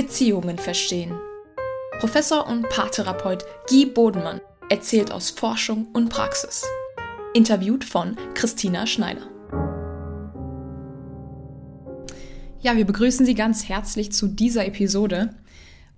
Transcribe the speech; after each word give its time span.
Beziehungen 0.00 0.58
verstehen. 0.58 1.18
Professor 1.98 2.46
und 2.46 2.68
Paartherapeut 2.68 3.44
Guy 3.68 3.84
Bodenmann 3.84 4.40
erzählt 4.70 5.10
aus 5.10 5.30
Forschung 5.30 5.88
und 5.92 6.08
Praxis. 6.08 6.64
Interviewt 7.34 7.82
von 7.82 8.14
Christina 8.34 8.86
Schneider. 8.86 9.22
Ja, 12.60 12.76
wir 12.76 12.84
begrüßen 12.84 13.26
Sie 13.26 13.34
ganz 13.34 13.68
herzlich 13.68 14.12
zu 14.12 14.28
dieser 14.28 14.66
Episode. 14.66 15.34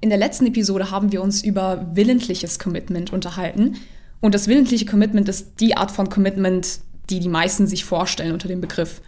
In 0.01 0.09
der 0.09 0.19
letzten 0.19 0.46
Episode 0.46 0.91
haben 0.91 1.12
wir 1.12 1.21
uns 1.21 1.45
über 1.45 1.91
willentliches 1.93 2.59
Commitment 2.59 3.12
unterhalten. 3.12 3.77
Und 4.23 4.35
das 4.35 4.48
willentliche 4.48 4.87
Commitment 4.87 5.29
ist 5.29 5.61
die 5.61 5.77
Art 5.77 5.91
von 5.91 6.09
Commitment, 6.09 6.80
die 7.11 7.21
die 7.21 7.29
meisten 7.29 7.67
sich 7.67 7.85
vorstellen 7.85 8.32
unter 8.32 8.48
dem 8.48 8.62
Begriff. 8.62 9.03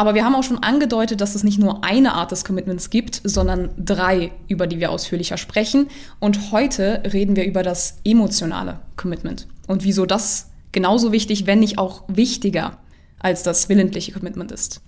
Aber 0.00 0.14
wir 0.14 0.24
haben 0.24 0.34
auch 0.34 0.42
schon 0.42 0.62
angedeutet, 0.62 1.20
dass 1.20 1.34
es 1.34 1.44
nicht 1.44 1.58
nur 1.58 1.84
eine 1.84 2.14
Art 2.14 2.30
des 2.30 2.46
Commitments 2.46 2.88
gibt, 2.88 3.20
sondern 3.22 3.68
drei, 3.76 4.32
über 4.48 4.66
die 4.66 4.80
wir 4.80 4.90
ausführlicher 4.90 5.36
sprechen. 5.36 5.88
Und 6.20 6.52
heute 6.52 7.02
reden 7.12 7.36
wir 7.36 7.44
über 7.44 7.62
das 7.62 7.98
emotionale 8.02 8.80
Commitment 8.96 9.46
und 9.66 9.84
wieso 9.84 10.06
das 10.06 10.52
genauso 10.72 11.12
wichtig, 11.12 11.46
wenn 11.46 11.60
nicht 11.60 11.76
auch 11.76 12.04
wichtiger 12.08 12.78
als 13.18 13.42
das 13.42 13.68
willentliche 13.68 14.12
Commitment 14.12 14.52
ist. 14.52 14.80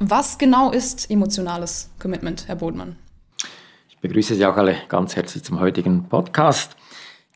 Was 0.00 0.38
genau 0.38 0.72
ist 0.72 1.08
emotionales 1.08 1.90
Commitment, 2.00 2.48
Herr 2.48 2.56
Bodmann? 2.56 2.96
Ich 3.88 3.98
begrüße 4.00 4.34
Sie 4.34 4.44
auch 4.44 4.56
alle 4.56 4.74
ganz 4.88 5.14
herzlich 5.14 5.44
zum 5.44 5.60
heutigen 5.60 6.08
Podcast. 6.08 6.74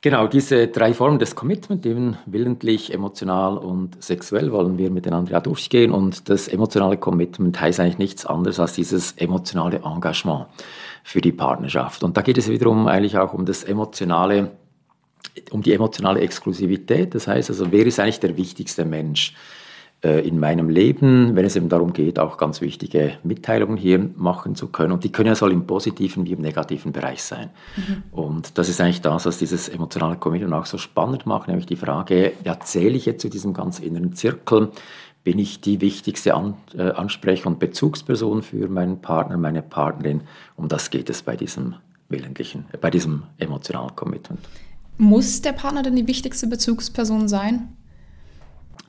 Genau, 0.02 0.26
diese 0.28 0.68
drei 0.68 0.94
Formen 0.94 1.18
des 1.18 1.34
Commitment, 1.34 1.84
eben 1.84 2.16
willentlich, 2.24 2.94
emotional 2.94 3.58
und 3.58 4.02
sexuell, 4.02 4.50
wollen 4.50 4.78
wir 4.78 4.90
miteinander 4.90 5.32
ja 5.32 5.40
durchgehen. 5.40 5.92
Und 5.92 6.30
das 6.30 6.48
emotionale 6.48 6.96
Commitment 6.96 7.60
heißt 7.60 7.80
eigentlich 7.80 7.98
nichts 7.98 8.24
anderes 8.24 8.58
als 8.58 8.72
dieses 8.72 9.12
emotionale 9.12 9.82
Engagement 9.84 10.46
für 11.04 11.20
die 11.20 11.32
Partnerschaft. 11.32 12.02
Und 12.02 12.16
da 12.16 12.22
geht 12.22 12.38
es 12.38 12.48
wiederum 12.48 12.86
eigentlich 12.86 13.18
auch 13.18 13.34
um 13.34 13.44
das 13.44 13.62
emotionale, 13.62 14.52
um 15.50 15.60
die 15.60 15.74
emotionale 15.74 16.20
Exklusivität. 16.20 17.14
Das 17.14 17.26
heißt 17.26 17.50
also, 17.50 17.70
wer 17.70 17.84
ist 17.84 18.00
eigentlich 18.00 18.20
der 18.20 18.38
wichtigste 18.38 18.86
Mensch? 18.86 19.34
Äh, 20.02 20.26
in 20.26 20.38
meinem 20.38 20.70
Leben, 20.70 21.36
wenn 21.36 21.44
es 21.44 21.56
eben 21.56 21.68
darum 21.68 21.92
geht, 21.92 22.18
auch 22.18 22.38
ganz 22.38 22.62
wichtige 22.62 23.18
Mitteilungen 23.22 23.76
hier 23.76 24.08
machen 24.16 24.54
zu 24.54 24.68
können. 24.68 24.92
Und 24.92 25.04
die 25.04 25.12
können 25.12 25.26
ja 25.26 25.34
soll 25.34 25.52
im 25.52 25.66
positiven 25.66 26.24
wie 26.24 26.32
im 26.32 26.40
negativen 26.40 26.92
Bereich 26.92 27.22
sein. 27.22 27.50
Mhm. 27.76 28.02
Und 28.10 28.56
das 28.56 28.70
ist 28.70 28.80
eigentlich 28.80 29.02
das, 29.02 29.26
was 29.26 29.36
dieses 29.36 29.68
emotionale 29.68 30.16
Commitment 30.16 30.54
auch 30.54 30.64
so 30.64 30.78
spannend 30.78 31.26
macht, 31.26 31.48
nämlich 31.48 31.66
die 31.66 31.76
Frage, 31.76 32.32
ja, 32.44 32.58
zähle 32.60 32.96
ich 32.96 33.04
jetzt 33.04 33.20
zu 33.20 33.28
diesem 33.28 33.52
ganz 33.52 33.78
inneren 33.78 34.14
Zirkel? 34.14 34.70
Bin 35.22 35.38
ich 35.38 35.60
die 35.60 35.82
wichtigste 35.82 36.32
An 36.32 36.54
äh, 36.74 36.92
Ansprech- 36.92 37.44
und 37.44 37.58
Bezugsperson 37.58 38.40
für 38.40 38.68
meinen 38.68 39.02
Partner, 39.02 39.36
meine 39.36 39.60
Partnerin? 39.60 40.22
Um 40.56 40.68
das 40.68 40.88
geht 40.88 41.10
es 41.10 41.20
bei 41.20 41.36
diesem 41.36 41.74
willentlichen, 42.08 42.64
äh, 42.72 42.78
bei 42.78 42.88
diesem 42.88 43.24
emotionalen 43.36 43.94
Commitment. 43.96 44.40
Muss 44.96 45.42
der 45.42 45.52
Partner 45.52 45.82
denn 45.82 45.96
die 45.96 46.06
wichtigste 46.06 46.46
Bezugsperson 46.46 47.28
sein? 47.28 47.76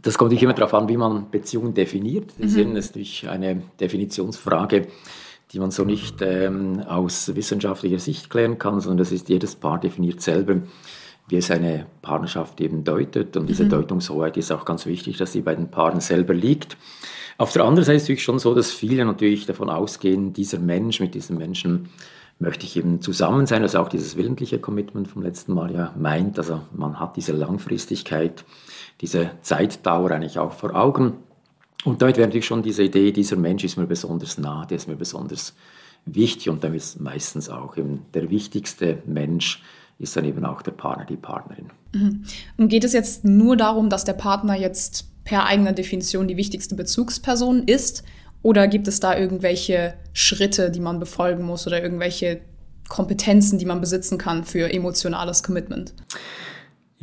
Das 0.01 0.17
kommt 0.17 0.29
natürlich 0.29 0.43
immer 0.43 0.53
darauf 0.53 0.73
an, 0.73 0.89
wie 0.89 0.97
man 0.97 1.29
Beziehungen 1.29 1.73
definiert. 1.73 2.31
Das 2.39 2.53
mhm. 2.53 2.75
ist 2.75 2.87
natürlich 2.87 3.29
eine 3.29 3.61
Definitionsfrage, 3.79 4.87
die 5.51 5.59
man 5.59 5.71
so 5.71 5.83
nicht 5.83 6.21
ähm, 6.21 6.81
aus 6.87 7.35
wissenschaftlicher 7.35 7.99
Sicht 7.99 8.29
klären 8.29 8.57
kann, 8.57 8.79
sondern 8.79 8.99
das 8.99 9.11
ist 9.11 9.29
jedes 9.29 9.55
Paar 9.55 9.79
definiert 9.79 10.21
selber, 10.21 10.61
wie 11.27 11.35
es 11.35 11.51
eine 11.51 11.85
Partnerschaft 12.01 12.59
eben 12.61 12.83
deutet. 12.83 13.37
Und 13.37 13.47
diese 13.47 13.65
mhm. 13.65 13.69
Deutungshoheit 13.69 14.37
ist 14.37 14.51
auch 14.51 14.65
ganz 14.65 14.85
wichtig, 14.85 15.17
dass 15.17 15.33
sie 15.33 15.41
bei 15.41 15.55
den 15.55 15.69
Paaren 15.69 15.99
selber 15.99 16.33
liegt. 16.33 16.77
Auf 17.37 17.53
der 17.53 17.63
anderen 17.63 17.85
Seite 17.85 17.97
ist 17.97 18.03
es 18.03 18.07
natürlich 18.07 18.23
schon 18.23 18.39
so, 18.39 18.53
dass 18.53 18.71
viele 18.71 19.05
natürlich 19.05 19.45
davon 19.45 19.69
ausgehen, 19.69 20.33
dieser 20.33 20.59
Mensch 20.59 20.99
mit 20.99 21.15
diesem 21.15 21.37
Menschen 21.37 21.89
möchte 22.41 22.65
ich 22.65 22.75
eben 22.75 23.01
zusammen 23.01 23.45
sein, 23.45 23.61
also 23.61 23.79
auch 23.79 23.87
dieses 23.87 24.15
willentliche 24.17 24.59
Commitment 24.59 25.07
vom 25.07 25.21
letzten 25.21 25.53
Mal 25.53 25.71
ja 25.73 25.93
meint, 25.97 26.37
also 26.39 26.61
man 26.73 26.99
hat 26.99 27.15
diese 27.15 27.33
Langfristigkeit 27.33 28.43
diese 29.01 29.31
Zeitdauer 29.41 30.11
eigentlich 30.11 30.39
auch 30.39 30.53
vor 30.53 30.75
Augen. 30.75 31.17
Und 31.83 32.01
damit 32.01 32.17
wäre 32.17 32.27
natürlich 32.27 32.45
schon 32.45 32.61
diese 32.61 32.83
Idee, 32.83 33.11
dieser 33.11 33.35
Mensch 33.35 33.63
ist 33.63 33.77
mir 33.77 33.87
besonders 33.87 34.37
nah, 34.37 34.65
der 34.65 34.77
ist 34.77 34.87
mir 34.87 34.95
besonders 34.95 35.55
wichtig 36.05 36.49
und 36.49 36.63
dann 36.63 36.73
ist 36.73 36.99
meistens 36.99 37.49
auch 37.49 37.77
eben 37.77 38.05
der 38.13 38.29
wichtigste 38.29 39.01
Mensch 39.05 39.61
ist 39.97 40.15
dann 40.15 40.25
eben 40.25 40.43
auch 40.45 40.63
der 40.63 40.71
Partner, 40.71 41.05
die 41.05 41.15
Partnerin. 41.15 41.69
Mhm. 41.93 42.23
Und 42.57 42.69
geht 42.69 42.83
es 42.83 42.93
jetzt 42.93 43.23
nur 43.23 43.55
darum, 43.55 43.89
dass 43.89 44.03
der 44.03 44.13
Partner 44.13 44.55
jetzt 44.55 45.05
per 45.23 45.45
eigener 45.45 45.73
Definition 45.73 46.27
die 46.27 46.37
wichtigste 46.37 46.75
Bezugsperson 46.75 47.63
ist? 47.63 48.03
Oder 48.41 48.67
gibt 48.67 48.87
es 48.87 48.99
da 48.99 49.15
irgendwelche 49.15 49.93
Schritte, 50.13 50.71
die 50.71 50.79
man 50.79 50.99
befolgen 50.99 51.43
muss 51.43 51.67
oder 51.67 51.83
irgendwelche 51.83 52.41
Kompetenzen, 52.89 53.59
die 53.59 53.65
man 53.65 53.79
besitzen 53.79 54.17
kann 54.17 54.43
für 54.43 54.73
emotionales 54.73 55.43
Commitment? 55.43 55.93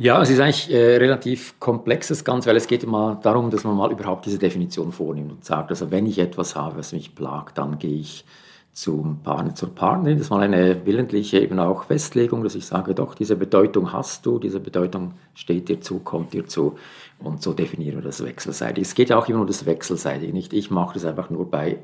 Ja, 0.01 0.21
es 0.21 0.29
ist 0.29 0.39
eigentlich 0.39 0.71
äh, 0.71 0.95
relativ 0.95 1.59
komplexes 1.59 2.23
Ganze, 2.23 2.47
weil 2.47 2.55
es 2.55 2.67
geht 2.67 2.85
immer 2.85 3.19
darum, 3.21 3.49
dass 3.49 3.65
man 3.65 3.75
mal 3.75 3.91
überhaupt 3.91 4.25
diese 4.25 4.37
Definition 4.37 4.93
vornimmt 4.93 5.29
und 5.29 5.43
sagt, 5.43 5.71
also 5.71 5.91
wenn 5.91 6.05
ich 6.05 6.19
etwas 6.19 6.55
habe, 6.55 6.77
was 6.77 6.93
mich 6.93 7.15
plagt, 7.15 7.57
dann 7.57 7.79
gehe 7.79 7.99
ich 7.99 8.23
zum 8.71 9.21
Partner, 9.23 9.55
zur 9.55 9.75
Partnerin. 9.75 10.17
Das 10.17 10.27
ist 10.27 10.31
mal 10.31 10.41
eine 10.41 10.85
willentliche 10.85 11.39
eben 11.39 11.59
auch 11.59 11.83
Festlegung, 11.83 12.45
dass 12.45 12.55
ich 12.55 12.65
sage, 12.65 12.95
doch, 12.95 13.13
diese 13.13 13.35
Bedeutung 13.35 13.91
hast 13.91 14.25
du, 14.25 14.39
diese 14.39 14.61
Bedeutung 14.61 15.15
steht 15.35 15.67
dir 15.67 15.81
zu, 15.81 15.99
kommt 15.99 16.31
dir 16.31 16.45
zu. 16.47 16.77
Und 17.19 17.43
so 17.43 17.51
definieren 17.53 17.97
wir 17.97 18.03
das 18.03 18.23
wechselseitig. 18.23 18.87
Es 18.87 18.95
geht 18.95 19.09
ja 19.09 19.17
auch 19.17 19.27
immer 19.27 19.39
nur 19.39 19.47
das 19.47 19.65
Wechselseitige, 19.65 20.31
nicht 20.31 20.53
ich 20.53 20.71
mache 20.71 20.93
das 20.93 21.03
einfach 21.03 21.29
nur 21.29 21.51
bei 21.51 21.77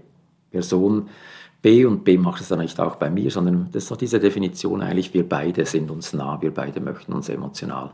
Person 0.51 1.09
B 1.65 1.83
und 1.83 2.03
B 2.03 2.15
macht 2.19 2.41
es 2.41 2.49
dann 2.49 2.59
nicht 2.59 2.79
auch 2.79 2.97
bei 2.97 3.09
mir, 3.09 3.31
sondern 3.31 3.69
das 3.71 3.85
ist 3.85 3.91
doch 3.91 3.97
diese 3.97 4.19
Definition 4.19 4.83
eigentlich, 4.83 5.15
wir 5.15 5.27
beide 5.27 5.65
sind 5.65 5.89
uns 5.89 6.13
nah, 6.13 6.39
wir 6.39 6.53
beide 6.53 6.79
möchten 6.79 7.11
uns 7.11 7.27
emotional 7.27 7.89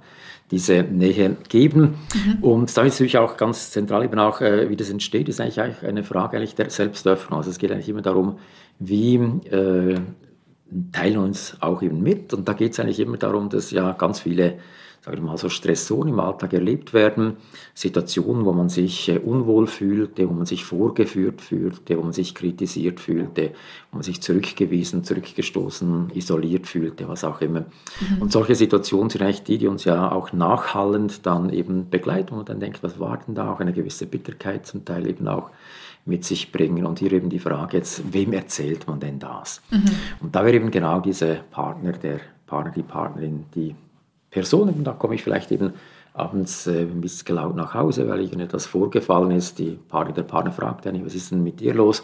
diese 0.51 0.83
Nähe 0.83 1.37
geben. 1.47 1.95
Mhm. 2.13 2.43
Und 2.43 2.77
da 2.77 2.81
ist 2.81 2.95
natürlich 2.95 3.17
auch 3.17 3.37
ganz 3.37 3.71
zentral 3.71 4.03
eben 4.03 4.19
auch, 4.19 4.41
äh, 4.41 4.69
wie 4.69 4.75
das 4.75 4.89
entsteht, 4.89 5.29
ist 5.29 5.39
eigentlich 5.39 5.83
eine 5.83 6.03
Frage 6.03 6.35
eigentlich 6.35 6.55
der 6.55 6.69
Selbstöffnung. 6.69 7.37
Also 7.37 7.49
es 7.49 7.59
geht 7.59 7.71
eigentlich 7.71 7.87
immer 7.87 8.01
darum, 8.01 8.39
wie 8.79 9.15
äh, 9.15 9.95
teilen 10.91 11.17
uns 11.19 11.55
auch 11.61 11.81
eben 11.81 12.03
mit. 12.03 12.33
Und 12.33 12.49
da 12.49 12.51
geht 12.51 12.73
es 12.73 12.79
eigentlich 12.81 12.99
immer 12.99 13.15
darum, 13.15 13.47
dass 13.47 13.71
ja 13.71 13.93
ganz 13.93 14.19
viele 14.19 14.55
sagen 15.03 15.17
wir 15.17 15.31
mal 15.31 15.37
so 15.37 15.49
Stressoren 15.49 16.09
im 16.09 16.19
Alltag 16.19 16.53
erlebt 16.53 16.93
werden, 16.93 17.37
Situationen, 17.73 18.45
wo 18.45 18.53
man 18.53 18.69
sich 18.69 19.09
äh, 19.09 19.17
unwohl 19.17 19.65
fühlte, 19.65 20.29
wo 20.29 20.33
man 20.33 20.45
sich 20.45 20.63
vorgeführt 20.63 21.41
fühlte, 21.41 21.97
wo 21.97 22.03
man 22.03 22.13
sich 22.13 22.35
kritisiert 22.35 22.99
fühlte, 22.99 23.51
wo 23.91 23.97
man 23.97 24.03
sich 24.03 24.21
zurückgewiesen, 24.21 25.03
zurückgestoßen, 25.03 26.11
isoliert 26.13 26.67
fühlte, 26.67 27.07
was 27.07 27.23
auch 27.23 27.41
immer. 27.41 27.61
Mhm. 27.61 28.21
Und 28.21 28.31
solche 28.31 28.53
Situationen 28.53 29.09
sind 29.09 29.23
eigentlich 29.23 29.43
die, 29.43 29.57
die 29.57 29.67
uns 29.67 29.85
ja 29.85 30.11
auch 30.11 30.33
nachhallend 30.33 31.25
dann 31.25 31.49
eben 31.49 31.89
begleiten 31.89 32.35
und 32.35 32.49
dann 32.49 32.59
denkt, 32.59 32.83
was 32.83 32.99
war 32.99 33.17
denn 33.25 33.33
da? 33.33 33.51
Auch 33.51 33.59
eine 33.59 33.73
gewisse 33.73 34.05
Bitterkeit 34.05 34.67
zum 34.67 34.85
Teil 34.85 35.07
eben 35.07 35.27
auch 35.27 35.49
mit 36.05 36.25
sich 36.25 36.51
bringen. 36.51 36.85
Und 36.85 36.99
hier 36.99 37.11
eben 37.11 37.29
die 37.29 37.39
Frage 37.39 37.77
jetzt, 37.77 38.13
wem 38.13 38.33
erzählt 38.33 38.87
man 38.87 38.99
denn 38.99 39.17
das? 39.17 39.61
Mhm. 39.71 39.83
Und 40.19 40.35
da 40.35 40.45
wäre 40.45 40.55
eben 40.55 40.69
genau 40.69 40.99
diese 40.99 41.39
Partner, 41.49 41.93
der 41.93 42.19
Partner, 42.45 42.71
die 42.71 42.83
Partnerin, 42.83 43.45
die 43.55 43.75
Personen. 44.31 44.83
Da 44.83 44.93
komme 44.93 45.15
ich 45.15 45.23
vielleicht 45.23 45.51
eben 45.51 45.73
abends 46.13 46.67
äh, 46.67 46.81
ein 46.81 46.99
bisschen 46.99 47.25
gelaunt 47.25 47.55
nach 47.55 47.73
Hause, 47.73 48.07
weil 48.09 48.21
irgendetwas 48.21 48.65
vorgefallen 48.65 49.31
ist. 49.31 49.59
Die 49.59 49.79
Partner, 49.87 50.13
der 50.13 50.23
Partner 50.23 50.51
fragt 50.51 50.85
eigentlich, 50.85 51.05
was 51.05 51.15
ist 51.15 51.31
denn 51.31 51.41
mit 51.41 51.61
dir 51.61 51.73
los? 51.73 52.03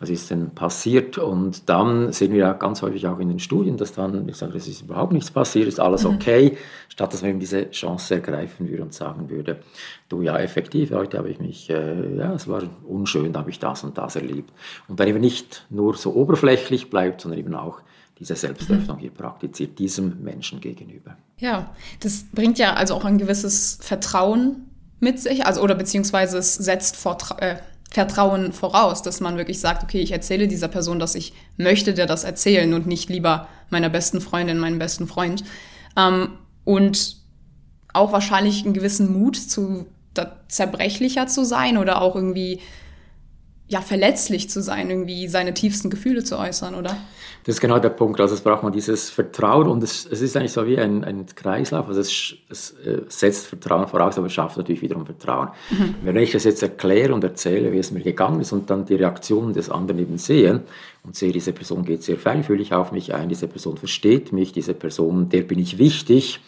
Was 0.00 0.10
ist 0.10 0.28
denn 0.30 0.50
passiert? 0.50 1.18
Und 1.18 1.68
dann 1.68 2.12
sehen 2.12 2.32
wir 2.32 2.40
ja 2.40 2.52
ganz 2.54 2.82
häufig 2.82 3.06
auch 3.06 3.20
in 3.20 3.28
den 3.28 3.38
Studien, 3.38 3.76
dass 3.76 3.92
dann, 3.92 4.28
ich 4.28 4.36
sage, 4.36 4.56
es 4.56 4.66
ist 4.66 4.82
überhaupt 4.82 5.12
nichts 5.12 5.30
passiert, 5.30 5.68
ist 5.68 5.78
alles 5.78 6.02
mhm. 6.02 6.14
okay, 6.16 6.50
mhm. 6.50 6.56
statt 6.88 7.12
dass 7.12 7.22
man 7.22 7.30
eben 7.30 7.40
diese 7.40 7.70
Chance 7.70 8.16
ergreifen 8.16 8.68
würde 8.68 8.82
und 8.82 8.92
sagen 8.92 9.30
würde, 9.30 9.60
du 10.08 10.22
ja, 10.22 10.36
effektiv, 10.36 10.90
heute 10.90 11.18
habe 11.18 11.30
ich 11.30 11.38
mich, 11.38 11.70
äh, 11.70 12.16
ja, 12.16 12.32
es 12.32 12.48
war 12.48 12.62
unschön, 12.88 13.32
da 13.32 13.40
habe 13.40 13.50
ich 13.50 13.60
das 13.60 13.84
und 13.84 13.96
das 13.98 14.16
erlebt. 14.16 14.52
Und 14.88 14.98
dann 14.98 15.06
eben 15.06 15.20
nicht 15.20 15.64
nur 15.70 15.94
so 15.94 16.12
oberflächlich 16.14 16.90
bleibt, 16.90 17.20
sondern 17.20 17.38
eben 17.38 17.54
auch 17.54 17.82
diese 18.18 18.36
Selbstöffnung 18.36 18.98
hier 18.98 19.10
praktiziert, 19.10 19.78
diesem 19.78 20.22
Menschen 20.22 20.60
gegenüber. 20.60 21.16
Ja, 21.38 21.74
das 22.00 22.26
bringt 22.32 22.58
ja 22.58 22.74
also 22.74 22.94
auch 22.94 23.04
ein 23.04 23.18
gewisses 23.18 23.78
Vertrauen 23.80 24.70
mit 25.00 25.20
sich, 25.20 25.46
also 25.46 25.60
oder 25.62 25.74
beziehungsweise 25.74 26.38
es 26.38 26.54
setzt 26.54 26.96
Vortra 26.96 27.38
äh, 27.38 27.56
Vertrauen 27.90 28.52
voraus, 28.52 29.02
dass 29.02 29.20
man 29.20 29.36
wirklich 29.36 29.60
sagt, 29.60 29.84
okay, 29.84 30.00
ich 30.00 30.10
erzähle 30.10 30.48
dieser 30.48 30.66
Person, 30.66 30.98
dass 30.98 31.14
ich 31.14 31.32
möchte 31.56 31.94
der 31.94 32.06
das 32.06 32.24
erzählen 32.24 32.74
und 32.74 32.88
nicht 32.88 33.08
lieber 33.08 33.46
meiner 33.70 33.88
besten 33.88 34.20
Freundin, 34.20 34.58
meinem 34.58 34.80
besten 34.80 35.06
Freund. 35.06 35.44
Ähm, 35.96 36.30
und 36.64 37.18
auch 37.92 38.10
wahrscheinlich 38.10 38.64
einen 38.64 38.74
gewissen 38.74 39.12
Mut 39.12 39.36
zu 39.36 39.86
zerbrechlicher 40.48 41.26
zu 41.26 41.44
sein 41.44 41.78
oder 41.78 42.00
auch 42.00 42.16
irgendwie 42.16 42.60
ja, 43.68 43.80
verletzlich 43.80 44.50
zu 44.50 44.62
sein, 44.62 44.90
irgendwie 44.90 45.28
seine 45.28 45.54
tiefsten 45.54 45.90
Gefühle 45.90 46.22
zu 46.22 46.38
äußern, 46.38 46.74
oder? 46.74 46.96
Das 47.44 47.56
ist 47.56 47.60
genau 47.60 47.78
der 47.78 47.90
Punkt. 47.90 48.18
Also 48.22 48.34
es 48.34 48.40
braucht 48.40 48.62
man 48.62 48.72
dieses 48.72 49.10
Vertrauen 49.10 49.68
und 49.68 49.82
es, 49.82 50.06
es 50.10 50.22
ist 50.22 50.34
eigentlich 50.34 50.52
so 50.52 50.66
wie 50.66 50.78
ein, 50.78 51.04
ein 51.04 51.26
Kreislauf. 51.26 51.86
Also 51.86 52.00
es, 52.00 52.34
es 52.48 52.70
äh, 52.86 53.02
setzt 53.08 53.48
Vertrauen 53.48 53.86
voraus, 53.86 54.16
aber 54.16 54.28
es 54.28 54.32
schafft 54.32 54.56
natürlich 54.56 54.80
wiederum 54.80 55.04
Vertrauen. 55.04 55.50
Mhm. 55.70 55.94
Wenn 56.02 56.16
ich 56.16 56.32
das 56.32 56.44
jetzt 56.44 56.62
erkläre 56.62 57.12
und 57.12 57.22
erzähle, 57.22 57.70
wie 57.70 57.78
es 57.78 57.90
mir 57.90 58.00
gegangen 58.00 58.40
ist 58.40 58.52
und 58.52 58.70
dann 58.70 58.86
die 58.86 58.94
Reaktionen 58.94 59.52
des 59.52 59.68
anderen 59.68 60.00
eben 60.00 60.16
sehe 60.16 60.62
und 61.02 61.16
sehe, 61.16 61.32
diese 61.32 61.52
Person 61.52 61.84
geht 61.84 62.02
sehr 62.02 62.16
feinfühlig 62.16 62.72
auf 62.72 62.92
mich 62.92 63.12
ein, 63.12 63.28
diese 63.28 63.46
Person 63.46 63.76
versteht 63.76 64.32
mich, 64.32 64.52
diese 64.52 64.72
Person, 64.72 65.28
der 65.28 65.42
bin 65.42 65.58
ich 65.58 65.76
wichtig, 65.76 66.40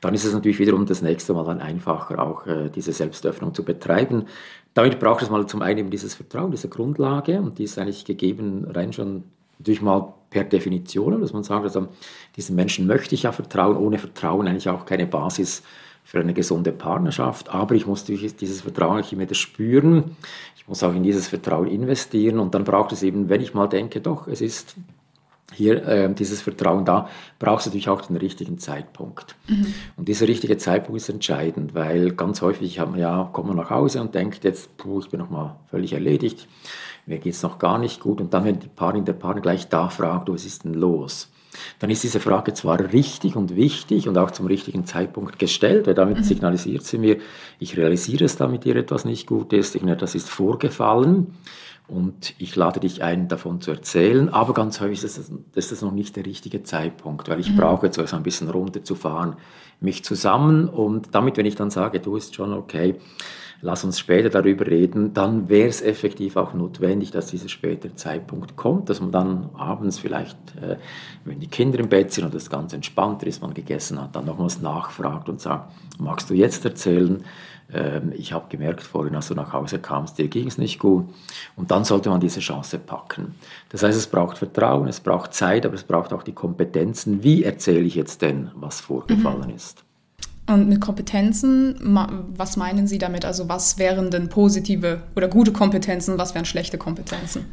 dann 0.00 0.14
ist 0.14 0.24
es 0.24 0.32
natürlich 0.32 0.60
wiederum 0.60 0.86
das 0.86 1.02
nächste 1.02 1.34
Mal 1.34 1.44
dann 1.44 1.60
einfacher, 1.60 2.24
auch 2.24 2.46
äh, 2.46 2.70
diese 2.74 2.92
Selbstöffnung 2.92 3.52
zu 3.52 3.64
betreiben. 3.64 4.24
Damit 4.72 4.98
braucht 4.98 5.22
es 5.22 5.28
mal 5.28 5.46
zum 5.46 5.60
einen 5.60 5.78
eben 5.80 5.90
dieses 5.90 6.14
Vertrauen, 6.14 6.52
diese 6.52 6.70
Grundlage 6.70 7.38
und 7.38 7.58
die 7.58 7.64
ist 7.64 7.78
eigentlich 7.78 8.06
gegeben 8.06 8.66
rein 8.72 8.94
schon 8.94 9.24
natürlich 9.58 9.82
mal 9.82 10.14
per 10.30 10.44
Definition, 10.44 11.20
dass 11.20 11.32
man 11.32 11.44
sagt, 11.44 11.64
also 11.64 11.88
diesen 12.36 12.56
Menschen 12.56 12.86
möchte 12.86 13.14
ich 13.14 13.24
ja 13.24 13.32
vertrauen, 13.32 13.76
ohne 13.76 13.98
Vertrauen 13.98 14.46
eigentlich 14.46 14.68
auch 14.68 14.84
keine 14.84 15.06
Basis 15.06 15.62
für 16.04 16.20
eine 16.20 16.32
gesunde 16.32 16.72
Partnerschaft, 16.72 17.50
aber 17.50 17.74
ich 17.74 17.86
muss 17.86 18.04
dieses 18.04 18.62
Vertrauen 18.62 19.04
immer 19.10 19.22
wieder 19.22 19.34
spüren, 19.34 20.16
ich 20.56 20.66
muss 20.66 20.82
auch 20.82 20.94
in 20.94 21.02
dieses 21.02 21.28
Vertrauen 21.28 21.68
investieren. 21.68 22.38
Und 22.38 22.54
dann 22.54 22.64
braucht 22.64 22.92
es 22.92 23.02
eben, 23.02 23.28
wenn 23.28 23.40
ich 23.40 23.54
mal 23.54 23.66
denke, 23.66 24.00
doch, 24.00 24.26
es 24.26 24.40
ist 24.40 24.74
hier 25.58 25.86
äh, 25.86 26.14
dieses 26.14 26.40
Vertrauen 26.40 26.84
da, 26.84 27.08
brauchst 27.38 27.66
du 27.66 27.70
natürlich 27.70 27.88
auch 27.88 28.00
den 28.00 28.16
richtigen 28.16 28.58
Zeitpunkt. 28.58 29.36
Mhm. 29.48 29.74
Und 29.96 30.08
dieser 30.08 30.28
richtige 30.28 30.56
Zeitpunkt 30.56 31.00
ist 31.00 31.08
entscheidend, 31.08 31.74
weil 31.74 32.12
ganz 32.12 32.40
häufig 32.40 32.78
hat 32.78 32.90
man 32.90 33.00
ja, 33.00 33.28
kommt 33.32 33.48
man 33.48 33.56
nach 33.56 33.70
Hause 33.70 34.00
und 34.00 34.14
denkt 34.14 34.44
jetzt, 34.44 34.76
puh, 34.76 35.00
ich 35.00 35.10
bin 35.10 35.20
noch 35.20 35.30
mal 35.30 35.56
völlig 35.68 35.92
erledigt, 35.92 36.48
mir 37.06 37.18
geht 37.18 37.34
es 37.34 37.42
noch 37.42 37.58
gar 37.58 37.78
nicht 37.78 38.00
gut. 38.00 38.20
Und 38.20 38.32
dann, 38.32 38.44
wenn 38.44 38.60
die 38.60 38.68
Parin 38.68 39.04
der 39.04 39.14
Partner 39.14 39.42
gleich 39.42 39.68
da 39.68 39.88
fragt, 39.88 40.30
was 40.30 40.44
ist 40.44 40.64
denn 40.64 40.74
los? 40.74 41.30
Dann 41.80 41.90
ist 41.90 42.04
diese 42.04 42.20
Frage 42.20 42.54
zwar 42.54 42.78
richtig 42.92 43.34
und 43.34 43.56
wichtig 43.56 44.06
und 44.06 44.16
auch 44.16 44.30
zum 44.30 44.46
richtigen 44.46 44.84
Zeitpunkt 44.84 45.38
gestellt, 45.38 45.86
weil 45.86 45.94
damit 45.94 46.18
mhm. 46.18 46.22
signalisiert 46.22 46.84
sie 46.84 46.98
mir, 46.98 47.16
ich 47.58 47.76
realisiere 47.76 48.24
es, 48.24 48.36
damit 48.36 48.64
dir 48.64 48.76
etwas 48.76 49.04
nicht 49.04 49.26
gut 49.26 49.52
ist, 49.52 49.74
etwas 49.74 50.14
ist 50.14 50.28
vorgefallen 50.28 51.34
und 51.88 52.34
ich 52.38 52.54
lade 52.54 52.80
dich 52.80 53.02
ein, 53.02 53.28
davon 53.28 53.60
zu 53.60 53.70
erzählen. 53.70 54.28
Aber 54.28 54.52
ganz 54.52 54.80
häufig 54.80 55.02
ist 55.02 55.18
das, 55.18 55.32
ist 55.54 55.72
das 55.72 55.82
noch 55.82 55.92
nicht 55.92 56.16
der 56.16 56.26
richtige 56.26 56.62
Zeitpunkt, 56.62 57.28
weil 57.28 57.40
ich 57.40 57.50
mhm. 57.50 57.56
brauche 57.56 57.86
jetzt 57.86 57.96
so 57.96 58.16
ein 58.16 58.22
bisschen 58.22 58.50
runterzufahren, 58.50 59.36
mich 59.80 60.04
zusammen. 60.04 60.68
Und 60.68 61.14
damit, 61.14 61.38
wenn 61.38 61.46
ich 61.46 61.56
dann 61.56 61.70
sage, 61.70 61.98
du 61.98 62.16
ist 62.16 62.34
schon 62.34 62.52
okay, 62.52 62.96
lass 63.62 63.84
uns 63.84 63.98
später 63.98 64.28
darüber 64.28 64.66
reden, 64.66 65.14
dann 65.14 65.48
wäre 65.48 65.68
es 65.68 65.80
effektiv 65.82 66.36
auch 66.36 66.52
notwendig, 66.52 67.10
dass 67.10 67.26
dieser 67.26 67.48
spätere 67.48 67.94
Zeitpunkt 67.94 68.56
kommt, 68.56 68.90
dass 68.90 69.00
man 69.00 69.10
dann 69.10 69.50
abends 69.54 69.98
vielleicht, 69.98 70.36
äh, 70.60 70.76
wenn 71.24 71.40
die 71.40 71.48
Kinder 71.48 71.78
im 71.78 71.88
Bett 71.88 72.12
sind 72.12 72.24
und 72.24 72.34
es 72.34 72.50
ganz 72.50 72.72
entspannt 72.72 73.22
ist, 73.22 73.42
man 73.42 73.54
gegessen 73.54 74.00
hat, 74.00 74.14
dann 74.14 74.26
nochmals 74.26 74.60
nachfragt 74.60 75.28
und 75.28 75.40
sagt, 75.40 75.72
magst 75.98 76.28
du 76.30 76.34
jetzt 76.34 76.64
erzählen? 76.64 77.24
Ähm, 77.72 78.12
ich 78.16 78.32
habe 78.32 78.46
gemerkt 78.48 78.82
vorhin, 78.82 79.14
als 79.14 79.28
du 79.28 79.34
nach 79.34 79.52
Hause 79.52 79.78
kamst, 79.78 80.18
dir 80.18 80.28
ging 80.28 80.48
es 80.48 80.58
nicht 80.58 80.78
gut. 80.78 81.08
Und 81.56 81.70
dann 81.70 81.84
sollte 81.84 82.08
man 82.08 82.20
diese 82.20 82.40
Chance 82.40 82.78
packen. 82.78 83.34
Das 83.68 83.82
heißt, 83.82 83.96
es 83.96 84.06
braucht 84.06 84.38
Vertrauen, 84.38 84.88
es 84.88 85.00
braucht 85.00 85.34
Zeit, 85.34 85.66
aber 85.66 85.74
es 85.74 85.84
braucht 85.84 86.12
auch 86.12 86.22
die 86.22 86.32
Kompetenzen. 86.32 87.22
Wie 87.22 87.44
erzähle 87.44 87.80
ich 87.80 87.94
jetzt 87.94 88.22
denn, 88.22 88.50
was 88.54 88.80
vorgefallen 88.80 89.48
mhm. 89.48 89.56
ist? 89.56 89.84
Und 90.46 90.70
mit 90.70 90.80
Kompetenzen, 90.80 91.76
was 92.36 92.56
meinen 92.56 92.86
Sie 92.86 92.96
damit? 92.96 93.26
Also 93.26 93.50
was 93.50 93.78
wären 93.78 94.10
denn 94.10 94.30
positive 94.30 95.02
oder 95.14 95.28
gute 95.28 95.52
Kompetenzen, 95.52 96.16
was 96.16 96.34
wären 96.34 96.46
schlechte 96.46 96.78
Kompetenzen? 96.78 97.44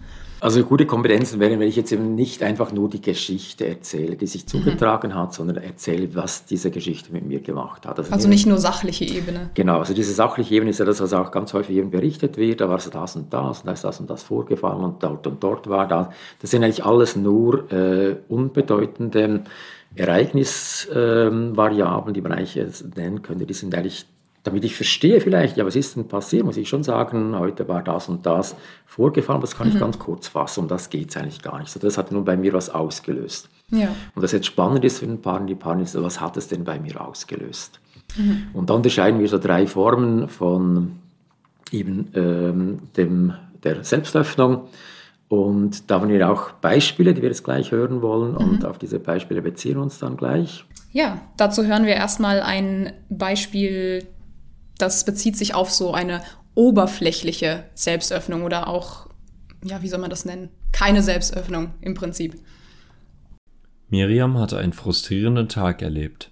Also 0.42 0.64
gute 0.64 0.86
Kompetenzen 0.86 1.40
wären, 1.40 1.60
wenn 1.60 1.68
ich 1.68 1.76
jetzt 1.76 1.92
eben 1.92 2.16
nicht 2.16 2.44
einfach 2.44 2.72
nur 2.72 2.90
die 2.90 3.02
Geschichte 3.02 3.68
erzähle, 3.68 4.16
die 4.16 4.28
sich 4.28 4.44
mhm. 4.44 4.48
zugetragen 4.48 5.12
mhm. 5.12 5.16
hat, 5.16 5.34
sondern 5.34 5.58
erzähle, 5.58 6.14
was 6.14 6.46
diese 6.46 6.72
Geschichte 6.72 7.12
mit 7.14 7.26
mir 7.26 7.40
gemacht 7.40 7.86
hat. 7.86 8.00
Also, 8.00 8.12
also 8.12 8.28
nicht 8.28 8.46
nur 8.46 8.58
sachliche 8.58 9.06
Ebene. 9.06 9.50
Genau, 9.54 9.80
also 9.80 9.94
diese 9.94 10.14
sachliche 10.14 10.56
Ebene 10.56 10.72
ist 10.72 10.80
ja 10.80 10.86
das, 10.86 11.02
was 11.02 11.14
auch 11.14 11.32
ganz 11.32 11.54
häufig 11.54 11.78
eben 11.78 11.90
berichtet 11.90 12.38
wird, 12.38 12.62
da 12.62 12.70
war 12.70 12.80
so 12.80 12.90
das 12.90 13.16
und 13.16 13.34
das 13.34 13.60
und 13.60 13.68
da 13.68 13.74
ist 13.74 13.84
das 13.84 14.00
und 14.00 14.10
das 14.10 14.24
vorgefallen 14.24 14.84
und 14.84 15.04
dort 15.04 15.26
und 15.28 15.44
dort 15.44 15.70
war 15.70 15.88
das. 15.88 16.08
Das 16.42 16.52
sind 16.52 16.64
eigentlich 16.64 16.86
alles 16.86 17.16
nur 17.16 17.72
äh, 17.72 18.18
unbedeutende 18.28 19.44
Ereignisvariablen, 19.96 22.10
ähm, 22.10 22.14
die 22.14 22.22
man 22.22 22.34
eigentlich 22.34 22.62
nennen 22.96 23.22
könnte. 23.22 23.46
Die 23.46 23.54
sind 23.54 23.74
eigentlich 23.74 24.06
damit 24.46 24.64
ich 24.64 24.76
verstehe 24.76 25.20
vielleicht, 25.20 25.58
ja, 25.58 25.66
was 25.66 25.76
ist 25.76 25.96
denn 25.96 26.08
passiert, 26.08 26.46
muss 26.46 26.56
ich 26.56 26.70
schon 26.70 26.84
sagen, 26.84 27.38
heute 27.38 27.68
war 27.68 27.82
das 27.82 28.08
und 28.08 28.28
das 28.28 28.56
vorgefallen, 28.86 29.42
das 29.42 29.58
kann 29.58 29.68
mhm. 29.68 29.74
ich 29.74 29.80
ganz 29.80 29.98
kurz 29.98 30.28
fassen, 30.28 30.62
um 30.62 30.68
das 30.68 30.92
geht 30.92 31.10
es 31.10 31.18
eigentlich 31.18 31.42
gar 31.42 31.60
nicht. 31.60 31.72
So, 31.72 31.80
das 31.80 31.98
hat 31.98 32.12
nun 32.12 32.24
bei 32.24 32.38
mir 32.38 32.54
was 32.54 32.70
ausgelöst. 32.70 33.50
Ja. 33.72 33.88
Und 34.14 34.22
das 34.22 34.32
jetzt 34.32 34.46
spannend 34.46 34.86
ist 34.86 35.00
für 35.00 35.08
den 35.08 35.20
Paar, 35.20 35.40
die 35.40 35.56
Paar 35.56 35.80
ist, 35.82 36.00
was 36.00 36.22
hat 36.22 36.38
es 36.38 36.48
denn 36.48 36.64
bei 36.64 36.80
mir 36.80 37.02
ausgelöst? 37.02 37.80
Mhm. 38.16 38.50
Und 38.54 38.70
dann 38.70 38.78
unterscheiden 38.78 39.20
wir 39.20 39.28
so 39.28 39.40
drei 39.40 39.66
Formen 39.66 40.30
von 40.30 41.00
eben 41.72 42.12
ähm, 42.14 42.80
dem, 42.96 43.34
der 43.64 43.84
Selbstöffnung. 43.84 44.68
Und 45.28 45.90
da 45.90 46.02
haben 46.02 46.10
wir 46.10 46.30
auch 46.30 46.52
Beispiele, 46.52 47.16
die 47.16 47.24
wir 47.24 47.30
jetzt 47.30 47.44
gleich 47.44 47.72
hören 47.72 48.04
wollen. 48.04 48.34
Mhm. 48.34 48.38
Und 48.38 48.66
auf 48.66 48.78
diese 48.78 49.00
Beispiele 49.00 49.42
beziehen 49.42 49.78
wir 49.78 49.82
uns 49.82 49.98
dann 49.98 50.18
gleich. 50.18 50.66
Ja, 50.92 51.20
dazu 51.36 51.66
hören 51.66 51.86
wir 51.86 51.96
erstmal 51.96 52.42
ein 52.42 52.94
Beispiel 53.10 54.06
das 54.78 55.06
bezieht 55.06 55.38
sich 55.38 55.54
auf 55.54 55.72
so 55.72 55.94
eine 55.94 56.22
oberflächliche 56.54 57.66
Selbstöffnung 57.74 58.44
oder 58.44 58.68
auch, 58.68 59.10
ja, 59.64 59.82
wie 59.82 59.88
soll 59.88 60.00
man 60.00 60.10
das 60.10 60.26
nennen? 60.26 60.50
Keine 60.72 61.02
Selbstöffnung 61.02 61.74
im 61.82 61.94
Prinzip. 61.94 62.36
Miriam 63.90 64.38
hatte 64.38 64.58
einen 64.58 64.74
frustrierenden 64.74 65.48
Tag 65.48 65.82
erlebt. 65.82 66.32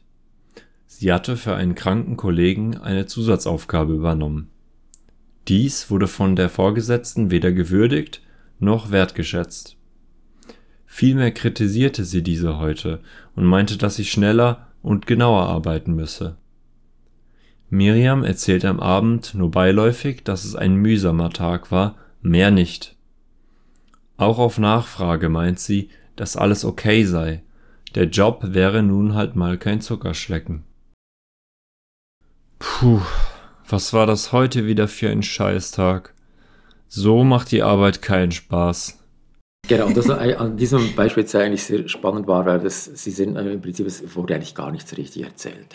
Sie 0.85 1.11
hatte 1.11 1.37
für 1.37 1.55
einen 1.55 1.75
kranken 1.75 2.17
Kollegen 2.17 2.77
eine 2.77 3.05
Zusatzaufgabe 3.05 3.93
übernommen. 3.93 4.49
Dies 5.47 5.89
wurde 5.89 6.07
von 6.07 6.35
der 6.35 6.49
Vorgesetzten 6.49 7.31
weder 7.31 7.51
gewürdigt 7.51 8.21
noch 8.59 8.91
wertgeschätzt. 8.91 9.75
Vielmehr 10.85 11.31
kritisierte 11.31 12.05
sie 12.05 12.21
diese 12.21 12.59
heute 12.59 13.01
und 13.35 13.45
meinte, 13.45 13.77
dass 13.77 13.95
sie 13.95 14.05
schneller 14.05 14.67
und 14.81 15.07
genauer 15.07 15.47
arbeiten 15.47 15.93
müsse. 15.95 16.37
Miriam 17.73 18.23
erzählt 18.23 18.65
am 18.65 18.79
Abend 18.79 19.33
nur 19.33 19.49
beiläufig, 19.49 20.23
dass 20.23 20.45
es 20.45 20.55
ein 20.55 20.75
mühsamer 20.75 21.31
Tag 21.31 21.71
war, 21.71 21.95
mehr 22.21 22.51
nicht. 22.51 22.95
Auch 24.15 24.37
auf 24.37 24.59
Nachfrage 24.59 25.27
meint 25.27 25.59
sie, 25.59 25.89
dass 26.15 26.37
alles 26.37 26.65
okay 26.65 27.03
sei, 27.03 27.41
der 27.95 28.05
Job 28.05 28.41
wäre 28.43 28.83
nun 28.83 29.15
halt 29.15 29.35
mal 29.35 29.57
kein 29.57 29.81
Zuckerschlecken. 29.81 30.63
Puh, 32.59 33.01
was 33.67 33.91
war 33.91 34.05
das 34.05 34.31
heute 34.31 34.67
wieder 34.67 34.87
für 34.87 35.09
ein 35.09 35.23
Scheißtag? 35.23 36.13
So 36.87 37.23
macht 37.23 37.51
die 37.51 37.63
Arbeit 37.63 38.03
keinen 38.03 38.31
Spaß. 38.31 39.02
Genau, 39.65 39.85
und 39.85 39.95
das 39.95 40.09
an 40.09 40.57
diesem 40.57 40.93
Beispiel 40.93 41.23
ist 41.23 41.33
eigentlich 41.35 41.63
sehr 41.63 41.87
spannend 41.87 42.27
war, 42.27 42.45
weil 42.45 42.59
das, 42.59 42.83
sie 42.83 43.11
sind 43.11 43.37
äh, 43.37 43.53
im 43.53 43.61
Prinzip, 43.61 43.87
es 43.87 44.13
wurde 44.13 44.35
eigentlich 44.35 44.55
gar 44.55 44.71
nichts 44.71 44.97
richtig 44.97 45.23
erzählt. 45.23 45.67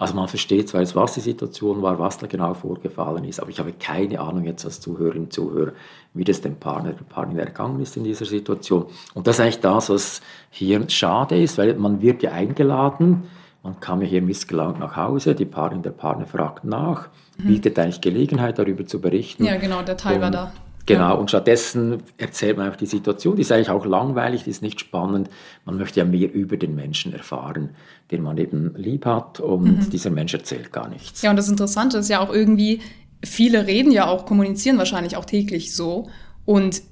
Also 0.00 0.14
man 0.14 0.26
versteht 0.26 0.68
zwar 0.68 0.80
jetzt, 0.80 0.96
was 0.96 1.14
die 1.14 1.20
Situation 1.20 1.80
war, 1.80 1.96
was 2.00 2.18
da 2.18 2.26
genau 2.26 2.54
vorgefallen 2.54 3.22
ist, 3.22 3.38
aber 3.38 3.50
ich 3.50 3.60
habe 3.60 3.72
keine 3.78 4.18
Ahnung 4.18 4.46
jetzt 4.46 4.64
als 4.64 4.80
Zuhörerin, 4.80 5.30
Zuhörer, 5.30 5.70
wie 6.12 6.24
das 6.24 6.40
dem 6.40 6.56
Partner, 6.56 6.90
der 6.90 7.04
Partnerin 7.04 7.46
ergangen 7.46 7.80
ist 7.80 7.96
in 7.96 8.02
dieser 8.02 8.24
Situation. 8.24 8.86
Und 9.14 9.28
das 9.28 9.36
ist 9.36 9.42
eigentlich 9.42 9.60
das, 9.60 9.90
was 9.90 10.22
hier 10.50 10.90
schade 10.90 11.40
ist, 11.40 11.56
weil 11.56 11.74
man 11.74 12.02
wird 12.02 12.24
ja 12.24 12.32
eingeladen, 12.32 13.28
man 13.62 13.78
kam 13.78 14.02
ja 14.02 14.08
hier 14.08 14.22
missgelaunt 14.22 14.80
nach 14.80 14.96
Hause, 14.96 15.36
die 15.36 15.44
Partnerin, 15.44 15.84
der 15.84 15.90
Partner 15.90 16.26
fragt 16.26 16.64
nach, 16.64 17.08
mhm. 17.38 17.46
bietet 17.46 17.78
eigentlich 17.78 18.00
Gelegenheit, 18.00 18.58
darüber 18.58 18.84
zu 18.86 19.00
berichten. 19.00 19.44
Ja, 19.44 19.56
genau, 19.56 19.82
der 19.82 19.96
Teil 19.96 20.16
und, 20.16 20.22
war 20.22 20.30
da. 20.32 20.52
Genau, 20.86 21.18
und 21.18 21.28
stattdessen 21.28 22.02
erzählt 22.16 22.56
man 22.56 22.70
auch 22.70 22.76
die 22.76 22.86
Situation, 22.86 23.36
die 23.36 23.42
ist 23.42 23.52
eigentlich 23.52 23.70
auch 23.70 23.86
langweilig, 23.86 24.44
die 24.44 24.50
ist 24.50 24.62
nicht 24.62 24.80
spannend. 24.80 25.28
Man 25.64 25.76
möchte 25.76 26.00
ja 26.00 26.06
mehr 26.06 26.32
über 26.32 26.56
den 26.56 26.74
Menschen 26.74 27.12
erfahren, 27.12 27.70
den 28.10 28.22
man 28.22 28.38
eben 28.38 28.74
lieb 28.76 29.06
hat 29.06 29.40
und 29.40 29.86
mhm. 29.86 29.90
dieser 29.90 30.10
Mensch 30.10 30.34
erzählt 30.34 30.72
gar 30.72 30.88
nichts. 30.88 31.22
Ja, 31.22 31.30
und 31.30 31.36
das 31.36 31.48
Interessante 31.48 31.98
ist 31.98 32.08
ja 32.08 32.20
auch 32.20 32.32
irgendwie, 32.32 32.80
viele 33.24 33.66
reden 33.66 33.92
ja 33.92 34.06
auch, 34.06 34.26
kommunizieren 34.26 34.78
wahrscheinlich 34.78 35.16
auch 35.16 35.24
täglich 35.24 35.74
so 35.74 36.08
und 36.44 36.82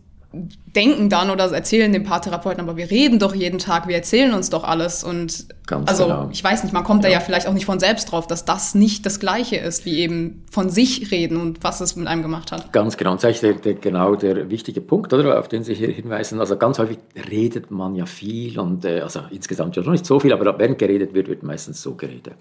denken 0.74 1.08
dann 1.08 1.30
oder 1.30 1.50
erzählen 1.52 1.92
dem 1.92 2.04
Paartherapeuten, 2.04 2.60
aber 2.60 2.76
wir 2.76 2.90
reden 2.90 3.18
doch 3.18 3.34
jeden 3.34 3.58
Tag, 3.58 3.88
wir 3.88 3.96
erzählen 3.96 4.34
uns 4.34 4.50
doch 4.50 4.64
alles 4.64 5.04
und 5.04 5.46
Ganz 5.68 5.86
also 5.90 6.04
genau. 6.04 6.28
ich 6.32 6.42
weiß 6.42 6.62
nicht, 6.64 6.72
man 6.72 6.82
kommt 6.82 7.04
ja. 7.04 7.10
da 7.10 7.14
ja 7.16 7.20
vielleicht 7.20 7.46
auch 7.46 7.52
nicht 7.52 7.66
von 7.66 7.78
selbst 7.78 8.10
drauf, 8.10 8.26
dass 8.26 8.46
das 8.46 8.74
nicht 8.74 9.04
das 9.04 9.20
Gleiche 9.20 9.56
ist, 9.56 9.84
wie 9.84 9.98
eben 9.98 10.44
von 10.50 10.70
sich 10.70 11.10
reden 11.10 11.36
und 11.36 11.62
was 11.62 11.82
es 11.82 11.94
mit 11.94 12.06
einem 12.06 12.22
gemacht 12.22 12.52
hat. 12.52 12.72
Ganz 12.72 12.96
genau, 12.96 13.12
und 13.12 13.22
das 13.22 13.32
ist 13.32 13.42
der, 13.42 13.52
der, 13.52 13.74
genau 13.74 14.14
der 14.14 14.48
wichtige 14.48 14.80
Punkt, 14.80 15.12
oder, 15.12 15.38
auf 15.38 15.46
den 15.46 15.64
Sie 15.64 15.74
hier 15.74 15.88
hinweisen. 15.88 16.40
Also 16.40 16.56
ganz 16.56 16.78
häufig 16.78 16.98
redet 17.30 17.70
man 17.70 17.94
ja 17.94 18.06
viel 18.06 18.58
und 18.58 18.86
äh, 18.86 19.00
also 19.00 19.20
insgesamt 19.30 19.76
ja 19.76 19.82
noch 19.82 19.92
nicht 19.92 20.06
so 20.06 20.18
viel, 20.18 20.32
aber 20.32 20.58
während 20.58 20.78
geredet 20.78 21.12
wird, 21.12 21.28
wird 21.28 21.42
meistens 21.42 21.82
so 21.82 21.94
geredet. 21.94 22.34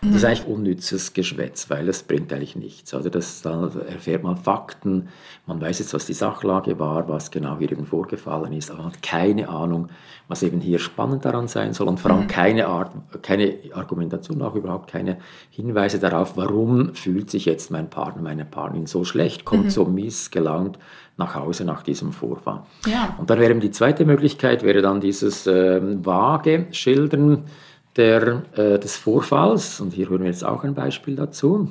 Und 0.00 0.08
mhm. 0.08 0.12
das 0.12 0.22
ist 0.22 0.24
eigentlich 0.24 0.46
unnützes 0.46 1.12
Geschwätz, 1.12 1.68
weil 1.68 1.86
es 1.86 2.02
bringt 2.02 2.32
eigentlich 2.32 2.56
nichts. 2.56 2.94
Also 2.94 3.10
das, 3.10 3.42
da 3.42 3.70
erfährt 3.88 4.22
man 4.22 4.38
Fakten, 4.38 5.08
man 5.46 5.60
weiß 5.60 5.80
jetzt, 5.80 5.92
was 5.92 6.06
die 6.06 6.14
Sachlage 6.14 6.78
war, 6.78 7.06
was 7.08 7.30
genau 7.30 7.58
hier 7.58 7.69
eben 7.70 7.86
vorgefallen 7.86 8.52
ist, 8.52 8.70
aber 8.70 8.82
man 8.82 8.92
hat 8.92 9.02
keine 9.02 9.48
Ahnung, 9.48 9.88
was 10.28 10.42
eben 10.42 10.60
hier 10.60 10.78
spannend 10.78 11.24
daran 11.24 11.48
sein 11.48 11.72
soll 11.72 11.88
und 11.88 11.98
vor 11.98 12.10
allem 12.10 12.24
mhm. 12.24 12.28
keine 12.28 12.66
Art, 12.66 12.92
keine 13.22 13.54
Argumentation, 13.74 14.42
auch 14.42 14.54
überhaupt 14.54 14.90
keine 14.90 15.18
Hinweise 15.50 15.98
darauf, 15.98 16.36
warum 16.36 16.94
fühlt 16.94 17.30
sich 17.30 17.46
jetzt 17.46 17.70
mein 17.70 17.90
Partner, 17.90 18.22
meine 18.22 18.44
Partnerin 18.44 18.86
so 18.86 19.04
schlecht, 19.04 19.44
kommt 19.44 19.64
mhm. 19.64 19.70
so 19.70 19.84
missgelaunt 19.84 20.78
nach 21.16 21.34
Hause 21.34 21.64
nach 21.64 21.82
diesem 21.82 22.12
Vorfall. 22.12 22.62
Ja. 22.86 23.14
Und 23.18 23.30
dann 23.30 23.38
wäre 23.38 23.54
die 23.54 23.70
zweite 23.70 24.04
Möglichkeit, 24.04 24.62
wäre 24.62 24.82
dann 24.82 25.00
dieses 25.00 25.46
äh, 25.46 25.80
vage 26.04 26.66
Schildern 26.70 27.44
der, 27.96 28.42
äh, 28.56 28.78
des 28.78 28.96
Vorfalls. 28.96 29.80
Und 29.80 29.92
hier 29.92 30.08
hören 30.08 30.22
wir 30.22 30.28
jetzt 30.28 30.44
auch 30.44 30.64
ein 30.64 30.74
Beispiel 30.74 31.16
dazu. 31.16 31.68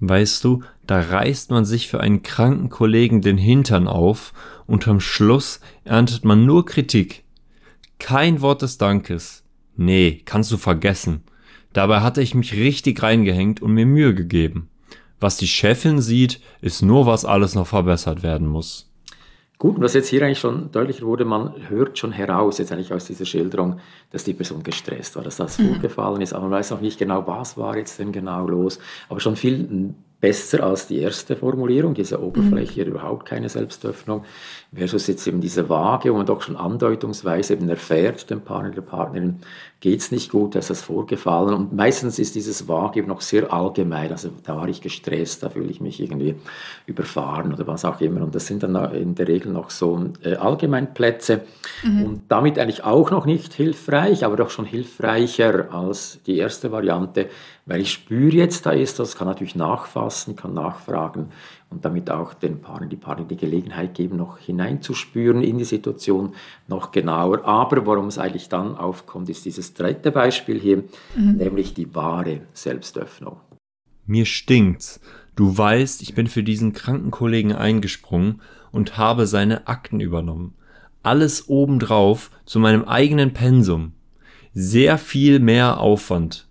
Weißt 0.00 0.44
du, 0.44 0.62
da 0.86 1.00
reißt 1.00 1.50
man 1.50 1.64
sich 1.64 1.88
für 1.88 2.00
einen 2.00 2.22
kranken 2.22 2.68
Kollegen 2.68 3.22
den 3.22 3.38
Hintern 3.38 3.88
auf 3.88 4.32
und 4.66 4.86
am 4.88 5.00
Schluss 5.00 5.60
erntet 5.84 6.24
man 6.24 6.44
nur 6.44 6.66
Kritik. 6.66 7.24
Kein 7.98 8.40
Wort 8.42 8.62
des 8.62 8.78
Dankes. 8.78 9.44
Nee, 9.76 10.22
kannst 10.24 10.52
du 10.52 10.58
vergessen. 10.58 11.22
Dabei 11.72 12.00
hatte 12.00 12.22
ich 12.22 12.34
mich 12.34 12.54
richtig 12.54 13.02
reingehängt 13.02 13.62
und 13.62 13.72
mir 13.72 13.86
Mühe 13.86 14.14
gegeben. 14.14 14.68
Was 15.18 15.38
die 15.38 15.48
Chefin 15.48 16.00
sieht, 16.00 16.40
ist 16.60 16.82
nur, 16.82 17.06
was 17.06 17.24
alles 17.24 17.54
noch 17.54 17.66
verbessert 17.66 18.22
werden 18.22 18.46
muss. 18.46 18.90
Gut, 19.58 19.76
und 19.76 19.82
was 19.82 19.94
jetzt 19.94 20.08
hier 20.08 20.22
eigentlich 20.22 20.38
schon 20.38 20.70
deutlicher 20.70 21.06
wurde, 21.06 21.24
man 21.24 21.54
hört 21.68 21.98
schon 21.98 22.12
heraus, 22.12 22.58
jetzt 22.58 22.72
eigentlich 22.72 22.92
aus 22.92 23.06
dieser 23.06 23.24
Schilderung, 23.24 23.80
dass 24.10 24.24
die 24.24 24.34
Person 24.34 24.62
gestresst 24.62 25.16
war, 25.16 25.22
dass 25.22 25.36
das 25.36 25.58
mhm. 25.58 25.70
vorgefallen 25.70 26.20
ist, 26.20 26.34
aber 26.34 26.42
man 26.42 26.58
weiß 26.58 26.72
auch 26.72 26.80
nicht 26.82 26.98
genau, 26.98 27.26
was 27.26 27.56
war 27.56 27.76
jetzt 27.76 27.98
denn 27.98 28.12
genau 28.12 28.46
los, 28.46 28.78
aber 29.08 29.18
schon 29.20 29.34
viel 29.34 29.94
besser 30.20 30.64
als 30.64 30.86
die 30.86 30.98
erste 30.98 31.36
Formulierung, 31.36 31.94
diese 31.94 32.22
Oberfläche, 32.22 32.82
mhm. 32.82 32.92
überhaupt 32.92 33.26
keine 33.26 33.48
Selbstöffnung, 33.48 34.24
versus 34.74 35.06
jetzt 35.06 35.26
eben 35.26 35.40
diese 35.40 35.68
Waage, 35.68 36.12
wo 36.12 36.16
man 36.16 36.26
doch 36.26 36.42
schon 36.42 36.56
andeutungsweise 36.56 37.54
eben 37.54 37.68
erfährt, 37.68 38.30
dem 38.30 38.40
Partner, 38.40 38.70
der 38.70 38.80
Partnerin, 38.82 39.40
geht 39.80 40.00
es 40.00 40.10
nicht 40.10 40.30
gut, 40.30 40.54
da 40.54 40.58
ist 40.58 40.70
das 40.70 40.82
vorgefallen. 40.82 41.54
Und 41.54 41.72
meistens 41.74 42.18
ist 42.18 42.34
dieses 42.34 42.66
Waage 42.66 43.00
eben 43.00 43.08
noch 43.08 43.20
sehr 43.20 43.52
allgemein, 43.52 44.10
also 44.10 44.30
da 44.42 44.56
war 44.56 44.68
ich 44.68 44.80
gestresst, 44.80 45.42
da 45.42 45.50
fühle 45.50 45.70
ich 45.70 45.80
mich 45.80 46.00
irgendwie 46.00 46.34
überfahren 46.86 47.52
oder 47.52 47.66
was 47.66 47.84
auch 47.84 48.00
immer. 48.00 48.22
Und 48.22 48.34
das 48.34 48.46
sind 48.46 48.62
dann 48.62 48.74
in 48.94 49.14
der 49.14 49.28
Regel 49.28 49.52
noch 49.52 49.70
so 49.70 50.08
äh, 50.22 50.34
Allgemeinplätze 50.36 51.42
mhm. 51.82 52.02
und 52.04 52.22
damit 52.28 52.58
eigentlich 52.58 52.84
auch 52.84 53.10
noch 53.10 53.26
nicht 53.26 53.52
hilfreich, 53.52 54.24
aber 54.24 54.36
doch 54.36 54.50
schon 54.50 54.64
hilfreicher 54.64 55.72
als 55.72 56.20
die 56.26 56.38
erste 56.38 56.72
Variante, 56.72 57.28
weil 57.66 57.80
ich 57.80 57.92
spüre 57.92 58.36
jetzt, 58.36 58.64
da 58.64 58.70
ist 58.70 58.98
das, 58.98 59.16
kann 59.16 59.28
natürlich 59.28 59.56
nachfassen, 60.06 60.36
kann 60.36 60.54
nachfragen 60.54 61.26
und 61.70 61.84
damit 61.84 62.10
auch 62.10 62.34
den 62.34 62.60
Paaren, 62.60 62.88
die 62.88 62.96
Paaren 62.96 63.28
die 63.28 63.36
Gelegenheit 63.36 63.94
geben, 63.94 64.16
noch 64.16 64.38
hineinzuspüren 64.38 65.42
in 65.42 65.58
die 65.58 65.64
Situation 65.64 66.34
noch 66.68 66.92
genauer. 66.92 67.44
Aber 67.44 67.84
worum 67.86 68.06
es 68.06 68.18
eigentlich 68.18 68.48
dann 68.48 68.76
aufkommt, 68.76 69.28
ist 69.28 69.44
dieses 69.44 69.74
dritte 69.74 70.12
Beispiel 70.12 70.60
hier, 70.60 70.84
mhm. 71.16 71.36
nämlich 71.36 71.74
die 71.74 71.94
wahre 71.94 72.42
Selbstöffnung. 72.52 73.40
Mir 74.06 74.24
stinkt's. 74.24 75.00
Du 75.34 75.58
weißt, 75.58 76.00
ich 76.02 76.14
bin 76.14 76.28
für 76.28 76.42
diesen 76.42 76.72
kranken 76.72 77.10
Kollegen 77.10 77.52
eingesprungen 77.52 78.40
und 78.70 78.96
habe 78.96 79.26
seine 79.26 79.66
Akten 79.66 80.00
übernommen. 80.00 80.54
Alles 81.02 81.48
obendrauf 81.48 82.30
zu 82.46 82.58
meinem 82.58 82.84
eigenen 82.84 83.32
Pensum. 83.32 83.92
Sehr 84.54 84.96
viel 84.96 85.40
mehr 85.40 85.78
Aufwand. 85.78 86.45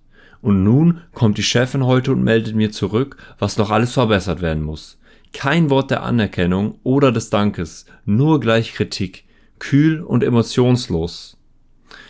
Und 0.46 0.64
nun 0.64 1.02
kommt 1.16 1.40
die 1.40 1.44
Chefin 1.44 1.88
heute 1.88 2.12
und 2.12 2.24
meldet 2.24 2.54
mir 2.54 2.72
zurück, 2.72 3.18
was 3.40 3.58
noch 3.58 3.72
alles 3.72 3.94
verbessert 3.94 4.44
werden 4.44 4.62
muss. 4.62 5.00
Kein 5.34 5.72
Wort 5.72 5.90
der 5.90 6.04
Anerkennung 6.04 6.78
oder 6.84 7.12
des 7.12 7.32
Dankes, 7.32 7.88
nur 8.06 8.40
gleich 8.40 8.76
Kritik, 8.76 9.24
kühl 9.58 10.02
und 10.02 10.24
emotionslos. 10.24 11.38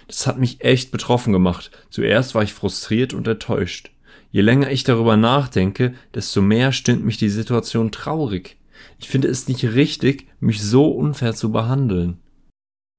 Das 0.09 0.27
hat 0.27 0.37
mich 0.37 0.59
echt 0.65 0.91
betroffen 0.91 1.31
gemacht. 1.31 1.71
Zuerst 1.89 2.35
war 2.35 2.43
ich 2.43 2.51
frustriert 2.51 3.13
und 3.13 3.25
enttäuscht. 3.25 3.91
Je 4.31 4.41
länger 4.41 4.69
ich 4.69 4.83
darüber 4.83 5.15
nachdenke, 5.15 5.93
desto 6.13 6.41
mehr 6.41 6.73
stimmt 6.73 7.05
mich 7.05 7.15
die 7.15 7.29
Situation 7.29 7.89
traurig. 7.89 8.57
Ich 8.99 9.07
finde 9.07 9.29
es 9.29 9.47
nicht 9.47 9.63
richtig, 9.63 10.27
mich 10.41 10.61
so 10.61 10.89
unfair 10.89 11.35
zu 11.35 11.53
behandeln. 11.53 12.17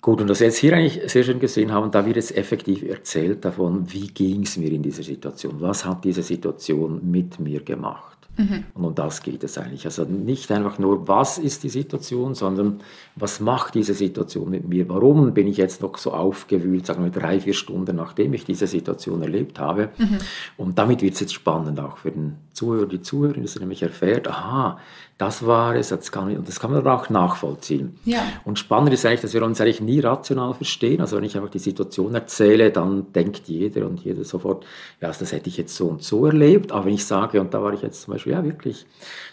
Gut, 0.06 0.20
und 0.20 0.28
was 0.28 0.38
wir 0.38 0.46
jetzt 0.46 0.58
hier 0.58 0.72
eigentlich 0.72 1.00
sehr 1.10 1.24
schön 1.24 1.40
gesehen 1.40 1.72
haben, 1.72 1.90
da 1.90 2.06
wird 2.06 2.14
jetzt 2.14 2.36
effektiv 2.36 2.88
erzählt 2.88 3.44
davon, 3.44 3.92
wie 3.92 4.06
ging 4.06 4.42
es 4.44 4.56
mir 4.56 4.70
in 4.70 4.80
dieser 4.80 5.02
Situation, 5.02 5.56
was 5.58 5.84
hat 5.84 6.04
diese 6.04 6.22
Situation 6.22 7.10
mit 7.10 7.40
mir 7.40 7.60
gemacht. 7.60 8.16
Mhm. 8.36 8.64
Und 8.74 8.84
um 8.84 8.94
das 8.94 9.20
geht 9.20 9.42
es 9.42 9.58
eigentlich. 9.58 9.84
Also 9.84 10.04
nicht 10.04 10.52
einfach 10.52 10.78
nur, 10.78 11.08
was 11.08 11.38
ist 11.38 11.64
die 11.64 11.70
Situation, 11.70 12.36
sondern 12.36 12.82
was 13.16 13.40
macht 13.40 13.74
diese 13.74 13.94
Situation 13.94 14.48
mit 14.48 14.68
mir? 14.68 14.88
Warum 14.88 15.34
bin 15.34 15.48
ich 15.48 15.56
jetzt 15.56 15.82
noch 15.82 15.98
so 15.98 16.12
aufgewühlt, 16.12 16.86
sagen 16.86 17.02
wir 17.02 17.10
drei, 17.10 17.40
vier 17.40 17.54
Stunden, 17.54 17.96
nachdem 17.96 18.32
ich 18.34 18.44
diese 18.44 18.68
Situation 18.68 19.22
erlebt 19.22 19.58
habe? 19.58 19.88
Mhm. 19.98 20.18
Und 20.56 20.78
damit 20.78 21.02
wird 21.02 21.14
es 21.14 21.20
jetzt 21.20 21.34
spannend 21.34 21.80
auch 21.80 21.96
für 21.96 22.12
den 22.12 22.36
Zuhörer, 22.52 22.86
die 22.86 23.00
Zuhörerin, 23.00 23.42
dass 23.42 23.56
er 23.56 23.60
nämlich 23.60 23.82
erfährt, 23.82 24.28
aha, 24.28 24.78
das 25.18 25.46
war 25.46 25.74
es, 25.74 25.88
das 25.88 26.12
kann, 26.12 26.36
und 26.36 26.46
das 26.46 26.60
kann 26.60 26.70
man 26.70 26.86
auch 26.86 27.08
nachvollziehen. 27.08 27.98
Ja. 28.04 28.22
Und 28.44 28.58
spannend 28.58 28.92
ist 28.92 29.06
eigentlich, 29.06 29.22
dass 29.22 29.32
wir 29.32 29.42
uns 29.42 29.60
eigentlich 29.60 29.80
nie 29.80 30.00
rational 30.00 30.52
verstehen. 30.52 31.00
Also 31.00 31.16
wenn 31.16 31.24
ich 31.24 31.36
einfach 31.36 31.48
die 31.48 31.58
Situation 31.58 32.14
erzähle, 32.14 32.70
dann 32.70 33.12
denkt 33.14 33.42
jeder 33.46 33.86
und 33.86 34.00
jeder 34.00 34.24
sofort, 34.24 34.66
ja, 35.00 35.08
das 35.08 35.32
hätte 35.32 35.48
ich 35.48 35.56
jetzt 35.56 35.74
so 35.74 35.86
und 35.86 36.02
so 36.02 36.26
erlebt. 36.26 36.70
Aber 36.70 36.84
wenn 36.84 36.94
ich 36.94 37.06
sage, 37.06 37.40
und 37.40 37.54
da 37.54 37.62
war 37.62 37.72
ich 37.72 37.80
jetzt 37.80 38.02
zum 38.02 38.12
Beispiel, 38.12 38.32
ja, 38.32 38.44
wirklich, 38.44 38.84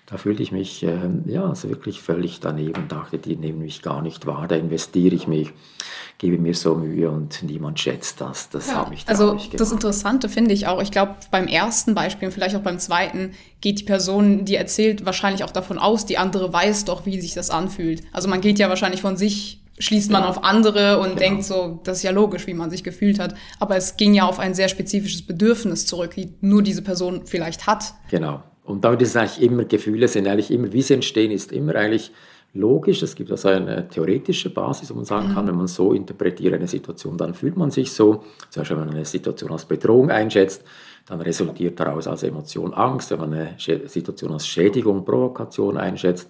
da 0.06 0.16
fühlte 0.16 0.42
ich 0.42 0.54
mich, 0.54 0.84
äh, 0.84 1.10
ja, 1.26 1.50
also 1.50 1.70
wirklich 1.70 2.02
völlig 2.02 2.40
daneben, 2.40 2.88
dachte, 2.88 3.18
die 3.18 3.36
nehmen 3.36 3.60
mich 3.60 3.82
gar 3.82 4.02
nicht 4.02 4.26
wahr, 4.26 4.48
da 4.48 4.56
investiere 4.56 5.16
ich 5.16 5.28
mich 5.28 5.52
gebe 6.18 6.38
mir 6.38 6.54
so 6.54 6.76
Mühe 6.76 7.10
und 7.10 7.44
niemand 7.44 7.80
schätzt 7.80 8.22
das. 8.22 8.50
Das 8.50 8.68
ja, 8.68 8.76
hat 8.76 8.90
mich 8.90 9.04
Also 9.08 9.38
das 9.58 9.72
Interessante 9.72 10.30
finde 10.30 10.54
ich 10.54 10.68
auch, 10.68 10.82
ich 10.82 10.92
glaube 10.92 11.16
beim 11.32 11.48
ersten 11.48 11.94
Beispiel, 11.96 12.32
vielleicht 12.32 12.56
auch 12.56 12.62
beim 12.62 12.80
zweiten, 12.80 13.32
geht 13.62 13.80
die 13.80 13.84
Person, 13.84 14.46
die 14.46 14.56
erzählt, 14.56 15.06
wahrscheinlich 15.06 15.44
auch 15.44 15.52
davon 15.52 15.78
aus, 15.78 16.06
die 16.06 16.18
andere 16.18 16.52
weiß 16.52 16.86
doch, 16.86 17.06
wie 17.06 17.20
sich 17.20 17.34
das 17.34 17.50
anfühlt. 17.50 18.04
Also 18.12 18.30
man 18.30 18.42
geht 18.42 18.60
ja 18.60 18.70
wahrscheinlich 18.70 19.02
von 19.02 19.18
sich 19.18 19.60
schließt 19.80 20.12
man 20.12 20.24
ja. 20.24 20.30
auf 20.30 20.44
andere 20.44 21.00
und 21.00 21.10
genau. 21.10 21.20
denkt 21.20 21.44
so, 21.46 21.80
das 21.84 21.98
ist 21.98 22.04
ja 22.04 22.12
logisch, 22.12 22.48
wie 22.48 22.54
man 22.54 22.70
sich 22.70 22.84
gefühlt 22.84 23.20
hat. 23.20 23.36
Aber 23.60 23.76
es 23.76 23.98
ging 23.98 24.14
ja 24.14 24.26
auf 24.26 24.40
ein 24.40 24.54
sehr 24.54 24.70
spezifisches 24.70 25.26
Bedürfnis 25.26 25.86
zurück, 25.86 26.14
die 26.16 26.34
nur 26.42 26.62
diese 26.62 26.84
Person 26.84 27.26
vielleicht 27.26 27.68
hat. 27.68 27.94
Genau. 28.10 28.44
Und 28.64 28.84
damit 28.84 29.02
ist 29.02 29.10
es 29.10 29.16
eigentlich 29.16 29.42
immer, 29.42 29.66
Gefühle 29.66 30.08
sind 30.08 30.28
eigentlich 30.28 30.52
immer, 30.52 30.72
wie 30.72 30.82
sie 30.82 30.94
entstehen, 30.94 31.32
ist 31.32 31.52
immer 31.52 31.76
eigentlich 31.76 32.12
logisch. 32.54 33.02
Es 33.02 33.16
gibt 33.16 33.32
also 33.32 33.50
eine 33.50 33.88
theoretische 33.88 34.50
Basis, 34.50 34.90
wo 34.92 34.96
man 34.96 35.06
sagen 35.06 35.34
kann, 35.34 35.46
mhm. 35.46 35.50
wenn 35.50 35.58
man 35.58 35.68
so 35.68 35.94
interpretiert 35.94 36.54
eine 36.54 36.68
Situation, 36.68 37.18
dann 37.18 37.34
fühlt 37.34 37.58
man 37.58 37.72
sich 37.72 37.92
so. 37.92 38.24
Zum 38.50 38.62
Beispiel, 38.62 38.78
wenn 38.78 38.86
man 38.86 38.96
eine 38.96 39.06
Situation 39.06 39.52
als 39.52 39.66
Bedrohung 39.66 40.12
einschätzt, 40.12 40.64
dann 41.06 41.20
resultiert 41.22 41.80
daraus 41.80 42.08
als 42.08 42.24
Emotion 42.24 42.74
Angst. 42.74 43.12
Wenn 43.12 43.20
man 43.20 43.34
eine 43.34 43.56
Situation 43.88 44.32
als 44.32 44.48
Schädigung, 44.48 45.04
Provokation 45.04 45.78
einschätzt, 45.78 46.30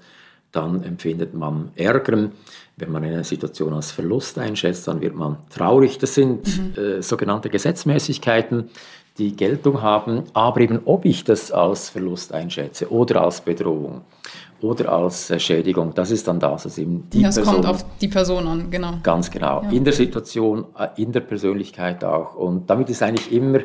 dann 0.52 0.84
empfindet 0.84 1.34
man 1.34 1.72
Ärger. 1.76 2.30
Wenn 2.78 2.92
man 2.92 3.04
eine 3.04 3.24
Situation 3.24 3.74
als 3.74 3.92
Verlust 3.92 4.38
einschätzt, 4.40 4.88
dann 4.88 5.02
wird 5.02 5.16
man 5.16 5.38
traurig. 5.50 5.98
Das 5.98 6.16
sind 6.16 6.48
mhm. 6.78 6.82
äh, 6.82 7.02
sogenannte 7.02 7.50
Gesetzmäßigkeiten, 7.50 8.70
die 9.18 9.36
Geltung 9.36 9.82
haben. 9.82 10.24
Aber 10.34 10.62
eben, 10.62 10.80
ob 10.86 11.06
ich 11.06 11.24
das 11.24 11.52
als 11.52 11.90
Verlust 11.90 12.34
einschätze 12.34 12.92
oder 12.92 13.24
als 13.24 13.42
Bedrohung 13.42 14.02
oder 14.64 14.92
als 14.92 15.32
Schädigung. 15.42 15.94
Das 15.94 16.12
ist 16.12 16.28
dann 16.28 16.40
das, 16.40 16.66
was 16.66 16.78
eben 16.78 17.10
die 17.12 17.22
das 17.22 17.36
Person... 17.36 17.62
Das 17.62 17.66
kommt 17.66 17.76
auf 17.76 17.86
die 18.00 18.08
Person 18.08 18.48
an, 18.48 18.72
genau. 18.72 18.94
Ganz 19.04 19.30
genau. 19.30 19.64
Ja. 19.64 19.70
In 19.72 19.84
der 19.84 19.94
Situation, 19.94 20.66
äh, 20.78 21.02
in 21.02 21.12
der 21.12 21.22
Persönlichkeit 21.22 22.04
auch. 22.04 22.36
Und 22.36 22.70
damit 22.70 22.90
ist 22.90 23.04
eigentlich 23.04 23.32
immer 23.32 23.60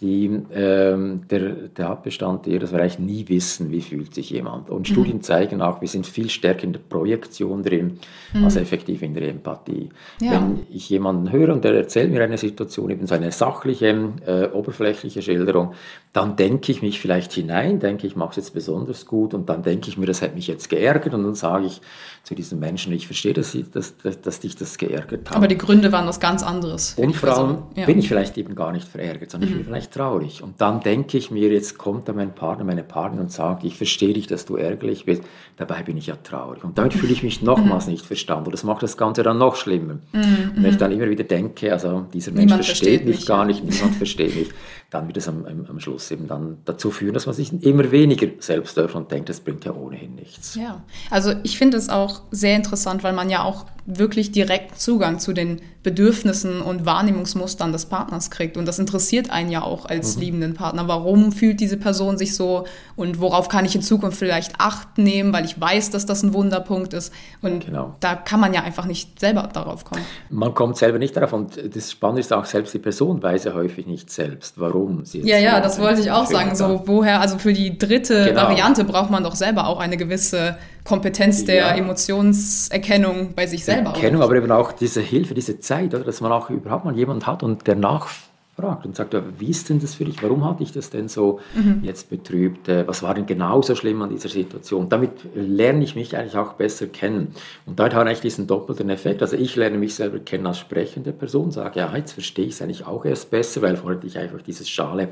die, 0.00 0.24
ähm, 0.52 1.20
der, 1.30 1.38
der 1.38 1.74
Tatbestand 1.74 2.48
eher, 2.48 2.58
dass 2.58 2.72
wir 2.72 2.80
eigentlich 2.80 2.98
nie 2.98 3.28
wissen, 3.28 3.70
wie 3.70 3.80
fühlt 3.80 4.12
sich 4.12 4.30
jemand. 4.30 4.68
Und 4.68 4.80
mhm. 4.80 4.92
Studien 4.92 5.22
zeigen 5.22 5.62
auch, 5.62 5.80
wir 5.80 5.86
sind 5.86 6.06
viel 6.06 6.28
stärker 6.28 6.64
in 6.64 6.72
der 6.72 6.80
Projektion 6.80 7.62
drin, 7.62 8.00
mhm. 8.32 8.44
als 8.44 8.56
effektiv 8.56 9.02
in 9.02 9.14
der 9.14 9.28
Empathie. 9.28 9.90
Ja. 10.20 10.32
Wenn 10.32 10.66
ich 10.70 10.90
jemanden 10.90 11.30
höre 11.30 11.52
und 11.52 11.62
der 11.62 11.74
erzählt 11.74 12.10
mir 12.10 12.20
eine 12.20 12.36
Situation, 12.36 12.90
eben 12.90 13.06
so 13.06 13.14
eine 13.14 13.30
sachliche, 13.30 14.12
äh, 14.26 14.48
oberflächliche 14.52 15.22
Schilderung, 15.22 15.74
dann 16.12 16.36
denke 16.36 16.70
ich 16.70 16.82
mich 16.82 17.00
vielleicht 17.00 17.32
hinein, 17.32 17.80
denke 17.80 18.06
ich, 18.06 18.16
mache 18.16 18.30
es 18.30 18.36
jetzt 18.36 18.54
besonders 18.54 19.06
gut 19.06 19.32
und 19.32 19.48
dann 19.48 19.62
denke 19.62 19.88
ich 19.88 19.96
mir, 19.96 20.04
das 20.04 20.20
hat 20.20 20.34
mich 20.34 20.46
jetzt 20.46 20.68
geärgert 20.68 21.14
und 21.14 21.22
dann 21.22 21.34
sage 21.34 21.64
ich 21.64 21.80
zu 22.22 22.34
diesem 22.34 22.60
Menschen, 22.60 22.92
ich 22.92 23.06
verstehe, 23.06 23.32
dass, 23.32 23.56
dass, 23.72 23.96
dass, 23.96 24.20
dass 24.20 24.40
dich 24.40 24.54
das 24.54 24.76
geärgert 24.76 25.30
hat. 25.30 25.36
Aber 25.36 25.48
die 25.48 25.56
Gründe 25.56 25.90
waren 25.90 26.06
was 26.06 26.20
ganz 26.20 26.42
anderes. 26.42 26.94
Und 26.98 27.16
vor 27.16 27.30
allem 27.30 27.62
ja. 27.76 27.86
bin 27.86 27.98
ich 27.98 28.08
vielleicht 28.08 28.36
eben 28.36 28.54
gar 28.54 28.72
nicht 28.72 28.86
verärgert, 28.86 29.30
sondern 29.30 29.48
mhm. 29.48 29.56
ich 29.56 29.62
bin 29.62 29.72
vielleicht 29.72 29.92
traurig. 29.92 30.42
Und 30.42 30.60
dann 30.60 30.80
denke 30.80 31.16
ich 31.16 31.30
mir, 31.30 31.50
jetzt 31.50 31.78
kommt 31.78 32.08
da 32.08 32.12
mein 32.12 32.34
Partner, 32.34 32.64
meine 32.64 32.84
Partnerin 32.84 33.24
und 33.24 33.32
sagt, 33.32 33.64
ich 33.64 33.76
verstehe 33.76 34.12
dich, 34.12 34.26
dass 34.26 34.44
du 34.44 34.56
ärgerlich 34.56 35.06
bist. 35.06 35.22
Dabei 35.56 35.82
bin 35.82 35.96
ich 35.96 36.08
ja 36.08 36.16
traurig. 36.16 36.62
Und 36.62 36.76
damit 36.76 36.92
fühle 36.92 37.12
ich 37.12 37.22
mich 37.22 37.40
nochmals 37.42 37.86
mhm. 37.86 37.92
nicht 37.92 38.04
verstanden. 38.04 38.46
Und 38.46 38.52
das 38.52 38.64
macht 38.64 38.82
das 38.82 38.98
Ganze 38.98 39.22
dann 39.22 39.38
noch 39.38 39.56
schlimmer. 39.56 39.94
Mhm. 40.12 40.52
Wenn 40.56 40.66
ich 40.66 40.76
dann 40.76 40.92
immer 40.92 41.08
wieder 41.08 41.24
denke, 41.24 41.72
also 41.72 42.06
dieser 42.12 42.32
Mensch 42.32 42.52
versteht, 42.52 42.76
versteht 42.76 43.06
mich, 43.06 43.16
mich 43.16 43.26
gar 43.26 43.46
nicht, 43.46 43.64
niemand 43.64 43.96
versteht 43.96 44.36
mich, 44.36 44.50
dann 44.92 45.06
wird 45.06 45.16
es 45.16 45.26
am, 45.26 45.46
am, 45.46 45.66
am, 45.68 45.80
Schluss 45.80 46.01
eben 46.10 46.26
dann 46.28 46.58
dazu 46.64 46.90
führen, 46.90 47.14
dass 47.14 47.26
man 47.26 47.34
sich 47.34 47.52
immer 47.62 47.90
weniger 47.90 48.26
selbst 48.40 48.78
öffnet 48.78 49.04
und 49.04 49.10
denkt, 49.10 49.28
das 49.28 49.40
bringt 49.40 49.64
ja 49.64 49.72
ohnehin 49.72 50.14
nichts. 50.14 50.54
Ja, 50.54 50.82
also 51.10 51.32
ich 51.42 51.58
finde 51.58 51.76
es 51.76 51.88
auch 51.88 52.22
sehr 52.30 52.56
interessant, 52.56 53.02
weil 53.02 53.12
man 53.12 53.30
ja 53.30 53.42
auch 53.42 53.66
wirklich 53.84 54.30
direkt 54.30 54.80
Zugang 54.80 55.18
zu 55.18 55.32
den 55.32 55.60
Bedürfnissen 55.82 56.60
und 56.60 56.86
Wahrnehmungsmustern 56.86 57.72
des 57.72 57.86
Partners 57.86 58.30
kriegt. 58.30 58.56
Und 58.56 58.66
das 58.66 58.78
interessiert 58.78 59.30
einen 59.30 59.50
ja 59.50 59.62
auch 59.62 59.86
als 59.86 60.14
mhm. 60.14 60.22
liebenden 60.22 60.54
Partner. 60.54 60.86
Warum 60.86 61.32
fühlt 61.32 61.58
diese 61.58 61.76
Person 61.76 62.16
sich 62.16 62.36
so 62.36 62.64
und 62.94 63.20
worauf 63.20 63.48
kann 63.48 63.64
ich 63.64 63.74
in 63.74 63.82
Zukunft 63.82 64.18
vielleicht 64.18 64.52
Acht 64.58 64.98
nehmen, 64.98 65.32
weil 65.32 65.44
ich 65.44 65.60
weiß, 65.60 65.90
dass 65.90 66.06
das 66.06 66.22
ein 66.22 66.32
Wunderpunkt 66.34 66.94
ist. 66.94 67.12
Und 67.40 67.66
genau. 67.66 67.96
da 67.98 68.14
kann 68.14 68.38
man 68.38 68.54
ja 68.54 68.62
einfach 68.62 68.86
nicht 68.86 69.18
selber 69.18 69.48
darauf 69.52 69.84
kommen. 69.84 70.02
Man 70.30 70.54
kommt 70.54 70.76
selber 70.76 70.98
nicht 70.98 71.16
darauf. 71.16 71.32
Und 71.32 71.74
das 71.74 71.90
Spannende 71.90 72.20
ist 72.20 72.32
auch, 72.32 72.44
selbst 72.44 72.72
die 72.74 72.78
Person 72.78 73.20
weiß 73.20 73.44
ja 73.44 73.54
häufig 73.54 73.86
nicht 73.86 74.10
selbst, 74.10 74.60
warum 74.60 75.04
sie 75.04 75.22
Ja, 75.22 75.38
ja, 75.38 75.60
das 75.60 75.80
wollte 75.80 75.91
ich 75.98 76.10
auch 76.10 76.26
sagen. 76.26 76.54
So, 76.54 76.82
woher, 76.86 77.20
also 77.20 77.38
für 77.38 77.52
die 77.52 77.78
dritte 77.78 78.26
genau. 78.26 78.42
Variante 78.42 78.84
braucht 78.84 79.10
man 79.10 79.22
doch 79.22 79.34
selber 79.34 79.66
auch 79.66 79.80
eine 79.80 79.96
gewisse 79.96 80.56
Kompetenz 80.84 81.44
der 81.44 81.56
ja. 81.56 81.74
Emotionserkennung 81.74 83.34
bei 83.34 83.46
sich 83.46 83.64
selber. 83.64 83.90
Erkennung, 83.90 84.22
aber 84.22 84.34
eben 84.36 84.50
auch 84.50 84.72
diese 84.72 85.00
Hilfe, 85.00 85.34
diese 85.34 85.60
Zeit, 85.60 85.94
oder, 85.94 86.04
dass 86.04 86.20
man 86.20 86.32
auch 86.32 86.50
überhaupt 86.50 86.84
mal 86.84 86.96
jemanden 86.96 87.26
hat 87.26 87.42
und 87.42 87.66
der 87.66 87.76
nachfragt 87.76 88.31
und 88.56 88.94
sagt, 88.94 89.16
wie 89.38 89.48
ist 89.48 89.70
denn 89.70 89.80
das 89.80 89.94
für 89.94 90.04
dich? 90.04 90.22
Warum 90.22 90.44
hatte 90.44 90.62
ich 90.62 90.72
das 90.72 90.90
denn 90.90 91.08
so 91.08 91.40
mhm. 91.54 91.80
jetzt 91.82 92.10
betrübt? 92.10 92.68
Äh, 92.68 92.86
was 92.86 93.02
war 93.02 93.14
denn 93.14 93.26
genauso 93.26 93.74
schlimm 93.74 94.02
an 94.02 94.10
dieser 94.10 94.28
Situation? 94.28 94.88
Damit 94.88 95.10
lerne 95.34 95.82
ich 95.82 95.96
mich 95.96 96.16
eigentlich 96.16 96.36
auch 96.36 96.52
besser 96.52 96.86
kennen. 96.86 97.34
Und 97.66 97.80
da 97.80 97.84
hat 97.84 97.94
eigentlich 97.94 98.20
diesen 98.20 98.46
doppelten 98.46 98.90
Effekt. 98.90 99.22
Also 99.22 99.36
ich 99.36 99.56
lerne 99.56 99.78
mich 99.78 99.94
selber 99.94 100.18
kennen 100.18 100.46
als 100.46 100.58
sprechende 100.58 101.12
Person, 101.12 101.50
sage, 101.50 101.80
ja, 101.80 101.96
jetzt 101.96 102.12
verstehe 102.12 102.44
ich 102.44 102.52
es 102.52 102.62
eigentlich 102.62 102.86
auch 102.86 103.04
erst 103.04 103.30
besser, 103.30 103.62
weil 103.62 103.76
vorher 103.76 103.96
hatte 103.96 104.06
ich 104.06 104.18
einfach 104.18 104.42
dieses 104.42 104.68
schale 104.68 105.08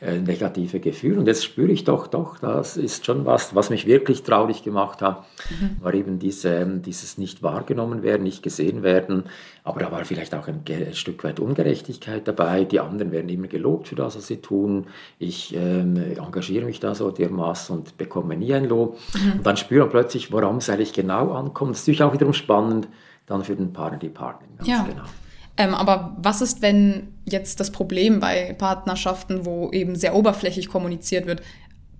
äh, 0.00 0.18
negative 0.18 0.80
Gefühl. 0.80 1.18
Und 1.18 1.26
jetzt 1.26 1.44
spüre 1.44 1.70
ich 1.70 1.84
doch, 1.84 2.06
doch, 2.06 2.38
das 2.38 2.78
ist 2.78 3.04
schon 3.04 3.26
was, 3.26 3.54
was 3.54 3.68
mich 3.68 3.86
wirklich 3.86 4.22
traurig 4.22 4.62
gemacht 4.62 5.02
hat, 5.02 5.26
mhm. 5.50 5.76
war 5.82 5.92
eben 5.92 6.18
diese, 6.18 6.48
ähm, 6.54 6.82
dieses 6.82 7.18
nicht 7.18 7.42
wahrgenommen 7.42 8.02
werden, 8.02 8.22
nicht 8.22 8.42
gesehen 8.42 8.82
werden. 8.82 9.24
Aber 9.70 9.80
da 9.80 9.92
war 9.92 10.04
vielleicht 10.04 10.34
auch 10.34 10.48
ein, 10.48 10.62
ein, 10.68 10.94
Stück 10.94 11.22
weit 11.22 11.38
Ungerechtigkeit 11.38 12.26
dabei. 12.26 12.64
Die 12.64 12.80
anderen 12.80 13.12
werden 13.12 13.28
immer 13.28 13.46
gelobt 13.46 13.88
für 13.88 13.94
das, 13.94 14.16
was 14.16 14.26
sie 14.26 14.38
tun. 14.38 14.86
Ich 15.18 15.54
ähm, 15.54 15.96
engagiere 15.96 16.64
mich 16.64 16.80
da 16.80 16.94
so 16.94 17.10
dermaßen 17.10 17.76
und 17.76 17.96
bekomme 17.96 18.36
nie 18.36 18.52
ein 18.52 18.64
Lob. 18.64 18.98
Mhm. 19.14 19.32
Und 19.38 19.46
dann 19.46 19.56
spürt 19.56 19.82
man 19.82 19.90
plötzlich, 19.90 20.32
worum 20.32 20.56
es 20.56 20.68
eigentlich 20.68 20.92
genau 20.92 21.32
ankommt. 21.32 21.72
Das 21.72 21.80
ist 21.80 21.86
natürlich 21.86 22.02
auch 22.02 22.12
wiederum 22.12 22.34
spannend 22.34 22.88
dann 23.26 23.44
für 23.44 23.54
den 23.54 23.72
Partner, 23.72 23.98
die 23.98 24.08
Partnerin. 24.08 24.56
Ganz 24.56 24.68
ja. 24.68 24.82
genau. 24.82 25.04
Ähm, 25.56 25.74
aber 25.74 26.16
was 26.18 26.40
ist, 26.40 26.62
wenn 26.62 27.14
jetzt 27.24 27.60
das 27.60 27.70
Problem 27.70 28.18
bei 28.18 28.54
Partnerschaften, 28.54 29.44
wo 29.46 29.70
eben 29.70 29.94
sehr 29.94 30.14
oberflächlich 30.16 30.68
kommuniziert 30.68 31.26
wird, 31.26 31.42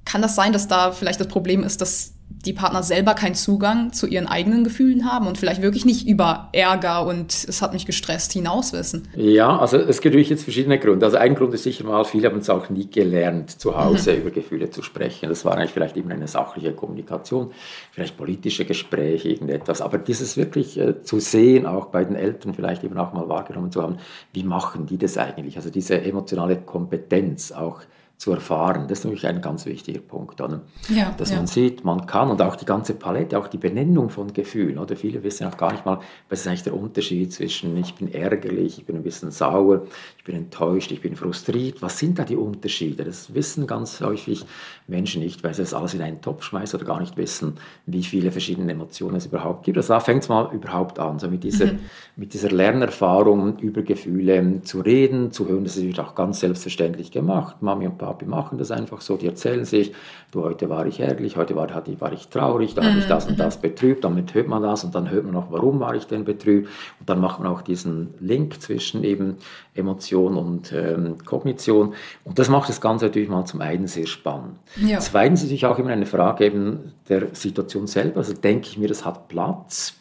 kann 0.05 0.23
das 0.23 0.35
sein, 0.35 0.53
dass 0.53 0.67
da 0.67 0.93
vielleicht 0.93 1.21
das 1.21 1.29
Problem 1.29 1.63
ist, 1.63 1.81
dass 1.81 2.15
die 2.31 2.53
Partner 2.53 2.83
selber 2.83 3.15
keinen 3.15 3.35
Zugang 3.35 3.93
zu 3.93 4.07
ihren 4.07 4.27
eigenen 4.27 4.65
Gefühlen 4.65 5.11
haben 5.11 5.27
und 5.27 5.37
vielleicht 5.37 5.61
wirklich 5.61 5.85
nicht 5.85 6.07
über 6.07 6.49
Ärger 6.53 7.05
und 7.05 7.33
es 7.33 7.61
hat 7.61 7.73
mich 7.73 7.85
gestresst 7.85 8.33
hinaus 8.33 8.73
wissen. 8.73 9.09
Ja, 9.15 9.59
also 9.59 9.77
es 9.77 10.01
gibt 10.01 10.15
natürlich 10.15 10.31
jetzt 10.31 10.45
verschiedene 10.45 10.79
Gründe. 10.79 11.05
Also 11.05 11.19
ein 11.19 11.35
Grund 11.35 11.53
ist 11.53 11.65
sicher 11.65 11.85
mal, 11.85 12.05
viele 12.05 12.29
haben 12.29 12.39
es 12.39 12.49
auch 12.49 12.71
nie 12.71 12.89
gelernt, 12.89 13.61
zu 13.61 13.77
Hause 13.77 14.13
mhm. 14.13 14.21
über 14.21 14.31
Gefühle 14.31 14.71
zu 14.71 14.83
sprechen. 14.83 15.29
Das 15.29 15.45
war 15.45 15.57
eigentlich 15.57 15.73
vielleicht 15.73 15.97
immer 15.97 16.15
eine 16.15 16.29
sachliche 16.29 16.73
Kommunikation, 16.73 17.51
vielleicht 17.91 18.17
politische 18.17 18.65
Gespräche, 18.65 19.29
irgendetwas. 19.29 19.83
Aber 19.83 19.99
dieses 19.99 20.37
wirklich 20.37 20.79
äh, 20.79 21.03
zu 21.03 21.21
sehen, 21.21 21.67
auch 21.67 21.87
bei 21.87 22.05
den 22.05 22.17
Eltern 22.17 22.55
vielleicht 22.55 22.85
eben 22.85 22.97
auch 22.97 23.13
mal 23.13 23.29
wahrgenommen 23.29 23.71
zu 23.71 23.83
haben, 23.83 23.99
wie 24.33 24.45
machen 24.45 24.87
die 24.87 24.97
das 24.97 25.19
eigentlich? 25.19 25.57
Also 25.57 25.69
diese 25.69 26.01
emotionale 26.01 26.57
Kompetenz 26.57 27.53
auch 27.53 27.83
zu 28.21 28.33
erfahren. 28.33 28.87
Das 28.87 28.99
ist 28.99 29.05
natürlich 29.07 29.27
ein 29.27 29.41
ganz 29.41 29.65
wichtiger 29.65 30.01
Punkt, 30.01 30.43
oder? 30.43 30.61
Ja, 30.91 31.15
dass 31.17 31.31
ja. 31.31 31.37
man 31.37 31.47
sieht, 31.47 31.85
man 31.85 32.05
kann 32.05 32.29
und 32.29 32.43
auch 32.43 32.55
die 32.55 32.67
ganze 32.67 32.93
Palette, 32.93 33.39
auch 33.39 33.49
die 33.49 33.57
Benennung 33.57 34.11
von 34.11 34.35
Gefühlen. 34.35 34.77
Oder 34.77 34.95
viele 34.95 35.23
wissen 35.23 35.47
auch 35.47 35.57
gar 35.57 35.73
nicht 35.73 35.87
mal, 35.87 36.01
was 36.29 36.41
ist 36.41 36.47
eigentlich 36.47 36.65
der 36.65 36.77
Unterschied 36.77 37.33
zwischen 37.33 37.75
ich 37.79 37.95
bin 37.95 38.13
ärgerlich, 38.13 38.77
ich 38.77 38.85
bin 38.85 38.97
ein 38.97 39.03
bisschen 39.03 39.31
sauer, 39.31 39.87
ich 40.19 40.25
bin 40.25 40.37
enttäuscht, 40.37 40.93
ich 40.93 41.01
bin 41.01 41.17
frustriert. 41.17 41.81
Was 41.81 41.99
sind 41.99 42.19
da 42.19 42.25
die 42.25 42.37
Unterschiede? 42.37 43.05
Das 43.05 43.33
wissen 43.33 43.67
ganz 43.67 44.03
häufig 44.03 44.45
Menschen 44.87 45.23
nicht, 45.23 45.43
weil 45.43 45.55
sie 45.55 45.63
das 45.63 45.73
alles 45.73 45.95
in 45.95 46.03
einen 46.03 46.21
Topf 46.21 46.45
schmeißen 46.45 46.79
oder 46.79 46.87
gar 46.87 47.01
nicht 47.01 47.17
wissen, 47.17 47.55
wie 47.87 48.03
viele 48.03 48.33
verschiedene 48.33 48.71
Emotionen 48.71 49.17
es 49.17 49.25
überhaupt 49.25 49.65
gibt. 49.65 49.79
Also 49.79 49.95
da 49.95 50.01
fängt 50.01 50.25
es 50.25 50.29
mal 50.29 50.53
überhaupt 50.53 50.99
an, 50.99 51.19
so 51.19 51.31
mit 51.31 51.43
dieser, 51.43 51.73
mhm. 51.73 51.79
mit 52.17 52.35
dieser 52.35 52.51
Lernerfahrung 52.51 53.59
über 53.61 53.81
Gefühle 53.81 54.61
zu 54.63 54.81
reden, 54.81 55.33
zu 55.33 55.49
hören. 55.49 55.65
Das 55.65 55.81
wird 55.81 55.99
auch 56.01 56.15
ganz 56.15 56.41
selbstverständlich 56.41 57.11
gemacht. 57.13 57.63
Mami 57.63 57.87
und 57.87 57.97
Papi 58.11 58.27
machen 58.27 58.59
das 58.59 58.73
einfach 58.73 59.01
so, 59.01 59.17
die 59.17 59.27
erzählen 59.27 59.65
sich, 59.65 59.93
du, 60.33 60.43
heute 60.43 60.69
war 60.69 60.85
ich 60.87 60.99
ärgerlich, 60.99 61.37
heute 61.37 61.55
war, 61.55 61.69
war 61.71 62.13
ich 62.13 62.29
traurig, 62.29 62.75
da 62.75 62.83
mhm. 62.83 62.87
habe 62.87 62.99
ich 62.99 63.07
das 63.07 63.27
und 63.27 63.39
das 63.39 63.61
betrübt, 63.61 64.03
damit 64.03 64.35
hört 64.35 64.49
man 64.49 64.63
das 64.63 64.83
und 64.83 64.95
dann 64.97 65.11
hört 65.11 65.25
man 65.25 65.35
noch, 65.35 65.53
warum 65.53 65.79
war 65.79 65.95
ich 65.95 66.07
denn 66.07 66.25
betrübt 66.25 66.69
und 66.99 67.09
dann 67.09 67.21
macht 67.21 67.39
man 67.39 67.49
auch 67.49 67.63
diesen 67.63 68.15
Link 68.19 68.61
zwischen 68.61 69.05
eben 69.05 69.37
Emotion 69.75 70.37
und 70.37 70.73
ähm, 70.73 71.19
Kognition 71.25 71.95
und 72.25 72.39
das 72.39 72.49
macht 72.49 72.69
das 72.69 72.81
Ganze 72.81 73.07
natürlich 73.07 73.29
mal 73.29 73.45
zum 73.45 73.61
einen 73.61 73.87
sehr 73.87 74.07
spannend. 74.07 74.57
Ja. 74.77 74.99
Zweitens 74.99 75.41
ist 75.41 75.47
natürlich 75.47 75.67
auch 75.67 75.79
immer 75.79 75.91
eine 75.91 76.07
Frage 76.07 76.45
eben 76.45 76.93
der 77.09 77.29
Situation 77.33 77.87
selber, 77.87 78.19
also 78.19 78.33
denke 78.33 78.67
ich 78.69 78.77
mir, 78.77 78.89
das 78.89 79.05
hat 79.05 79.29
Platz, 79.29 79.95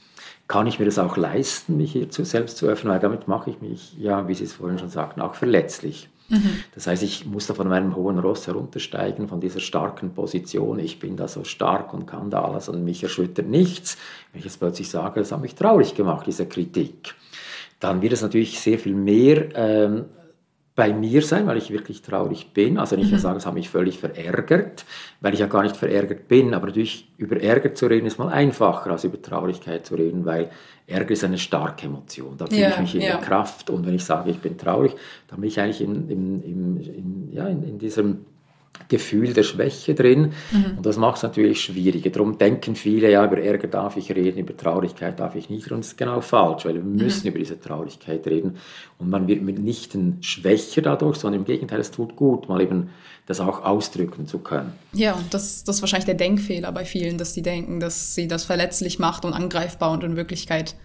kann 0.47 0.65
ich 0.65 0.79
mir 0.79 0.85
das 0.85 0.97
auch 0.97 1.15
leisten, 1.15 1.77
mich 1.77 1.91
hier 1.91 2.09
zu, 2.09 2.25
selbst 2.25 2.57
zu 2.57 2.65
öffnen, 2.65 2.91
weil 2.91 2.99
damit 2.99 3.27
mache 3.27 3.51
ich 3.51 3.61
mich, 3.61 3.95
ja, 3.99 4.27
wie 4.27 4.33
Sie 4.33 4.45
es 4.45 4.53
vorhin 4.53 4.79
schon 4.79 4.89
sagten, 4.89 5.21
auch 5.21 5.35
verletzlich. 5.35 6.09
Mhm. 6.29 6.63
Das 6.75 6.87
heißt, 6.87 7.03
ich 7.03 7.25
muss 7.25 7.47
da 7.47 7.53
von 7.53 7.67
meinem 7.67 7.95
hohen 7.95 8.19
Ross 8.19 8.47
heruntersteigen, 8.47 9.27
von 9.27 9.41
dieser 9.41 9.59
starken 9.59 10.13
Position. 10.13 10.79
Ich 10.79 10.99
bin 10.99 11.17
da 11.17 11.27
so 11.27 11.43
stark 11.43 11.93
und 11.93 12.05
kann 12.05 12.29
da 12.29 12.43
alles 12.43 12.69
und 12.69 12.83
mich 12.83 13.03
erschüttert 13.03 13.47
nichts. 13.47 13.97
Wenn 14.31 14.39
ich 14.39 14.45
jetzt 14.45 14.59
plötzlich 14.59 14.89
sage, 14.89 15.19
das 15.19 15.31
hat 15.31 15.41
mich 15.41 15.55
traurig 15.55 15.95
gemacht, 15.95 16.27
diese 16.27 16.47
Kritik, 16.47 17.15
dann 17.79 18.01
wird 18.01 18.13
es 18.13 18.21
natürlich 18.21 18.59
sehr 18.59 18.77
viel 18.77 18.93
mehr 18.95 19.49
ähm, 19.55 20.05
bei 20.79 20.93
mir 20.93 21.21
sein, 21.21 21.45
weil 21.45 21.57
ich 21.57 21.71
wirklich 21.71 22.01
traurig 22.03 22.53
bin. 22.53 22.77
Also 22.77 22.95
nicht 22.95 23.11
mhm. 23.11 23.17
sagen, 23.17 23.35
es 23.35 23.45
hat 23.45 23.53
mich 23.53 23.67
völlig 23.67 23.99
verärgert, 23.99 24.85
weil 25.19 25.33
ich 25.33 25.41
ja 25.41 25.47
gar 25.47 25.61
nicht 25.63 25.75
verärgert 25.75 26.29
bin. 26.29 26.53
Aber 26.53 26.67
natürlich 26.67 27.11
über 27.17 27.35
Ärger 27.35 27.75
zu 27.75 27.87
reden 27.87 28.05
ist 28.05 28.17
mal 28.17 28.29
einfacher, 28.29 28.89
als 28.89 29.03
über 29.03 29.21
Traurigkeit 29.21 29.85
zu 29.85 29.95
reden, 29.95 30.23
weil 30.23 30.49
Ärger 30.87 31.11
ist 31.11 31.25
eine 31.25 31.37
starke 31.37 31.87
Emotion. 31.87 32.37
Da 32.37 32.45
fühle 32.45 32.61
ja, 32.61 32.69
ich 32.69 32.79
mich 32.79 32.95
in 32.95 33.01
ja. 33.01 33.17
der 33.17 33.17
Kraft. 33.17 33.69
Und 33.69 33.85
wenn 33.85 33.93
ich 33.93 34.05
sage, 34.05 34.31
ich 34.31 34.39
bin 34.39 34.57
traurig, 34.57 34.95
dann 35.27 35.41
bin 35.41 35.49
ich 35.49 35.59
eigentlich 35.59 35.81
in, 35.81 36.09
in, 36.09 36.43
in, 36.43 36.77
in 36.77 37.29
ja, 37.33 37.45
in, 37.49 37.61
in 37.63 37.77
diesem 37.77 38.25
Gefühl 38.87 39.33
der 39.33 39.43
Schwäche 39.43 39.93
drin. 39.93 40.33
Mhm. 40.51 40.77
Und 40.77 40.85
das 40.85 40.97
macht 40.97 41.17
es 41.17 41.23
natürlich 41.23 41.61
schwieriger. 41.61 42.09
Darum 42.09 42.37
denken 42.37 42.75
viele, 42.75 43.11
ja, 43.11 43.23
über 43.23 43.37
Ärger 43.37 43.67
darf 43.67 43.97
ich 43.97 44.11
reden, 44.11 44.39
über 44.39 44.55
Traurigkeit 44.55 45.19
darf 45.19 45.35
ich 45.35 45.49
nicht. 45.49 45.71
Und 45.71 45.79
das 45.79 45.87
ist 45.89 45.97
genau 45.97 46.21
falsch, 46.21 46.65
weil 46.65 46.75
wir 46.75 46.81
mhm. 46.81 46.95
müssen 46.95 47.27
über 47.27 47.37
diese 47.37 47.59
Traurigkeit 47.59 48.25
reden. 48.25 48.57
Und 48.97 49.09
man 49.09 49.27
wird 49.27 49.43
mitnichten 49.43 50.17
schwächer 50.21 50.81
dadurch, 50.81 51.17
sondern 51.17 51.41
im 51.41 51.45
Gegenteil, 51.45 51.79
es 51.79 51.91
tut 51.91 52.15
gut, 52.15 52.49
mal 52.49 52.61
eben 52.61 52.89
das 53.27 53.39
auch 53.39 53.63
ausdrücken 53.63 54.25
zu 54.25 54.39
können. 54.39 54.73
Ja, 54.93 55.13
und 55.13 55.33
das, 55.33 55.63
das 55.63 55.75
ist 55.75 55.81
wahrscheinlich 55.83 56.05
der 56.05 56.15
Denkfehler 56.15 56.71
bei 56.71 56.83
vielen, 56.83 57.19
dass 57.19 57.35
sie 57.35 57.43
denken, 57.43 57.79
dass 57.79 58.15
sie 58.15 58.27
das 58.27 58.43
verletzlich 58.43 58.97
macht 58.97 59.23
und 59.23 59.33
angreifbar 59.33 59.91
und 59.91 60.03
in 60.03 60.15
Wirklichkeit, 60.15 60.75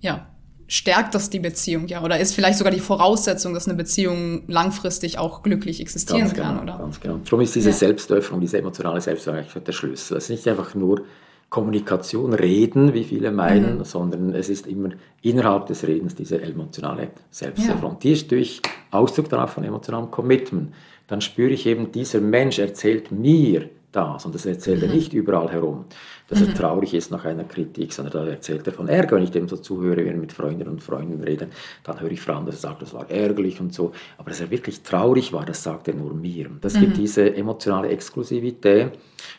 ja, 0.00 0.28
stärkt 0.68 1.14
das 1.14 1.30
die 1.30 1.38
Beziehung, 1.38 1.86
ja? 1.86 2.02
Oder 2.02 2.18
ist 2.18 2.34
vielleicht 2.34 2.58
sogar 2.58 2.72
die 2.72 2.80
Voraussetzung, 2.80 3.54
dass 3.54 3.68
eine 3.68 3.76
Beziehung 3.76 4.42
langfristig 4.48 5.18
auch 5.18 5.42
glücklich 5.42 5.80
existieren 5.80 6.22
ganz 6.22 6.34
kann, 6.34 6.60
genau, 6.60 6.62
oder? 6.62 6.78
Ganz 6.78 7.00
genau. 7.00 7.20
Darum 7.24 7.40
ist 7.40 7.54
diese 7.54 7.70
ja. 7.70 7.74
Selbstöffnung, 7.74 8.40
diese 8.40 8.58
emotionale 8.58 9.00
Selbstöffnung 9.00 9.64
der 9.64 9.72
Schlüssel. 9.72 10.16
Es 10.16 10.24
ist 10.24 10.30
nicht 10.30 10.48
einfach 10.48 10.74
nur 10.74 11.02
Kommunikation, 11.48 12.34
Reden, 12.34 12.92
wie 12.92 13.04
viele 13.04 13.30
meinen, 13.30 13.78
mhm. 13.78 13.84
sondern 13.84 14.34
es 14.34 14.48
ist 14.48 14.66
immer 14.66 14.90
innerhalb 15.22 15.66
des 15.66 15.86
Redens 15.86 16.14
diese 16.14 16.42
emotionale 16.42 17.10
Selbsterfahrung. 17.30 17.92
Ja. 17.92 17.98
Die 18.02 18.12
ist 18.12 18.30
durch 18.32 18.60
Ausdruck 18.90 19.28
darauf 19.28 19.50
von 19.50 19.62
emotionalem 19.62 20.10
Commitment. 20.10 20.74
Dann 21.06 21.20
spüre 21.20 21.50
ich 21.50 21.66
eben, 21.66 21.92
dieser 21.92 22.20
Mensch 22.20 22.58
erzählt 22.58 23.12
mir 23.12 23.70
das 23.92 24.26
und 24.26 24.34
das 24.34 24.44
erzählt 24.44 24.82
mhm. 24.82 24.88
er 24.88 24.94
nicht 24.96 25.12
überall 25.12 25.50
herum 25.50 25.84
dass 26.28 26.40
mhm. 26.40 26.48
er 26.48 26.54
traurig 26.54 26.94
ist 26.94 27.10
nach 27.10 27.24
einer 27.24 27.44
Kritik, 27.44 27.92
sondern 27.92 28.12
da 28.12 28.30
erzählt 28.30 28.66
er 28.66 28.72
von 28.72 28.88
Ärger. 28.88 29.16
Wenn 29.16 29.24
ich 29.24 29.30
dem 29.30 29.48
so 29.48 29.56
zuhöre, 29.56 29.98
wenn 29.98 30.06
wir 30.06 30.16
mit 30.16 30.32
Freundinnen 30.32 30.70
und 30.70 30.82
Freunden 30.82 31.22
reden, 31.22 31.50
dann 31.84 32.00
höre 32.00 32.10
ich 32.10 32.28
allem, 32.28 32.46
dass 32.46 32.56
er 32.56 32.60
sagt, 32.60 32.82
das 32.82 32.92
war 32.92 33.08
ärgerlich 33.10 33.60
und 33.60 33.72
so. 33.72 33.92
Aber 34.18 34.30
dass 34.30 34.40
er 34.40 34.50
wirklich 34.50 34.82
traurig 34.82 35.32
war, 35.32 35.44
das 35.44 35.62
sagt 35.62 35.88
er 35.88 35.94
nur 35.94 36.14
mir. 36.14 36.50
Das 36.60 36.74
mhm. 36.74 36.80
gibt 36.80 36.96
diese 36.96 37.34
emotionale 37.34 37.88
Exklusivität, 37.88 38.92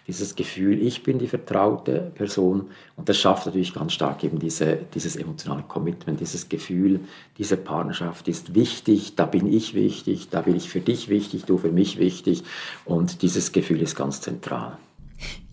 dieses 0.08 0.36
Gefühl, 0.36 0.82
ich 0.82 1.04
bin 1.04 1.20
die 1.20 1.28
vertraute 1.28 2.12
Person 2.16 2.68
und 2.96 3.10
das 3.10 3.18
schafft 3.18 3.46
natürlich 3.46 3.74
ganz 3.74 3.94
stark 3.94 4.24
eben 4.24 4.40
diese, 4.40 4.78
dieses 4.94 5.16
emotionale 5.16 5.64
Commitment, 5.64 6.20
dieses 6.20 6.50
Gefühl, 6.50 7.02
diese 7.38 7.58
Partnerschaft 7.58 8.28
ist 8.28 8.56
wichtig, 8.56 9.16
da 9.16 9.26
bin 9.26 9.52
ich 9.52 9.74
wichtig, 9.74 10.30
da 10.30 10.42
bin 10.42 10.56
ich 10.56 10.70
für 10.70 10.82
dich 10.82 11.10
wichtig, 11.10 11.46
du 11.46 11.58
für 11.58 11.72
mich 11.72 12.00
wichtig 12.00 12.44
und 12.86 13.22
dieses 13.22 13.52
Gefühl 13.52 13.82
ist 13.82 13.96
ganz 13.96 14.22
zentral. 14.22 14.78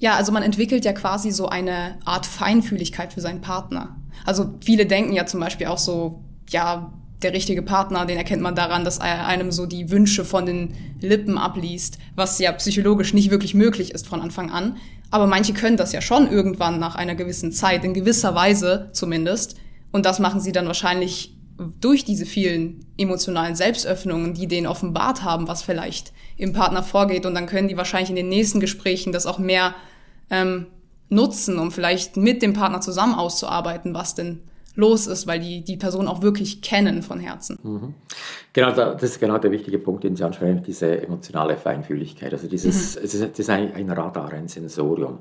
Ja, 0.05 0.17
also 0.17 0.33
man 0.33 0.43
entwickelt 0.43 0.85
ja 0.85 0.93
quasi 0.93 1.31
so 1.31 1.49
eine 1.49 1.97
Art 2.05 2.27
Feinfühligkeit 2.27 3.15
für 3.15 3.23
seinen 3.23 3.41
Partner. 3.41 3.97
Also 4.27 4.53
viele 4.63 4.85
denken 4.85 5.15
ja 5.15 5.25
zum 5.25 5.41
Beispiel 5.41 5.67
auch 5.67 5.79
so, 5.79 6.23
ja, 6.51 6.93
der 7.23 7.33
richtige 7.33 7.63
Partner, 7.63 8.05
den 8.05 8.19
erkennt 8.19 8.43
man 8.43 8.55
daran, 8.55 8.85
dass 8.85 8.99
er 8.99 9.27
einem 9.27 9.51
so 9.51 9.65
die 9.65 9.91
Wünsche 9.91 10.27
von 10.27 10.45
den 10.45 10.75
Lippen 11.01 11.39
abliest, 11.39 11.97
was 12.17 12.39
ja 12.39 12.53
psychologisch 12.53 13.15
nicht 13.15 13.31
wirklich 13.31 13.55
möglich 13.55 13.95
ist 13.95 14.07
von 14.07 14.21
Anfang 14.21 14.51
an. 14.51 14.77
Aber 15.11 15.27
manche 15.27 15.55
können 15.55 15.79
das 15.79 15.93
ja 15.93 16.03
schon 16.03 16.31
irgendwann 16.31 16.79
nach 16.79 16.97
einer 16.97 17.15
gewissen 17.15 17.51
Zeit, 17.51 17.83
in 17.83 17.95
gewisser 17.95 18.35
Weise 18.35 18.91
zumindest. 18.93 19.57
Und 19.91 20.05
das 20.05 20.19
machen 20.19 20.43
sie 20.43 20.53
dann 20.53 20.67
wahrscheinlich 20.67 21.35
durch 21.81 22.05
diese 22.05 22.27
vielen 22.27 22.85
emotionalen 22.99 23.55
Selbstöffnungen, 23.55 24.35
die 24.35 24.49
denen 24.49 24.67
offenbart 24.67 25.25
haben, 25.25 25.49
was 25.49 25.63
vielleicht 25.63 26.13
im 26.37 26.53
Partner 26.53 26.83
vorgeht. 26.83 27.25
Und 27.25 27.35
dann 27.35 27.47
können 27.47 27.69
die 27.69 27.79
wahrscheinlich 27.79 28.11
in 28.11 28.17
den 28.17 28.29
nächsten 28.29 28.61
Gesprächen 28.61 29.11
das 29.11 29.25
auch 29.25 29.39
mehr 29.39 29.75
ähm, 30.31 30.67
nutzen, 31.09 31.59
um 31.59 31.71
vielleicht 31.71 32.17
mit 32.17 32.43
dem 32.43 32.53
Partner 32.53 32.81
zusammen 32.81 33.15
auszuarbeiten, 33.15 33.95
was 33.95 34.15
denn 34.15 34.41
los 34.75 35.07
ist, 35.07 35.27
weil 35.27 35.39
die 35.39 35.63
die 35.63 35.77
Person 35.77 36.09
auch 36.09 36.23
wirklich 36.23 36.61
kennen 36.61 37.03
von 37.03 37.21
Herzen. 37.21 37.59
Mhm. 37.63 37.95
Genau, 38.53 38.73
das 38.73 39.03
ist 39.03 39.21
genau 39.21 39.39
der 39.39 39.51
wichtige 39.51 39.79
Punkt, 39.79 40.05
den 40.05 40.17
Sie 40.17 40.25
ansprechen, 40.25 40.63
diese 40.67 41.03
emotionale 41.03 41.57
Feinfühligkeit. 41.57 42.33
Also 42.33 42.49
dieses, 42.49 42.97
mhm. 42.97 43.05
es, 43.05 43.15
ist, 43.15 43.23
es 43.23 43.39
ist 43.39 43.51
ein, 43.51 43.73
ein 43.75 43.91
Radar, 43.91 44.33
ein 44.33 44.49
Sensorium 44.49 45.21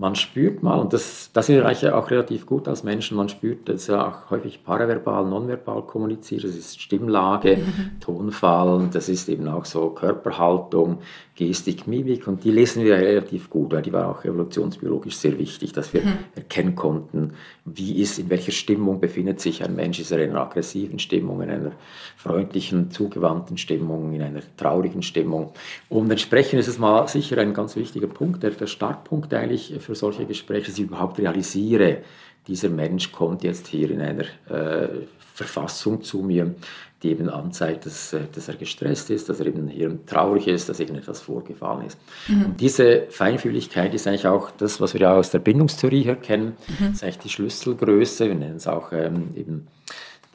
man 0.00 0.14
spürt 0.14 0.62
mal, 0.62 0.78
und 0.78 0.94
das, 0.94 1.30
das 1.34 1.46
sind 1.46 1.56
wir 1.62 1.96
auch 1.96 2.10
relativ 2.10 2.46
gut 2.46 2.66
als 2.68 2.82
Menschen, 2.82 3.18
man 3.18 3.28
spürt, 3.28 3.68
dass 3.68 3.86
ja 3.86 4.08
auch 4.08 4.30
häufig 4.30 4.64
paraverbal, 4.64 5.26
nonverbal 5.26 5.82
kommuniziert, 5.82 6.44
das 6.44 6.56
ist 6.56 6.80
Stimmlage, 6.80 7.58
mhm. 7.58 8.00
Tonfall, 8.00 8.88
das 8.90 9.10
ist 9.10 9.28
eben 9.28 9.46
auch 9.46 9.66
so 9.66 9.90
Körperhaltung, 9.90 11.00
Gestik, 11.40 11.86
Mimik 11.86 12.28
und 12.28 12.44
die 12.44 12.50
lesen 12.50 12.84
wir 12.84 12.96
relativ 12.96 13.48
gut, 13.48 13.72
weil 13.72 13.80
die 13.80 13.94
war 13.94 14.10
auch 14.10 14.26
evolutionsbiologisch 14.26 15.16
sehr 15.16 15.38
wichtig, 15.38 15.72
dass 15.72 15.94
wir 15.94 16.02
mhm. 16.02 16.18
erkennen 16.36 16.74
konnten, 16.74 17.32
wie 17.64 18.02
ist, 18.02 18.18
in 18.18 18.28
welcher 18.28 18.52
Stimmung 18.52 19.00
befindet 19.00 19.40
sich 19.40 19.64
ein 19.64 19.74
Mensch, 19.74 19.98
ist 20.00 20.10
er 20.10 20.22
in 20.22 20.32
einer 20.32 20.42
aggressiven 20.42 20.98
Stimmung, 20.98 21.40
in 21.40 21.48
einer 21.48 21.72
freundlichen, 22.18 22.90
zugewandten 22.90 23.56
Stimmung, 23.56 24.12
in 24.12 24.20
einer 24.20 24.42
traurigen 24.58 25.02
Stimmung. 25.02 25.54
Und 25.88 26.10
entsprechend 26.10 26.60
ist 26.60 26.68
es 26.68 26.78
mal 26.78 27.08
sicher 27.08 27.38
ein 27.38 27.54
ganz 27.54 27.74
wichtiger 27.74 28.08
Punkt, 28.08 28.42
der, 28.42 28.50
der 28.50 28.66
Startpunkt 28.66 29.32
eigentlich 29.32 29.74
für 29.80 29.94
solche 29.94 30.26
Gespräche, 30.26 30.66
dass 30.66 30.78
ich 30.78 30.84
überhaupt 30.84 31.18
realisiere, 31.18 32.02
dieser 32.46 32.68
Mensch 32.68 33.12
kommt 33.12 33.44
jetzt 33.44 33.66
hier 33.68 33.90
in 33.90 34.02
einer 34.02 34.24
äh, 34.50 34.88
Verfassung 35.32 36.02
zu 36.02 36.18
mir, 36.18 36.54
die 37.02 37.10
eben 37.10 37.28
anzeigt, 37.28 37.86
dass, 37.86 38.12
äh, 38.12 38.20
dass 38.32 38.48
er 38.48 38.54
gestresst 38.54 39.10
ist, 39.10 39.28
dass 39.28 39.40
er 39.40 39.46
eben 39.46 39.68
hier 39.68 39.98
traurig 40.06 40.46
ist, 40.46 40.68
dass 40.68 40.80
irgendetwas 40.80 41.20
vorgefallen 41.20 41.86
ist. 41.86 41.98
Mhm. 42.28 42.44
Und 42.44 42.60
diese 42.60 43.06
Feinfühligkeit 43.10 43.94
ist 43.94 44.06
eigentlich 44.06 44.26
auch 44.26 44.50
das, 44.50 44.80
was 44.80 44.92
wir 44.92 45.00
ja 45.00 45.14
aus 45.14 45.30
der 45.30 45.38
Bindungstheorie 45.38 46.02
her 46.02 46.16
kennen, 46.16 46.56
mhm. 46.78 46.92
ist 46.92 47.02
eigentlich 47.02 47.18
die 47.18 47.28
Schlüsselgröße, 47.30 48.28
wir 48.28 48.34
nennen 48.34 48.56
es 48.56 48.66
auch 48.66 48.92
ähm, 48.92 49.30
eben 49.34 49.66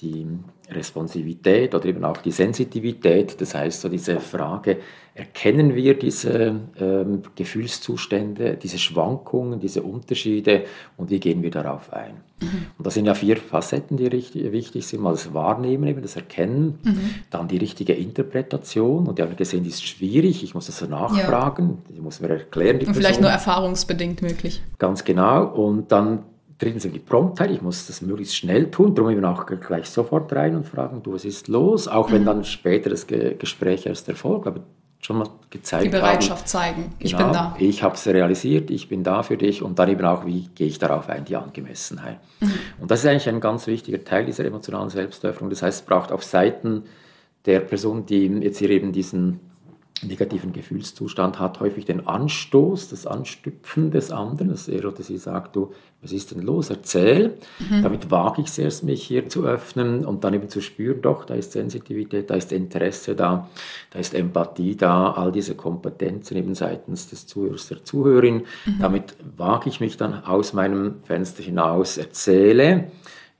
die 0.02 0.28
Responsivität 0.70 1.74
oder 1.74 1.86
eben 1.86 2.04
auch 2.04 2.18
die 2.18 2.32
Sensitivität. 2.32 3.40
Das 3.40 3.56
heißt, 3.56 3.82
so 3.82 3.90
diese 3.90 4.20
Frage, 4.20 4.78
erkennen 5.14 5.76
wir 5.76 5.98
diese 5.98 6.60
ähm, 6.78 7.22
Gefühlszustände, 7.36 8.58
diese 8.58 8.78
Schwankungen, 8.78 9.60
diese 9.60 9.84
Unterschiede 9.84 10.66
und 10.98 11.10
wie 11.10 11.20
gehen 11.20 11.42
wir 11.42 11.52
darauf 11.52 11.94
ein? 11.94 12.16
Mhm. 12.42 12.66
Und 12.78 12.86
das 12.86 12.96
sind 12.96 13.06
ja 13.06 13.14
vier 13.14 13.38
Facetten, 13.38 13.96
die 13.96 14.08
richtig, 14.08 14.52
wichtig 14.52 14.86
sind. 14.86 15.02
Mal 15.02 15.12
das 15.12 15.34
Wahrnehmen, 15.34 15.88
eben 15.88 16.02
das 16.02 16.18
Erkennen, 16.18 16.80
mhm. 16.84 17.10
dann 17.30 17.48
die 17.48 17.58
richtige 17.58 17.94
Interpretation. 17.94 19.08
Und 19.08 19.18
die 19.18 19.24
haben 19.24 19.36
gesehen, 19.38 19.64
die 19.64 19.70
ist 19.70 19.86
schwierig, 19.86 20.44
ich 20.44 20.54
muss 20.54 20.66
das 20.66 20.80
so 20.80 20.86
nachfragen, 20.86 21.78
ja. 21.88 21.96
ich 21.96 22.02
muss 22.02 22.20
mir 22.20 22.30
erklären. 22.30 22.80
Die 22.80 22.88
und 22.88 22.96
vielleicht 22.96 23.22
nur 23.22 23.30
erfahrungsbedingt 23.30 24.22
möglich. 24.22 24.62
Ganz 24.80 25.06
genau. 25.06 25.46
Und 25.46 25.94
dann 25.94 26.24
drittens 26.58 26.84
die 26.84 27.00
Promptheit, 27.00 27.52
ich 27.52 27.62
muss 27.62 27.88
das 27.88 28.02
möglichst 28.02 28.36
schnell 28.36 28.72
tun, 28.72 28.96
darum 28.96 29.12
eben 29.12 29.26
auch 29.26 29.46
gleich 29.46 29.90
sofort 29.90 30.32
rein 30.34 30.56
und 30.56 30.66
fragen, 30.66 31.04
du, 31.04 31.14
was 31.14 31.26
ist 31.26 31.48
los? 31.48 31.88
Auch 31.88 32.12
wenn 32.12 32.26
dann 32.26 32.44
später 32.44 32.90
das 32.90 33.08
Ge 33.08 33.36
Gespräch 33.36 33.86
erst 33.86 34.08
erfolgt, 34.08 34.48
aber 34.48 34.62
schon 35.02 35.18
mal 35.18 35.30
gezeigt 35.50 35.86
Die 35.86 35.90
Bereitschaft 35.90 36.42
haben, 36.42 36.48
zeigen, 36.48 36.96
ich 36.98 37.12
genau, 37.12 37.26
bin 37.26 37.34
da. 37.34 37.56
Ich 37.60 37.84
habe 37.84 37.96
es 37.96 38.08
realisiert, 38.08 38.72
ich 38.72 38.90
bin 38.90 39.04
da 39.04 39.22
für 39.22 39.38
dich 39.38 39.62
und 39.62 39.78
dann 39.78 39.90
eben 39.90 40.06
auch, 40.06 40.26
wie 40.26 40.50
gehe 40.56 40.68
ich 40.68 40.80
darauf 40.80 41.10
ein, 41.10 41.26
die 41.26 41.36
Angemessenheit. 41.36 42.20
Mhm. 42.40 42.54
Und 42.82 42.92
das 42.92 43.02
ist 43.02 43.06
eigentlich 43.10 43.30
ein 43.30 43.40
ganz 43.40 43.68
wichtiger 43.68 44.04
Teil 44.04 44.26
dieser 44.26 44.46
emotionalen 44.46 44.90
Selbstöffnung. 44.90 45.50
Das 45.50 45.62
heißt, 45.62 45.82
es 45.82 45.86
braucht 45.86 46.12
auf 46.12 46.24
Seiten 46.24 46.84
der 47.46 47.60
Person, 47.60 48.06
die 48.06 48.26
jetzt 48.26 48.58
hier 48.58 48.70
eben 48.72 48.92
diesen 48.92 49.40
negativen 50.04 50.52
Gefühlszustand 50.52 51.40
hat 51.40 51.60
häufig 51.62 51.86
den 51.86 52.06
Anstoß, 52.06 52.90
das 52.90 53.08
Anstüpfen 53.08 53.92
des 53.92 54.12
anderen, 54.12 54.50
dass 54.50 54.68
er 54.68 54.86
oder 54.86 55.02
sie 55.02 55.18
sagt, 55.18 55.56
du, 55.56 55.74
was 56.02 56.12
ist 56.12 56.32
denn 56.32 56.42
los, 56.42 56.70
erzähl. 56.70 57.38
Mhm. 57.60 57.82
Damit 57.82 58.12
wage 58.12 58.42
ich 58.42 58.48
es 58.48 58.58
erst, 58.58 58.84
mich 58.84 59.04
hier 59.04 59.30
zu 59.30 59.46
öffnen 59.46 60.06
und 60.06 60.24
dann 60.24 60.34
eben 60.34 60.50
zu 60.50 60.62
spüren, 60.62 61.02
doch, 61.02 61.26
da 61.26 61.34
ist 61.36 61.54
Sensitivität, 61.54 62.30
da 62.30 62.36
ist 62.36 62.52
Interesse 62.52 63.16
da, 63.16 63.50
da 63.92 64.00
ist 64.00 64.14
Empathie 64.14 64.76
da, 64.76 65.12
all 65.12 65.32
diese 65.32 65.56
Kompetenzen 65.56 66.38
eben 66.38 66.56
seitens 66.56 67.10
des 67.10 67.26
Zuhörers, 67.26 67.70
der 67.70 67.84
Zuhörerin. 67.84 68.44
Mhm. 68.66 68.80
Damit 68.80 69.16
wage 69.38 69.70
ich 69.70 69.80
mich 69.80 69.96
dann 69.98 70.26
aus 70.26 70.54
meinem 70.54 70.96
Fenster 71.04 71.42
hinaus, 71.42 71.98
erzähle 71.98 72.92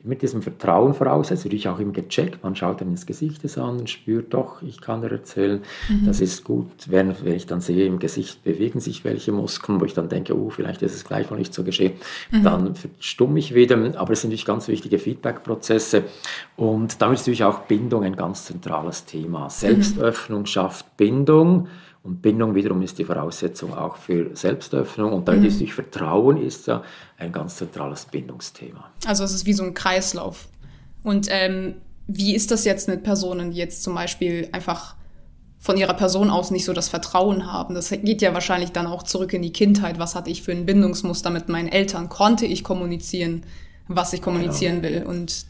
mit 0.06 0.22
diesem 0.22 0.42
Vertrauen 0.42 0.94
voraussetzt, 0.94 1.46
würde 1.46 1.56
ich 1.56 1.68
auch 1.68 1.80
immer 1.80 1.92
gecheckt. 1.92 2.44
Man 2.44 2.56
schaut 2.56 2.82
dann 2.82 2.90
ins 2.90 3.06
Gesicht 3.06 3.44
des 3.44 3.58
anderen, 3.58 3.88
spürt 3.88 4.34
doch, 4.34 4.62
ich 4.62 4.80
kann 4.80 5.02
dir 5.02 5.12
erzählen, 5.12 5.62
mhm. 5.90 6.06
das 6.06 6.22
ist 6.22 6.44
gut. 6.44 6.68
Wenn, 6.88 7.14
wenn 7.24 7.34
ich 7.34 7.48
dann 7.48 7.62
sehe, 7.62 7.86
im 7.86 8.00
Gesicht 8.00 8.44
bewegen 8.44 8.80
sich 8.80 9.04
welche 9.04 9.32
Muskeln, 9.32 9.82
wo 9.82 9.86
ich 9.86 9.94
dann 9.94 10.10
denke, 10.10 10.38
oh, 10.38 10.50
vielleicht 10.50 10.82
ist 10.82 10.96
es 10.96 11.06
gleich 11.06 11.30
noch 11.30 11.38
nicht 11.38 11.54
so 11.54 11.64
geschehen, 11.64 11.94
mhm. 12.32 12.44
dann 12.44 12.76
verstumme 12.76 13.40
ich 13.40 13.56
wieder. 13.56 13.76
Aber 13.98 14.14
es 14.14 14.22
sind 14.22 14.30
natürlich 14.30 14.46
ganz 14.46 14.68
wichtige 14.68 15.00
Feedback-Prozesse. 15.00 16.04
Und 16.56 17.02
damit 17.02 17.20
ist 17.20 17.24
natürlich 17.24 17.44
auch 17.44 17.60
Bindung 17.62 18.04
ein 18.04 18.16
ganz 18.16 18.46
zentrales 18.46 19.06
Thema. 19.06 19.50
Selbstöffnung 19.50 20.42
mhm. 20.42 20.46
schafft 20.46 20.98
Bindung. 20.98 21.68
Und 22.06 22.22
Bindung 22.22 22.54
wiederum 22.54 22.84
ist 22.84 23.00
die 23.00 23.04
Voraussetzung 23.04 23.74
auch 23.74 23.96
für 23.98 24.36
Selbstöffnung. 24.36 25.12
Und 25.12 25.28
dann 25.28 25.40
mhm. 25.40 25.46
ist 25.46 25.60
durch 25.60 25.74
Vertrauen 25.74 26.38
ist 26.38 26.68
ja 26.68 26.84
ein 27.18 27.32
ganz 27.32 27.56
zentrales 27.56 28.06
Bindungsthema. 28.06 28.92
Also 29.08 29.24
es 29.24 29.34
ist 29.34 29.48
wie 29.48 29.54
so 29.54 29.64
ein 29.64 29.74
Kreislauf. 29.74 30.48
Und 31.02 31.28
ähm, 31.32 31.76
wie 32.06 32.36
ist 32.36 32.52
das 32.52 32.64
jetzt 32.64 32.88
mit 32.88 33.02
Personen, 33.02 33.52
die 33.52 33.58
jetzt 33.58 33.82
zum 33.82 33.96
Beispiel 33.96 34.50
einfach 34.52 34.96
von 35.58 35.78
ihrer 35.78 35.96
Person 35.96 36.30
aus 36.30 36.52
nicht 36.52 36.66
so 36.66 36.74
das 36.74 36.90
Vertrauen 36.90 37.52
haben? 37.52 37.74
Das 37.74 37.90
geht 37.90 38.22
ja 38.22 38.36
wahrscheinlich 38.36 38.72
dann 38.72 38.86
auch 38.86 39.02
zurück 39.02 39.34
in 39.34 39.42
die 39.42 39.52
Kindheit. 39.52 39.98
Was 39.98 40.14
hatte 40.14 40.30
ich 40.30 40.44
für 40.44 40.52
ein 40.52 40.68
Bindungsmuster 40.68 41.32
mit 41.32 41.50
meinen 41.50 41.70
Eltern? 41.70 42.10
Konnte 42.10 42.46
ich 42.46 42.64
kommunizieren, 42.64 43.42
was 43.88 44.14
ich 44.14 44.22
kommunizieren 44.22 44.84
genau. 44.84 44.96
will? 44.96 45.04
Und 45.08 45.48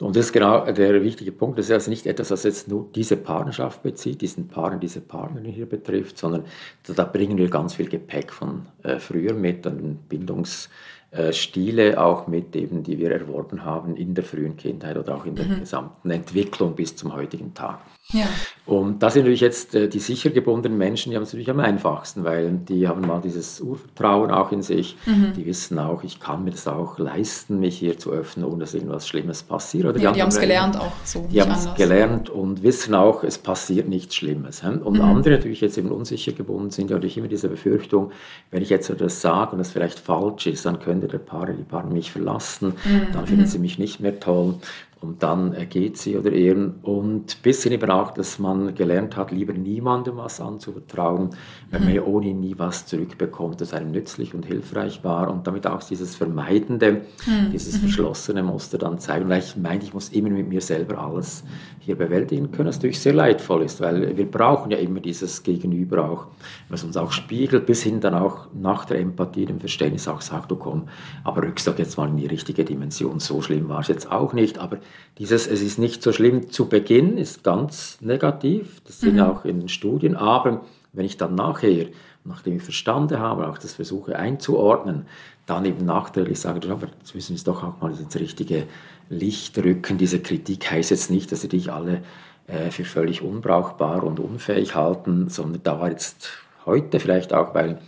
und 0.00 0.14
das 0.14 0.26
ist 0.26 0.32
genau 0.32 0.64
der 0.70 1.02
wichtige 1.02 1.32
Punkt. 1.32 1.58
Das 1.58 1.66
ist 1.66 1.72
also 1.72 1.90
nicht 1.90 2.06
etwas, 2.06 2.30
was 2.30 2.44
jetzt 2.44 2.68
nur 2.68 2.88
diese 2.94 3.16
Partnerschaft 3.16 3.82
bezieht, 3.82 4.20
diesen 4.20 4.46
Paaren, 4.48 4.78
diese 4.78 5.00
Partnerin 5.00 5.50
hier 5.50 5.66
betrifft, 5.66 6.18
sondern 6.18 6.44
da, 6.86 7.04
bringen 7.04 7.36
wir 7.36 7.48
ganz 7.48 7.74
viel 7.74 7.88
Gepäck 7.88 8.32
von 8.32 8.66
äh, 8.82 8.98
früher 8.98 9.34
mit, 9.34 9.66
an 9.66 9.98
Bindungsstile 10.08 12.00
auch 12.00 12.28
mit, 12.28 12.54
eben, 12.54 12.82
die 12.84 12.98
wir 12.98 13.10
erworben 13.10 13.64
haben 13.64 13.96
in 13.96 14.14
der 14.14 14.24
frühen 14.24 14.56
Kindheit 14.56 14.96
oder 14.96 15.16
auch 15.16 15.26
in 15.26 15.34
der 15.34 15.46
mhm. 15.46 15.60
gesamten 15.60 16.10
Entwicklung 16.10 16.76
bis 16.76 16.94
zum 16.94 17.14
heutigen 17.14 17.54
Tag. 17.54 17.80
Ja. 18.12 18.26
Und 18.64 19.02
das 19.02 19.14
sind 19.14 19.22
natürlich 19.22 19.42
jetzt 19.42 19.74
äh, 19.74 19.86
die 19.86 19.98
sicher 19.98 20.30
gebundenen 20.30 20.78
Menschen, 20.78 21.10
die 21.10 21.16
haben 21.16 21.24
es 21.24 21.32
natürlich 21.32 21.50
am 21.50 21.60
einfachsten, 21.60 22.24
weil 22.24 22.52
die 22.52 22.88
haben 22.88 23.02
mal 23.02 23.20
dieses 23.20 23.60
Urvertrauen 23.60 24.30
auch 24.30 24.50
in 24.50 24.62
sich. 24.62 24.96
Mhm. 25.04 25.34
Die 25.36 25.44
wissen 25.44 25.78
auch, 25.78 26.02
ich 26.02 26.18
kann 26.18 26.42
mir 26.44 26.50
das 26.50 26.66
auch 26.68 26.98
leisten, 26.98 27.60
mich 27.60 27.78
hier 27.78 27.98
zu 27.98 28.10
öffnen, 28.10 28.46
ohne 28.46 28.60
dass 28.60 28.72
irgendwas 28.72 29.06
Schlimmes 29.06 29.42
passiert. 29.42 29.84
Oder 29.86 29.98
ja, 29.98 30.12
die, 30.12 30.22
haben 30.22 30.28
es 30.28 30.40
gelernt 30.40 30.78
auch 30.78 30.92
so. 31.04 31.26
Die 31.30 31.40
haben 31.40 31.50
es 31.50 31.74
gelernt 31.74 32.30
und 32.30 32.62
wissen 32.62 32.94
auch, 32.94 33.24
es 33.24 33.36
passiert 33.36 33.88
nichts 33.88 34.14
Schlimmes. 34.14 34.62
Und 34.62 34.94
mhm. 34.94 35.02
andere 35.02 35.34
natürlich 35.34 35.60
jetzt 35.60 35.76
eben 35.76 35.90
unsicher 35.90 36.32
gebunden 36.32 36.70
sind, 36.70 36.88
ja 36.88 36.96
natürlich 36.96 37.18
immer 37.18 37.28
diese 37.28 37.50
Befürchtung, 37.50 38.12
wenn 38.50 38.62
ich 38.62 38.70
jetzt 38.70 38.90
das 38.98 39.20
sage 39.20 39.52
und 39.52 39.60
es 39.60 39.70
vielleicht 39.70 39.98
falsch 39.98 40.46
ist, 40.46 40.64
dann 40.64 40.80
könnte 40.80 41.08
der 41.08 41.18
Paare, 41.18 41.52
die 41.52 41.62
Paare 41.62 41.88
mich 41.88 42.10
verlassen, 42.10 42.74
mhm. 42.86 43.12
dann 43.12 43.26
finden 43.26 43.46
sie 43.46 43.58
mich 43.58 43.78
nicht 43.78 44.00
mehr 44.00 44.18
toll 44.18 44.54
und 45.00 45.22
dann 45.22 45.54
äh, 45.54 45.66
geht 45.66 45.96
sie 45.96 46.16
oder 46.16 46.32
er. 46.32 46.56
Und 46.82 47.42
bis 47.42 47.62
hin 47.62 47.72
eben 47.72 47.90
auch, 47.90 48.10
dass 48.10 48.38
man 48.38 48.74
gelernt 48.74 49.16
hat, 49.16 49.30
lieber 49.30 49.52
niemandem 49.52 50.16
was 50.16 50.40
anzuvertrauen, 50.40 51.30
wenn 51.70 51.84
man 51.84 51.94
ja 51.94 52.02
ohne 52.02 52.34
nie 52.34 52.54
was 52.56 52.86
zurückbekommt, 52.86 53.60
das 53.60 53.72
einem 53.72 53.92
nützlich 53.92 54.34
und 54.34 54.44
hilfreich 54.46 55.04
war. 55.04 55.30
Und 55.30 55.46
damit 55.46 55.66
auch 55.66 55.82
dieses 55.82 56.16
Vermeidende, 56.16 57.02
mhm. 57.26 57.50
dieses 57.52 57.76
mhm. 57.76 57.80
verschlossene 57.82 58.42
Muster 58.42 58.78
dann 58.78 58.98
zeigen. 58.98 59.28
Weil 59.28 59.40
ich 59.40 59.56
meine, 59.56 59.84
ich 59.84 59.94
muss 59.94 60.08
immer 60.08 60.30
mit 60.30 60.48
mir 60.48 60.60
selber 60.60 60.98
alles 60.98 61.44
hier 61.88 61.96
bewältigen 61.96 62.50
können, 62.50 62.68
was 62.68 62.76
natürlich 62.76 63.00
sehr 63.00 63.14
leidvoll 63.14 63.62
ist, 63.62 63.80
weil 63.80 64.16
wir 64.16 64.30
brauchen 64.30 64.70
ja 64.70 64.78
immer 64.78 65.00
dieses 65.00 65.42
Gegenüber 65.42 66.10
auch, 66.10 66.26
was 66.68 66.84
uns 66.84 66.96
auch 66.96 67.12
spiegelt, 67.12 67.64
bis 67.64 67.82
hin 67.82 68.00
dann 68.00 68.14
auch 68.14 68.48
nach 68.52 68.84
der 68.84 68.98
Empathie, 69.00 69.46
dem 69.46 69.58
Verständnis 69.58 70.06
auch 70.06 70.20
sagt, 70.20 70.50
du 70.50 70.56
komm, 70.56 70.88
aber 71.24 71.42
rückst 71.44 71.66
doch 71.66 71.78
jetzt 71.78 71.96
mal 71.96 72.08
in 72.08 72.16
die 72.18 72.26
richtige 72.26 72.64
Dimension. 72.64 73.20
So 73.20 73.40
schlimm 73.40 73.70
war 73.70 73.80
es 73.80 73.88
jetzt 73.88 74.10
auch 74.12 74.34
nicht, 74.34 74.58
aber 74.58 74.78
dieses, 75.18 75.46
es 75.46 75.62
ist 75.62 75.78
nicht 75.78 76.02
so 76.02 76.12
schlimm 76.12 76.50
zu 76.50 76.68
Beginn, 76.68 77.18
ist 77.18 77.42
ganz 77.42 77.98
negativ. 78.00 78.80
Das 78.86 79.00
sind 79.00 79.14
mhm. 79.14 79.22
auch 79.22 79.44
in 79.44 79.60
den 79.60 79.68
Studien. 79.68 80.14
Aber 80.14 80.62
wenn 80.92 81.04
ich 81.04 81.16
dann 81.16 81.34
nachher, 81.34 81.86
nachdem 82.24 82.56
ich 82.56 82.62
verstanden 82.62 83.18
habe, 83.18 83.48
auch 83.48 83.58
das 83.58 83.74
versuche 83.74 84.16
einzuordnen, 84.16 85.06
dann 85.46 85.64
eben 85.64 85.84
nachträglich 85.84 86.38
sage, 86.38 86.70
aber 86.70 86.88
jetzt 87.00 87.14
müssen 87.14 87.30
wir 87.30 87.36
es 87.36 87.44
doch 87.44 87.64
auch 87.64 87.80
mal 87.80 87.90
ins 87.90 88.14
richtige 88.16 88.64
Licht 89.08 89.56
rücken. 89.58 89.96
Diese 89.96 90.20
Kritik 90.20 90.70
heißt 90.70 90.90
jetzt 90.90 91.10
nicht, 91.10 91.32
dass 91.32 91.40
sie 91.40 91.48
dich 91.48 91.72
alle 91.72 92.02
äh, 92.46 92.70
für 92.70 92.84
völlig 92.84 93.22
unbrauchbar 93.22 94.04
und 94.04 94.20
unfähig 94.20 94.74
halten, 94.74 95.28
sondern 95.30 95.62
da 95.62 95.80
war 95.80 95.90
jetzt 95.90 96.30
heute 96.66 97.00
vielleicht 97.00 97.32
auch, 97.32 97.54
weil 97.54 97.80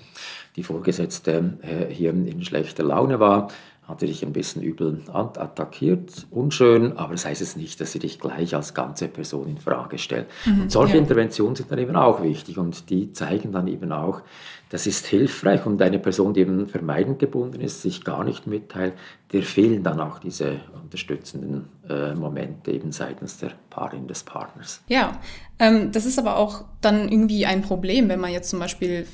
die 0.56 0.62
Vorgesetzte 0.62 1.58
äh, 1.62 1.92
hier 1.92 2.10
in 2.10 2.42
schlechter 2.42 2.82
Laune 2.82 3.20
war, 3.20 3.48
hat 3.90 4.02
dich 4.02 4.24
ein 4.24 4.32
bisschen 4.32 4.62
übel 4.62 5.02
attackiert, 5.12 6.26
unschön, 6.30 6.96
aber 6.96 7.12
das 7.12 7.24
heißt 7.24 7.42
es 7.42 7.56
nicht, 7.56 7.80
dass 7.80 7.92
sie 7.92 7.98
dich 7.98 8.18
gleich 8.18 8.54
als 8.54 8.74
ganze 8.74 9.08
Person 9.08 9.48
in 9.48 9.58
Frage 9.58 9.98
stellt. 9.98 10.28
Mhm, 10.46 10.62
und 10.62 10.72
solche 10.72 10.94
ja. 10.94 11.00
Interventionen 11.00 11.56
sind 11.56 11.70
dann 11.70 11.78
eben 11.78 11.96
auch 11.96 12.22
wichtig 12.22 12.58
und 12.58 12.88
die 12.90 13.12
zeigen 13.12 13.52
dann 13.52 13.68
eben 13.68 13.92
auch, 13.92 14.22
das 14.70 14.86
ist 14.86 15.06
hilfreich 15.06 15.66
und 15.66 15.82
eine 15.82 15.98
Person, 15.98 16.32
die 16.32 16.40
eben 16.40 16.66
vermeidend 16.68 17.18
gebunden 17.18 17.60
ist, 17.60 17.82
sich 17.82 18.04
gar 18.04 18.22
nicht 18.22 18.46
mitteilt, 18.46 18.94
der 19.32 19.42
fehlen 19.42 19.82
dann 19.82 20.00
auch 20.00 20.20
diese 20.20 20.60
unterstützenden 20.82 21.68
äh, 21.88 22.14
Momente 22.14 22.70
eben 22.70 22.92
seitens 22.92 23.38
der 23.38 23.50
Paarin 23.68 24.06
des 24.06 24.22
Partners. 24.22 24.80
Ja, 24.86 25.20
ähm, 25.58 25.90
das 25.90 26.06
ist 26.06 26.18
aber 26.18 26.36
auch 26.36 26.64
dann 26.80 27.08
irgendwie 27.08 27.46
ein 27.46 27.62
Problem, 27.62 28.08
wenn 28.08 28.20
man 28.20 28.30
jetzt 28.30 28.50
zum 28.50 28.60
Beispiel 28.60 29.06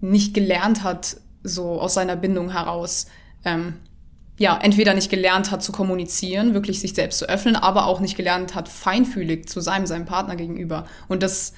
nicht 0.00 0.34
gelernt 0.34 0.84
hat, 0.84 1.16
so 1.42 1.80
aus 1.80 1.94
seiner 1.94 2.16
Bindung 2.16 2.50
heraus, 2.50 3.06
ähm, 3.44 3.74
ja, 4.36 4.58
entweder 4.60 4.94
nicht 4.94 5.10
gelernt 5.10 5.50
hat 5.50 5.62
zu 5.62 5.70
kommunizieren, 5.70 6.54
wirklich 6.54 6.80
sich 6.80 6.94
selbst 6.94 7.18
zu 7.18 7.28
öffnen, 7.28 7.56
aber 7.56 7.86
auch 7.86 8.00
nicht 8.00 8.16
gelernt 8.16 8.54
hat, 8.54 8.68
feinfühlig 8.68 9.48
zu 9.48 9.60
sein, 9.60 9.86
seinem 9.86 10.06
Partner 10.06 10.34
gegenüber. 10.36 10.86
Und 11.06 11.22
das 11.22 11.52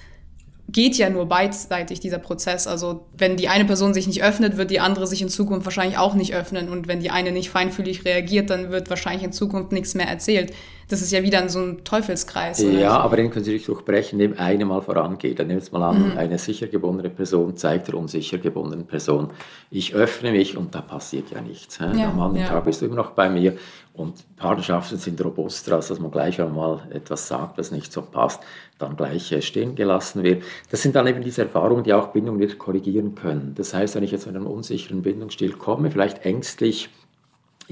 geht 0.69 0.97
ja 0.97 1.11
nur 1.11 1.27
beidseitig, 1.27 2.01
dieser 2.01 2.19
Prozess. 2.19 2.67
Also 2.67 3.07
wenn 3.17 3.37
die 3.37 3.49
eine 3.49 3.65
Person 3.65 3.95
sich 3.95 4.07
nicht 4.07 4.23
öffnet, 4.23 4.57
wird 4.57 4.71
die 4.71 4.81
andere 4.81 5.07
sich 5.07 5.23
in 5.23 5.29
Zukunft 5.29 5.65
wahrscheinlich 5.65 5.99
auch 5.99 6.15
nicht 6.15 6.35
öffnen. 6.35 6.69
Und 6.69 6.89
wenn 6.89 7.01
die 7.01 7.11
eine 7.11 7.31
nicht 7.31 7.51
feinfühlig 7.51 8.05
reagiert, 8.05 8.51
dann 8.51 8.71
wird 8.71 8.91
wahrscheinlich 8.91 9.23
in 9.23 9.33
Zukunft 9.33 9.73
nichts 9.73 9.95
mehr 9.95 10.09
erzählt. 10.09 10.53
Das 10.89 11.03
ist 11.03 11.11
ja 11.11 11.23
wieder 11.25 11.49
so 11.49 11.61
ein 11.61 11.85
Teufelskreis. 11.85 12.63
Oder? 12.63 12.79
Ja, 12.79 12.99
aber 12.99 13.17
den 13.17 13.31
können 13.31 13.45
Sie 13.45 13.53
sich 13.53 13.65
durchbrechen, 13.65 14.21
indem 14.21 14.39
eine 14.39 14.65
mal 14.65 14.83
vorangeht. 14.83 15.39
Dann 15.39 15.49
nehmen 15.49 15.61
wir 15.61 15.79
mal 15.79 15.91
an, 15.91 16.13
mhm. 16.13 16.19
eine 16.19 16.39
sicher 16.39 16.69
gebundene 16.69 17.11
Person 17.11 17.57
zeigt 17.57 17.89
der 17.89 17.95
unsicher 17.97 18.39
gebundenen 18.39 18.87
Person, 18.87 19.31
ich 19.71 19.95
öffne 19.95 20.31
mich 20.31 20.57
und 20.57 20.75
da 20.75 20.81
passiert 20.81 21.31
ja 21.33 21.41
nichts. 21.41 21.79
Ja, 21.79 21.91
Am 21.91 22.21
anderen 22.21 22.37
ja. 22.37 22.49
Tag 22.49 22.65
bist 22.65 22.83
du 22.83 22.87
immer 22.87 22.95
noch 22.95 23.11
bei 23.11 23.29
mir. 23.29 23.57
Und 23.97 24.37
Partnerschaften 24.37 24.99
sind 24.99 25.25
robuster, 25.25 25.77
als 25.77 25.89
dass 25.89 25.99
man 25.99 26.11
gleich 26.11 26.39
einmal 26.41 26.83
etwas 26.91 27.29
sagt, 27.29 27.57
was 27.57 27.71
nicht 27.71 27.91
so 27.91 28.03
passt, 28.03 28.43
dann 28.79 28.95
gleich 28.95 29.33
äh, 29.33 29.41
stehen 29.41 29.75
gelassen 29.75 30.23
wird. 30.23 30.43
Das 30.71 30.83
sind 30.83 30.95
dann 30.97 31.07
eben 31.07 31.23
diese 31.23 31.43
Erfahrungen, 31.43 31.83
die 31.83 31.95
auch 31.95 32.09
Bindung 32.09 32.39
wieder 32.39 32.55
korrigieren 32.57 33.15
können. 33.15 33.55
Das 33.55 33.73
heißt, 33.73 33.95
wenn 33.95 34.03
ich 34.03 34.11
jetzt 34.11 34.27
mit 34.27 34.37
einem 34.37 34.47
unsicheren 34.47 35.01
Bindungsstil 35.01 35.55
komme, 35.55 35.91
vielleicht 35.91 36.27
ängstlich, 36.27 36.91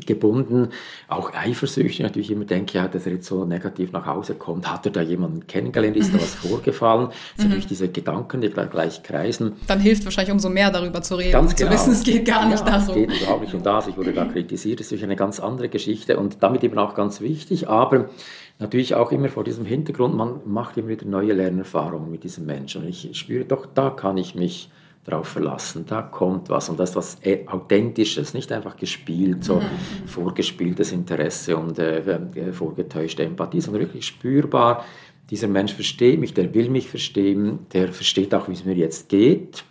gebunden, 0.06 0.68
auch 1.08 1.32
eifersüchtig 1.34 2.00
natürlich 2.00 2.30
immer 2.30 2.44
denke, 2.44 2.78
ja, 2.78 2.88
dass 2.88 3.06
er 3.06 3.12
jetzt 3.12 3.26
so 3.26 3.44
negativ 3.44 3.92
nach 3.92 4.06
Hause 4.06 4.34
kommt, 4.34 4.70
hat 4.70 4.86
er 4.86 4.92
da 4.92 5.00
jemanden 5.00 5.46
kennengelernt, 5.46 5.96
ist 5.96 6.12
da 6.12 6.18
was 6.18 6.34
vorgefallen, 6.34 7.08
sind 7.36 7.44
mhm. 7.44 7.50
natürlich 7.50 7.66
diese 7.66 7.88
Gedanken, 7.88 8.40
die 8.40 8.50
gleich 8.50 9.02
kreisen. 9.02 9.52
Dann 9.66 9.80
hilft 9.80 10.04
wahrscheinlich 10.04 10.32
umso 10.32 10.48
mehr 10.48 10.70
darüber 10.70 11.02
zu 11.02 11.16
reden, 11.16 11.32
ganz 11.32 11.54
genau. 11.54 11.70
zu 11.70 11.76
wissen, 11.76 11.92
es 11.92 12.02
geht 12.02 12.24
gar 12.24 12.46
nicht 12.48 12.66
ja, 12.66 12.78
darum. 12.78 13.04
Es 13.04 13.08
geht 13.08 13.22
überhaupt 13.22 13.42
nicht 13.42 13.54
um 13.54 13.62
das, 13.62 13.86
ich 13.86 13.96
wurde 13.96 14.12
da 14.12 14.24
kritisiert, 14.32 14.80
das 14.80 14.86
ist 14.86 14.92
natürlich 14.92 15.04
eine 15.04 15.16
ganz 15.16 15.40
andere 15.40 15.68
Geschichte 15.68 16.18
und 16.18 16.42
damit 16.42 16.64
eben 16.64 16.78
auch 16.78 16.94
ganz 16.94 17.20
wichtig, 17.20 17.68
aber 17.68 18.10
natürlich 18.58 18.94
auch 18.94 19.12
immer 19.12 19.28
vor 19.28 19.44
diesem 19.44 19.64
Hintergrund, 19.64 20.16
man 20.16 20.40
macht 20.44 20.76
immer 20.76 20.88
wieder 20.88 21.06
neue 21.06 21.32
Lernerfahrungen 21.32 22.10
mit 22.10 22.24
diesem 22.24 22.46
Menschen 22.46 22.82
und 22.82 22.88
ich 22.88 23.10
spüre 23.12 23.44
doch, 23.44 23.66
da 23.66 23.90
kann 23.90 24.16
ich 24.16 24.34
mich 24.34 24.70
darauf 25.04 25.28
verlassen, 25.28 25.84
da 25.86 26.02
kommt 26.02 26.48
was 26.48 26.68
und 26.70 26.80
das 26.80 26.90
ist 26.90 26.96
was 26.96 27.18
äh, 27.22 27.46
Authentisches, 27.46 28.32
nicht 28.32 28.50
einfach 28.50 28.76
gespielt, 28.76 29.44
so 29.44 29.56
mhm. 29.56 30.06
vorgespieltes 30.06 30.92
Interesse 30.92 31.56
und 31.56 31.78
äh, 31.78 31.98
äh, 31.98 32.52
vorgetäuschte 32.52 33.22
Empathie, 33.22 33.60
sondern 33.60 33.82
wirklich 33.82 34.06
spürbar, 34.06 34.84
dieser 35.30 35.48
Mensch 35.48 35.74
versteht 35.74 36.20
mich, 36.20 36.34
der 36.34 36.52
will 36.54 36.70
mich 36.70 36.88
verstehen, 36.88 37.60
der 37.72 37.92
versteht 37.92 38.34
auch, 38.34 38.48
wie 38.48 38.52
es 38.52 38.64
mir 38.64 38.74
jetzt 38.74 39.08
geht. 39.08 39.64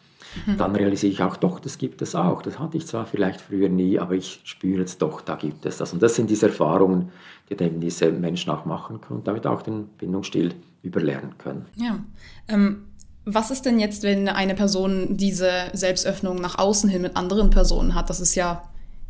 Mhm. 0.46 0.58
Dann 0.58 0.76
realisiere 0.76 1.14
ich 1.14 1.22
auch, 1.22 1.38
doch, 1.38 1.60
das 1.60 1.78
gibt 1.78 2.02
es 2.02 2.16
auch. 2.16 2.42
Das 2.42 2.58
hatte 2.58 2.78
ich 2.78 2.88
zwar 2.88 3.06
vielleicht 3.06 3.40
früher 3.40 3.70
nie, 3.70 4.00
aber 4.00 4.16
ich 4.16 4.42
spüre 4.46 4.80
jetzt 4.80 5.02
doch, 5.02 5.22
da 5.22 5.36
gibt 5.36 5.66
es 5.66 5.78
das. 5.78 5.94
Und 5.94 6.02
das 6.02 6.16
sind 6.16 6.30
diese 6.30 6.48
Erfahrungen, 6.48 7.12
die 7.50 7.56
dann 7.56 7.80
diese 7.80 8.12
Menschen 8.12 8.50
auch 8.50 8.66
machen 8.66 9.00
können 9.00 9.20
und 9.20 9.28
damit 9.28 9.46
auch 9.46 9.62
den 9.62 9.88
Bindungsstil 9.90 10.56
überlernen 10.82 11.38
können. 11.38 11.66
Ja. 11.76 12.00
Ähm 12.48 12.86
was 13.26 13.52
ist 13.52 13.66
denn 13.66 13.80
jetzt, 13.80 14.04
wenn 14.04 14.28
eine 14.28 14.56
Person 14.56 15.16
diese 15.18 15.52
Selbstöffnung 15.74 16.38
nach 16.38 16.58
außen 16.58 16.90
hin 16.90 17.02
mit 17.02 17.16
anderen 17.16 17.50
Personen 17.50 17.96
hat? 17.96 18.10
Das 18.10 18.20
ist 18.20 18.36
ja 18.36 18.64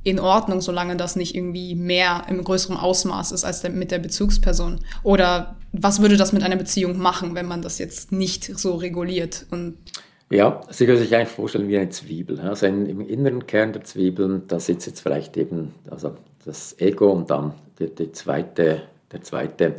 in 0.04 0.20
Ordnung, 0.20 0.62
solange 0.62 0.98
das 0.98 1.16
nicht 1.16 1.34
irgendwie 1.34 1.76
mehr 1.76 2.26
im 2.30 2.44
größeren 2.44 2.78
Ausmaß 2.78 3.32
ist 3.32 3.46
als 3.46 3.64
mit 3.64 3.90
der 3.90 4.00
Bezugsperson. 4.00 4.80
Oder 5.02 5.56
was 5.72 6.02
würde 6.02 6.18
das 6.18 6.34
mit 6.34 6.44
einer 6.44 6.58
Beziehung 6.58 6.98
machen, 6.98 7.36
wenn 7.36 7.46
man 7.46 7.62
das 7.62 7.80
jetzt 7.80 8.12
nicht 8.12 8.44
so 8.60 8.76
reguliert? 8.76 9.46
Und 9.50 9.78
ja, 10.30 10.62
Sie 10.70 10.86
können 10.86 10.98
sich 10.98 11.16
eigentlich 11.16 11.30
vorstellen 11.30 11.68
wie 11.70 11.78
eine 11.78 11.90
Zwiebel. 11.90 12.40
Also 12.42 12.66
im 12.66 13.08
inneren 13.08 13.48
Kern 13.48 13.72
der 13.72 13.84
Zwiebeln, 13.84 14.44
da 14.48 14.60
sitzt 14.60 14.88
jetzt 14.88 15.00
vielleicht 15.00 15.38
eben 15.38 15.74
also 15.90 16.16
das 16.44 16.76
Ego 16.80 17.12
und 17.12 17.30
dann 17.30 17.54
die, 17.80 17.94
die 17.94 18.12
zweite, 18.12 18.84
der 19.12 19.22
zweite 19.22 19.76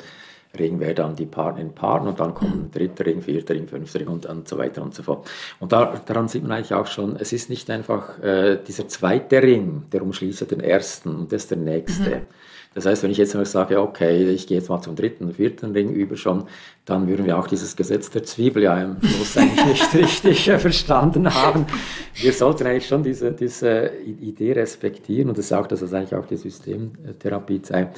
Ring 0.58 0.80
wäre 0.80 0.94
dann 0.94 1.16
die 1.16 1.26
Partnerin 1.26 1.74
Partner 1.74 2.10
und 2.10 2.20
dann 2.20 2.34
kommen 2.34 2.70
dritter 2.72 3.06
Ring, 3.06 3.20
vierter 3.22 3.54
Ring, 3.54 3.66
fünfter 3.66 4.00
Ring 4.00 4.08
und, 4.08 4.26
und 4.26 4.48
so 4.48 4.58
weiter 4.58 4.82
und 4.82 4.94
so 4.94 5.02
fort. 5.02 5.28
Und 5.60 5.72
da, 5.72 6.00
daran 6.06 6.28
sieht 6.28 6.42
man 6.42 6.52
eigentlich 6.52 6.74
auch 6.74 6.86
schon, 6.86 7.16
es 7.16 7.32
ist 7.32 7.50
nicht 7.50 7.70
einfach 7.70 8.22
äh, 8.22 8.58
dieser 8.66 8.88
zweite 8.88 9.42
Ring, 9.42 9.84
der 9.92 10.02
umschließt 10.02 10.50
den 10.50 10.60
ersten 10.60 11.14
und 11.14 11.32
das 11.32 11.42
ist 11.42 11.50
der 11.50 11.58
nächste. 11.58 12.10
Mhm. 12.10 12.26
Das 12.74 12.86
heißt, 12.86 13.04
wenn 13.04 13.10
ich 13.10 13.18
jetzt 13.18 13.34
mal 13.34 13.46
sage, 13.46 13.80
okay, 13.80 14.24
ich 14.30 14.48
gehe 14.48 14.58
jetzt 14.58 14.68
mal 14.68 14.80
zum 14.80 14.96
dritten 14.96 15.32
vierten 15.32 15.70
Ring 15.70 15.90
über 15.90 16.16
schon, 16.16 16.44
dann 16.84 17.06
würden 17.06 17.24
wir 17.24 17.38
auch 17.38 17.46
dieses 17.46 17.76
Gesetz 17.76 18.10
der 18.10 18.24
Zwiebel 18.24 18.64
ja 18.64 18.82
im 18.82 18.96
Schluss 19.00 19.36
eigentlich 19.36 19.64
nicht 19.66 19.94
richtig 19.94 20.48
äh, 20.48 20.58
verstanden 20.58 21.32
haben. 21.32 21.66
Wir 22.14 22.32
sollten 22.32 22.66
eigentlich 22.66 22.88
schon 22.88 23.04
diese, 23.04 23.30
diese 23.30 23.92
Idee 24.04 24.52
respektieren 24.52 25.28
und 25.28 25.38
das 25.38 25.48
sagt, 25.48 25.70
dass 25.70 25.80
das 25.80 25.94
eigentlich 25.94 26.14
auch 26.14 26.26
die 26.26 26.36
Systemtherapie 26.36 27.60
sei 27.62 27.90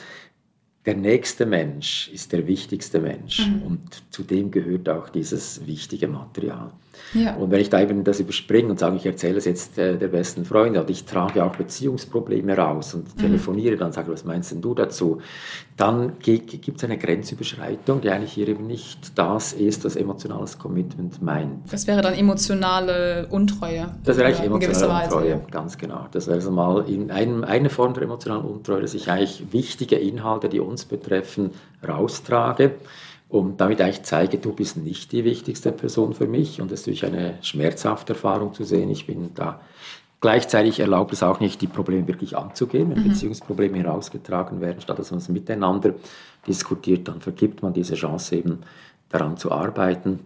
der 0.86 0.94
nächste 0.94 1.46
Mensch 1.46 2.08
ist 2.12 2.32
der 2.32 2.46
wichtigste 2.46 3.00
Mensch 3.00 3.46
mhm. 3.46 3.62
und 3.62 4.02
zu 4.10 4.22
dem 4.22 4.50
gehört 4.52 4.88
auch 4.88 5.08
dieses 5.08 5.66
wichtige 5.66 6.06
Material. 6.06 6.72
Ja. 7.14 7.34
Und 7.36 7.50
wenn 7.50 7.60
ich 7.60 7.70
da 7.70 7.80
eben 7.80 8.04
das 8.04 8.20
überspringe 8.20 8.70
und 8.70 8.78
sage, 8.78 8.96
ich 8.96 9.06
erzähle 9.06 9.38
es 9.38 9.44
jetzt 9.44 9.78
äh, 9.78 9.96
der 9.96 10.08
besten 10.08 10.44
Freundin 10.44 10.82
und 10.82 10.90
ich 10.90 11.04
trage 11.04 11.44
auch 11.44 11.56
Beziehungsprobleme 11.56 12.56
raus 12.56 12.94
und 12.94 13.16
mhm. 13.16 13.20
telefoniere 13.20 13.76
dann, 13.76 13.92
sage, 13.92 14.10
was 14.10 14.24
meinst 14.24 14.52
denn 14.52 14.60
du 14.60 14.74
dazu? 14.74 15.20
Dann 15.76 16.14
gibt 16.20 16.78
es 16.78 16.84
eine 16.84 16.96
Grenzüberschreitung, 16.96 18.00
die 18.00 18.10
eigentlich 18.10 18.32
hier 18.32 18.48
eben 18.48 18.66
nicht 18.66 19.18
das 19.18 19.52
ist, 19.52 19.84
was 19.84 19.96
emotionales 19.96 20.58
Commitment 20.58 21.20
meint. 21.22 21.70
Das 21.70 21.86
wäre 21.86 22.00
dann 22.00 22.14
emotionale 22.14 23.26
Untreue. 23.30 23.94
Das 24.04 24.16
wäre 24.16 24.28
eigentlich 24.28 24.46
emotionale 24.46 25.04
Untreue, 25.04 25.34
Weise. 25.34 25.46
ganz 25.50 25.76
genau. 25.76 26.06
Das 26.12 26.26
wäre 26.26 26.36
also 26.36 26.50
mal 26.50 26.88
in 26.88 27.10
einem, 27.10 27.44
eine 27.44 27.68
Form 27.68 27.92
der 27.94 28.04
emotionalen 28.04 28.44
Untreue, 28.44 28.80
dass 28.80 28.94
ich 28.94 29.10
eigentlich 29.10 29.52
wichtige 29.52 29.96
Inhalte, 29.96 30.48
die 30.48 30.60
uns 30.60 30.86
betreffen, 30.86 31.50
raustrage 31.86 32.72
und 33.38 33.60
damit 33.60 33.80
eigentlich 33.80 34.02
zeige, 34.02 34.38
du 34.38 34.52
bist 34.52 34.76
nicht 34.76 35.12
die 35.12 35.24
wichtigste 35.24 35.72
Person 35.72 36.14
für 36.14 36.26
mich 36.26 36.60
und 36.60 36.70
das 36.70 36.80
ist 36.80 36.86
natürlich 36.86 37.06
eine 37.06 37.38
schmerzhafte 37.42 38.12
Erfahrung 38.14 38.54
zu 38.54 38.64
sehen. 38.64 38.90
Ich 38.90 39.06
bin 39.06 39.30
da 39.34 39.60
Gleichzeitig 40.20 40.80
erlaubt 40.80 41.12
es 41.12 41.22
auch 41.22 41.40
nicht, 41.40 41.60
die 41.60 41.66
Probleme 41.66 42.08
wirklich 42.08 42.36
anzugehen. 42.36 42.90
Wenn 42.90 43.04
mhm. 43.04 43.10
Beziehungsprobleme 43.10 43.78
herausgetragen 43.78 44.60
werden, 44.60 44.80
statt 44.80 44.98
dass 44.98 45.10
man 45.10 45.18
es 45.18 45.28
miteinander 45.28 45.94
diskutiert, 46.46 47.06
dann 47.08 47.20
vergibt 47.20 47.62
man 47.62 47.74
diese 47.74 47.94
Chance 47.94 48.36
eben 48.36 48.60
daran 49.10 49.36
zu 49.36 49.52
arbeiten. 49.52 50.20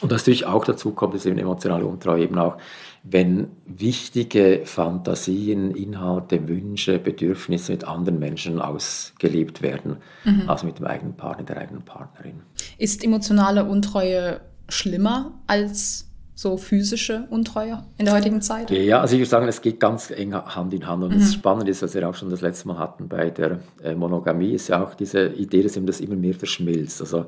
Und 0.00 0.10
was 0.10 0.22
natürlich 0.22 0.46
auch 0.46 0.64
dazu 0.64 0.92
kommt, 0.92 1.14
ist 1.14 1.26
eben 1.26 1.38
emotionale 1.38 1.84
Untreue 1.84 2.22
eben 2.22 2.38
auch, 2.38 2.56
wenn 3.02 3.48
wichtige 3.66 4.62
Fantasien, 4.64 5.70
Inhalte, 5.70 6.48
Wünsche, 6.48 6.98
Bedürfnisse 6.98 7.72
mit 7.72 7.84
anderen 7.84 8.18
Menschen 8.18 8.60
ausgelebt 8.60 9.62
werden, 9.62 9.96
mhm. 10.24 10.48
als 10.48 10.64
mit 10.64 10.78
dem 10.78 10.86
eigenen 10.86 11.14
Partner, 11.14 11.44
der 11.44 11.58
eigenen 11.58 11.82
Partnerin. 11.82 12.40
Ist 12.78 13.02
emotionale 13.02 13.64
Untreue 13.64 14.40
schlimmer 14.68 15.32
als 15.46 16.06
so 16.34 16.56
physische 16.56 17.26
Untreue 17.28 17.82
in 17.98 18.06
der 18.06 18.14
heutigen 18.14 18.40
Zeit? 18.40 18.70
Ja, 18.70 19.02
also 19.02 19.14
ich 19.14 19.20
würde 19.20 19.28
sagen, 19.28 19.48
es 19.48 19.60
geht 19.60 19.78
ganz 19.78 20.10
eng 20.10 20.34
Hand 20.34 20.72
in 20.72 20.86
Hand. 20.86 21.04
Und 21.04 21.14
mhm. 21.14 21.20
das 21.20 21.34
Spannende 21.34 21.70
ist, 21.70 21.82
was 21.82 21.94
wir 21.94 22.08
auch 22.08 22.14
schon 22.14 22.30
das 22.30 22.40
letzte 22.40 22.68
Mal 22.68 22.78
hatten 22.78 23.08
bei 23.08 23.28
der 23.28 23.60
äh, 23.82 23.94
Monogamie, 23.94 24.52
ist 24.52 24.68
ja 24.68 24.82
auch 24.82 24.94
diese 24.94 25.28
Idee, 25.28 25.62
dass 25.62 25.76
eben 25.76 25.86
das 25.86 26.00
immer 26.00 26.16
mehr 26.16 26.32
verschmilzt. 26.32 27.02
Also 27.02 27.26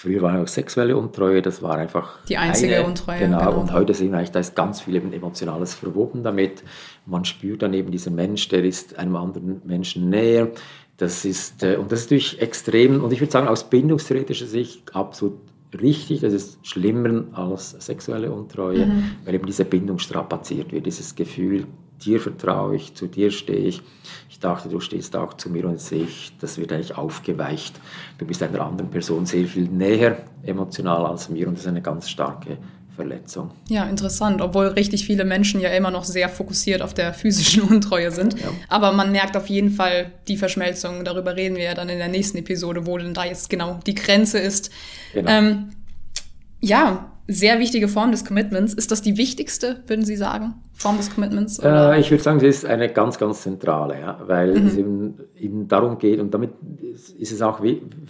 früher 0.00 0.22
war 0.22 0.40
auch 0.40 0.48
sexuelle 0.48 0.96
Untreue, 0.96 1.42
das 1.42 1.62
war 1.62 1.76
einfach 1.76 2.24
die 2.24 2.38
einzige 2.38 2.76
eine, 2.76 2.86
Untreue. 2.86 3.18
Genau, 3.18 3.38
genau, 3.38 3.60
und 3.60 3.72
heute 3.72 3.92
sehen 3.92 4.12
wir 4.12 4.18
eigentlich, 4.18 4.30
da 4.30 4.38
ist 4.40 4.56
ganz 4.56 4.80
viel 4.80 4.96
eben 4.96 5.12
Emotionales 5.12 5.74
verwoben 5.74 6.22
damit. 6.22 6.62
Man 7.04 7.26
spürt 7.26 7.60
dann 7.60 7.74
eben 7.74 7.90
dieser 7.90 8.10
Mensch, 8.10 8.48
der 8.48 8.64
ist 8.64 8.98
einem 8.98 9.14
anderen 9.16 9.60
Menschen 9.64 10.08
näher. 10.08 10.48
Das 10.96 11.26
ist, 11.26 11.62
äh, 11.62 11.76
und 11.76 11.92
das 11.92 12.00
ist 12.00 12.06
natürlich 12.06 12.40
extrem, 12.40 13.04
und 13.04 13.12
ich 13.12 13.20
würde 13.20 13.30
sagen, 13.30 13.46
aus 13.46 13.68
bindungstheoretischer 13.68 14.46
Sicht 14.46 14.96
absolut 14.96 15.38
richtig, 15.78 16.20
das 16.22 16.32
ist 16.32 16.66
schlimmer 16.66 17.24
als 17.32 17.72
sexuelle 17.72 18.32
Untreue, 18.32 18.86
mhm. 18.86 19.04
weil 19.26 19.34
eben 19.34 19.46
diese 19.46 19.66
Bindung 19.66 19.98
strapaziert 19.98 20.72
wird, 20.72 20.86
dieses 20.86 21.14
Gefühl, 21.14 21.66
dir 22.04 22.20
vertraue 22.20 22.76
ich, 22.76 22.94
zu 22.94 23.06
dir 23.06 23.30
stehe 23.30 23.58
ich. 23.58 23.82
Ich 24.28 24.38
dachte, 24.38 24.68
du 24.68 24.80
stehst 24.80 25.16
auch 25.16 25.34
zu 25.34 25.50
mir 25.50 25.66
und 25.66 25.80
sehe 25.80 26.04
ich, 26.04 26.32
das 26.40 26.58
wird 26.58 26.72
eigentlich 26.72 26.96
aufgeweicht. 26.96 27.78
Du 28.18 28.26
bist 28.26 28.42
einer 28.42 28.60
anderen 28.60 28.90
Person 28.90 29.26
sehr 29.26 29.46
viel 29.46 29.68
näher 29.68 30.18
emotional 30.42 31.06
als 31.06 31.28
mir 31.28 31.46
und 31.46 31.54
das 31.54 31.62
ist 31.62 31.68
eine 31.68 31.82
ganz 31.82 32.08
starke 32.08 32.58
Verletzung. 32.96 33.52
Ja, 33.68 33.84
interessant, 33.84 34.42
obwohl 34.42 34.66
richtig 34.66 35.06
viele 35.06 35.24
Menschen 35.24 35.60
ja 35.60 35.70
immer 35.70 35.90
noch 35.90 36.04
sehr 36.04 36.28
fokussiert 36.28 36.82
auf 36.82 36.92
der 36.92 37.14
physischen 37.14 37.62
Untreue 37.70 38.10
sind. 38.10 38.38
Ja. 38.38 38.48
Aber 38.68 38.92
man 38.92 39.10
merkt 39.10 39.36
auf 39.36 39.46
jeden 39.48 39.70
Fall 39.70 40.12
die 40.28 40.36
Verschmelzung. 40.36 41.04
Darüber 41.04 41.34
reden 41.34 41.56
wir 41.56 41.64
ja 41.64 41.74
dann 41.74 41.88
in 41.88 41.98
der 41.98 42.08
nächsten 42.08 42.36
Episode, 42.38 42.86
wo 42.86 42.98
denn 42.98 43.14
da 43.14 43.24
jetzt 43.24 43.48
genau 43.48 43.80
die 43.86 43.94
Grenze 43.94 44.38
ist. 44.38 44.70
Genau. 45.14 45.30
Ähm, 45.30 45.70
ja, 46.60 47.10
sehr 47.32 47.58
wichtige 47.58 47.88
Form 47.88 48.10
des 48.10 48.24
Commitments. 48.24 48.74
Ist 48.74 48.90
das 48.90 49.02
die 49.02 49.16
wichtigste, 49.16 49.82
würden 49.86 50.04
Sie 50.04 50.16
sagen, 50.16 50.54
Form 50.72 50.96
des 50.96 51.14
Commitments? 51.14 51.58
Äh, 51.58 52.00
ich 52.00 52.10
würde 52.10 52.22
sagen, 52.22 52.40
sie 52.40 52.46
ist 52.46 52.64
eine 52.64 52.90
ganz, 52.90 53.18
ganz 53.18 53.42
zentrale, 53.42 54.00
ja, 54.00 54.18
weil 54.26 54.58
mhm. 54.58 54.66
es 54.66 54.76
eben, 54.76 55.14
eben, 55.38 55.68
darum 55.68 55.98
geht 55.98 56.20
und 56.20 56.32
damit 56.32 56.50
ist 57.18 57.32
es 57.32 57.42
auch 57.42 57.60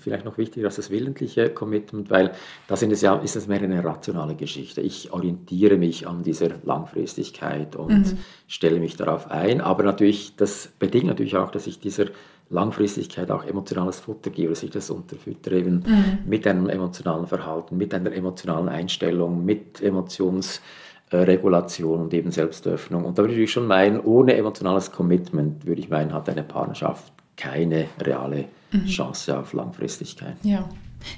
vielleicht 0.00 0.24
noch 0.24 0.38
wichtiger 0.38 0.66
als 0.66 0.76
das 0.76 0.88
willentliche 0.88 1.50
Commitment, 1.50 2.11
weil 2.11 2.30
da 2.68 2.76
sind 2.76 2.92
es 2.92 3.02
ja, 3.02 3.16
ist 3.16 3.35
es 3.35 3.48
mehr 3.48 3.61
eine 3.61 3.85
rationale 3.85 4.37
Geschichte. 4.37 4.80
Ich 4.80 5.12
orientiere 5.12 5.76
mich 5.76 6.06
an 6.06 6.22
dieser 6.22 6.50
Langfristigkeit 6.64 7.74
und 7.74 8.12
mhm. 8.12 8.18
stelle 8.46 8.78
mich 8.78 8.96
darauf 8.96 9.30
ein, 9.30 9.61
aber 9.61 9.83
natürlich, 9.83 10.37
das 10.37 10.70
bedingt 10.78 11.06
natürlich 11.06 11.37
auch, 11.37 11.50
dass 11.50 11.66
ich 11.66 11.80
dieser 11.80 12.06
Langfristigkeit 12.50 13.30
auch 13.30 13.44
emotionales 13.44 14.00
Futter 14.00 14.30
gebe, 14.30 14.50
dass 14.50 14.64
ich 14.64 14.70
das 14.70 14.90
unterfüttere 14.90 15.58
eben 15.58 15.84
mhm. 15.86 16.18
mit 16.26 16.46
einem 16.46 16.68
emotionalen 16.68 17.26
Verhalten, 17.26 17.76
mit 17.76 17.92
einer 17.94 18.12
emotionalen 18.12 18.68
Einstellung, 18.68 19.44
mit 19.44 19.80
Emotionsregulation 19.80 22.00
und 22.00 22.12
eben 22.12 22.32
Selbstöffnung. 22.32 23.04
Und 23.04 23.18
da 23.18 23.22
würde 23.22 23.34
ich 23.34 23.52
schon 23.52 23.68
meinen, 23.68 24.00
ohne 24.00 24.34
emotionales 24.34 24.90
Commitment 24.90 25.64
würde 25.64 25.80
ich 25.80 25.88
meinen, 25.88 26.12
hat 26.12 26.28
eine 26.28 26.42
Partnerschaft 26.42 27.12
keine 27.36 27.86
reale 28.00 28.46
mhm. 28.72 28.86
Chance 28.86 29.38
auf 29.38 29.52
Langfristigkeit. 29.52 30.34
Ja, 30.42 30.68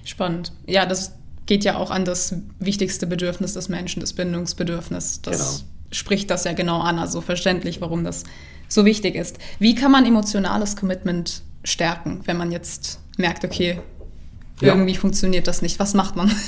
spannend. 0.05 0.53
Ja, 0.66 0.85
das 0.85 1.16
geht 1.47 1.64
ja 1.64 1.77
auch 1.77 1.90
an 1.90 2.05
das 2.05 2.37
wichtigste 2.59 3.07
Bedürfnis 3.07 3.55
des 3.55 3.71
Menschen, 3.71 4.01
das 4.01 4.12
Bindungsbedürfnis. 4.12 5.23
Das 5.23 5.61
genau. 5.61 5.73
Spricht 5.92 6.31
das 6.31 6.44
ja 6.44 6.52
genau 6.52 6.81
an, 6.81 6.98
also 6.98 7.20
verständlich, 7.20 7.81
warum 7.81 8.05
das 8.05 8.24
so 8.68 8.85
wichtig 8.85 9.14
ist. 9.14 9.38
Wie 9.59 9.74
kann 9.74 9.92
man 9.92 10.05
emotionales 10.05 10.76
Commitment 10.76 11.42
stärken, 11.64 12.20
wenn 12.24 12.37
man 12.37 12.50
jetzt 12.50 13.00
merkt, 13.18 13.44
okay, 13.44 13.78
irgendwie 14.61 14.92
ja. 14.92 15.00
funktioniert 15.00 15.46
das 15.48 15.62
nicht. 15.62 15.78
Was 15.78 15.94
macht 15.94 16.16
man? 16.16 16.31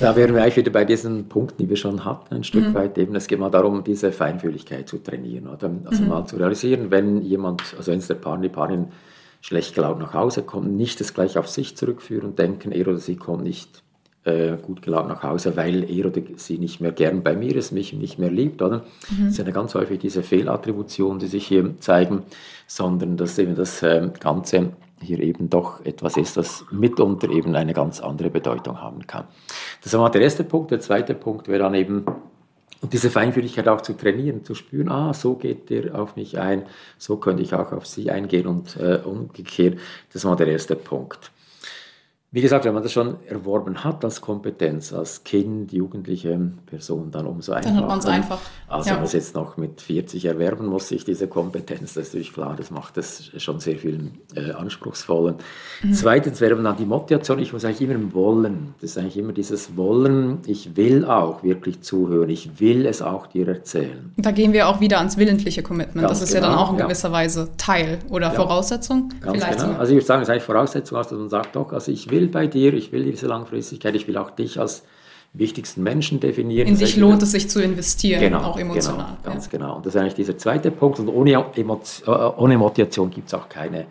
Da 0.00 0.16
wären 0.16 0.34
wir 0.34 0.42
eigentlich 0.42 0.56
wieder 0.56 0.72
bei 0.72 0.84
diesen 0.84 1.28
Punkten, 1.28 1.62
die 1.62 1.68
wir 1.68 1.76
schon 1.76 2.04
hatten, 2.04 2.34
ein 2.34 2.42
Stück 2.42 2.70
mhm. 2.70 2.74
weit. 2.74 2.98
Eben, 2.98 3.14
es 3.14 3.28
geht 3.28 3.38
mal 3.38 3.50
darum, 3.50 3.84
diese 3.84 4.10
Feinfühligkeit 4.10 4.88
zu 4.88 4.98
trainieren. 4.98 5.46
Oder? 5.46 5.70
Also 5.84 6.02
mhm. 6.02 6.08
mal 6.08 6.26
zu 6.26 6.36
realisieren, 6.36 6.90
wenn 6.90 7.22
jemand, 7.22 7.62
also 7.78 7.92
wenn 7.92 8.00
es 8.00 8.08
der 8.08 8.16
Partner, 8.16 8.48
die 8.48 8.52
Partnerin 8.52 8.88
schlecht 9.40 9.76
gelaunt 9.76 10.00
nach 10.00 10.12
Hause 10.12 10.42
kommt, 10.42 10.72
nicht 10.72 10.98
das 10.98 11.14
gleich 11.14 11.38
auf 11.38 11.48
sich 11.48 11.76
zurückführen 11.76 12.30
und 12.30 12.38
denken, 12.38 12.72
er 12.72 12.88
oder 12.88 12.98
sie 12.98 13.14
kommt 13.14 13.44
nicht 13.44 13.81
äh, 14.24 14.56
gut 14.56 14.82
gelaunt 14.82 15.08
nach 15.08 15.22
Hause, 15.22 15.56
weil 15.56 15.88
er 15.90 16.06
oder 16.06 16.22
sie 16.36 16.58
nicht 16.58 16.80
mehr 16.80 16.92
gern 16.92 17.22
bei 17.22 17.34
mir 17.34 17.56
ist, 17.56 17.72
mich 17.72 17.92
nicht 17.92 18.18
mehr 18.18 18.30
liebt, 18.30 18.62
oder? 18.62 18.84
Mhm. 19.10 19.24
Das 19.24 19.38
ist 19.38 19.38
ja 19.38 19.50
ganz 19.50 19.74
häufig 19.74 19.98
diese 19.98 20.22
Fehlattribution, 20.22 21.18
die 21.18 21.26
sich 21.26 21.46
hier 21.46 21.74
zeigen, 21.80 22.22
sondern 22.66 23.16
dass 23.16 23.38
eben 23.38 23.56
das 23.56 23.82
äh, 23.82 24.10
Ganze 24.20 24.70
hier 25.00 25.18
eben 25.20 25.50
doch 25.50 25.84
etwas 25.84 26.16
ist, 26.16 26.36
das 26.36 26.64
mitunter 26.70 27.28
eben 27.30 27.54
eine 27.56 27.74
ganz 27.74 28.00
andere 28.00 28.30
Bedeutung 28.30 28.80
haben 28.80 29.06
kann. 29.06 29.24
Das 29.82 29.92
war 29.94 30.10
der 30.10 30.22
erste 30.22 30.44
Punkt. 30.44 30.70
Der 30.70 30.80
zweite 30.80 31.14
Punkt 31.14 31.48
wäre 31.48 31.64
dann 31.64 31.74
eben, 31.74 32.04
und 32.80 32.92
diese 32.92 33.10
Feinfühligkeit 33.10 33.68
auch 33.68 33.80
zu 33.80 33.94
trainieren, 33.94 34.44
zu 34.44 34.54
spüren, 34.54 34.88
ah, 34.88 35.12
so 35.14 35.34
geht 35.34 35.70
der 35.70 35.98
auf 36.00 36.16
mich 36.16 36.38
ein, 36.38 36.64
so 36.98 37.16
könnte 37.16 37.42
ich 37.42 37.54
auch 37.54 37.72
auf 37.72 37.86
sie 37.86 38.10
eingehen 38.10 38.46
und 38.46 38.76
äh, 38.76 39.00
umgekehrt. 39.04 39.78
Das 40.12 40.24
war 40.24 40.36
der 40.36 40.48
erste 40.48 40.76
Punkt. 40.76 41.32
Wie 42.34 42.40
gesagt, 42.40 42.64
wenn 42.64 42.72
man 42.72 42.82
das 42.82 42.92
schon 42.92 43.22
erworben 43.26 43.84
hat 43.84 44.02
als 44.06 44.22
Kompetenz, 44.22 44.94
als 44.94 45.22
Kind, 45.22 45.70
Jugendliche, 45.70 46.52
Person, 46.64 47.10
dann 47.10 47.26
umso 47.26 47.52
einfacher. 47.52 47.74
Dann 47.74 47.82
hat 47.82 47.88
man 47.88 47.98
es 47.98 48.06
einfach. 48.06 48.40
Also 48.72 48.88
ja. 48.88 48.94
wenn 48.94 49.00
man 49.00 49.06
es 49.06 49.12
jetzt 49.12 49.34
noch 49.34 49.56
mit 49.58 49.82
40 49.82 50.24
erwerben 50.24 50.66
muss, 50.66 50.90
ich 50.90 51.04
diese 51.04 51.28
Kompetenz, 51.28 51.94
das 51.94 52.08
ist 52.08 52.14
natürlich 52.14 52.32
klar, 52.32 52.54
das 52.56 52.70
macht 52.70 52.96
das 52.96 53.30
schon 53.36 53.60
sehr 53.60 53.76
viel 53.76 54.12
äh, 54.34 54.52
anspruchsvoller. 54.52 55.36
Mhm. 55.82 55.92
Zweitens 55.92 56.40
wäre 56.40 56.60
dann 56.60 56.76
die 56.76 56.86
Motivation, 56.86 57.38
ich 57.38 57.52
muss 57.52 57.64
eigentlich 57.64 57.82
immer 57.82 57.94
im 57.94 58.14
Wollen. 58.14 58.74
Das 58.80 58.92
ist 58.92 58.98
eigentlich 58.98 59.18
immer 59.18 59.32
dieses 59.32 59.76
Wollen, 59.76 60.38
ich 60.46 60.74
will 60.76 61.04
auch 61.04 61.42
wirklich 61.42 61.82
zuhören, 61.82 62.30
ich 62.30 62.60
will 62.60 62.86
es 62.86 63.02
auch 63.02 63.26
dir 63.26 63.46
erzählen. 63.46 64.12
Da 64.16 64.30
gehen 64.30 64.54
wir 64.54 64.68
auch 64.68 64.80
wieder 64.80 64.98
ans 64.98 65.18
willentliche 65.18 65.62
Commitment. 65.62 66.06
Ganz 66.06 66.20
das 66.20 66.30
ist 66.30 66.34
genau, 66.34 66.46
ja 66.46 66.50
dann 66.50 66.58
genau, 66.58 66.68
auch 66.68 66.72
in 66.72 66.86
gewisser 66.86 67.08
ja. 67.08 67.14
Weise 67.14 67.48
Teil 67.58 67.98
oder 68.08 68.28
ja. 68.28 68.32
Voraussetzung. 68.32 69.10
Ganz 69.20 69.36
vielleicht 69.36 69.60
genau. 69.60 69.78
Also 69.78 69.92
ich 69.92 69.96
würde 69.96 70.06
sagen, 70.06 70.22
es 70.22 70.28
ist 70.28 70.32
eigentlich 70.32 70.44
Voraussetzung, 70.44 70.96
dass 70.96 71.10
man 71.10 71.28
sagt, 71.28 71.56
doch, 71.56 71.72
also 71.72 71.92
ich 71.92 72.10
will 72.10 72.28
bei 72.28 72.46
dir, 72.46 72.72
ich 72.72 72.90
will 72.90 73.04
diese 73.04 73.26
Langfristigkeit, 73.26 73.94
ich 73.94 74.08
will 74.08 74.16
auch 74.16 74.30
dich 74.30 74.58
als 74.58 74.82
wichtigsten 75.34 75.82
Menschen 75.82 76.20
definieren. 76.20 76.68
In 76.68 76.76
dich 76.76 76.96
lohnt 76.96 77.22
es 77.22 77.32
sich 77.32 77.48
zu 77.48 77.62
investieren, 77.62 78.20
genau, 78.20 78.42
auch 78.42 78.58
emotional. 78.58 79.16
Genau, 79.22 79.34
ganz 79.34 79.46
ja. 79.46 79.50
genau. 79.50 79.76
Und 79.76 79.86
das 79.86 79.94
ist 79.94 80.00
eigentlich 80.00 80.14
dieser 80.14 80.36
zweite 80.36 80.70
Punkt. 80.70 80.98
Und 81.00 81.08
ohne, 81.08 81.32
Emotion, 81.56 82.14
äh, 82.14 82.32
ohne 82.36 82.58
Motivation 82.58 83.10
gibt 83.10 83.28
es 83.28 83.34
auch 83.34 83.48
keine, 83.48 83.86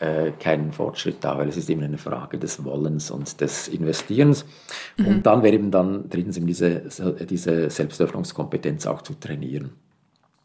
äh, 0.00 0.30
keinen 0.40 0.72
Fortschritt 0.72 1.18
da, 1.20 1.36
weil 1.36 1.48
es 1.48 1.58
ist 1.58 1.68
immer 1.68 1.84
eine 1.84 1.98
Frage 1.98 2.38
des 2.38 2.64
Wollens 2.64 3.10
und 3.10 3.38
des 3.40 3.68
Investierens. 3.68 4.46
Mhm. 4.96 5.06
Und 5.06 5.26
dann 5.26 5.42
wäre 5.42 5.54
eben 5.54 5.70
dann 5.70 6.08
drittens 6.08 6.38
eben 6.38 6.46
diese, 6.46 6.82
diese 7.28 7.68
Selbstöffnungskompetenz 7.68 8.86
auch 8.86 9.02
zu 9.02 9.12
trainieren. 9.14 9.72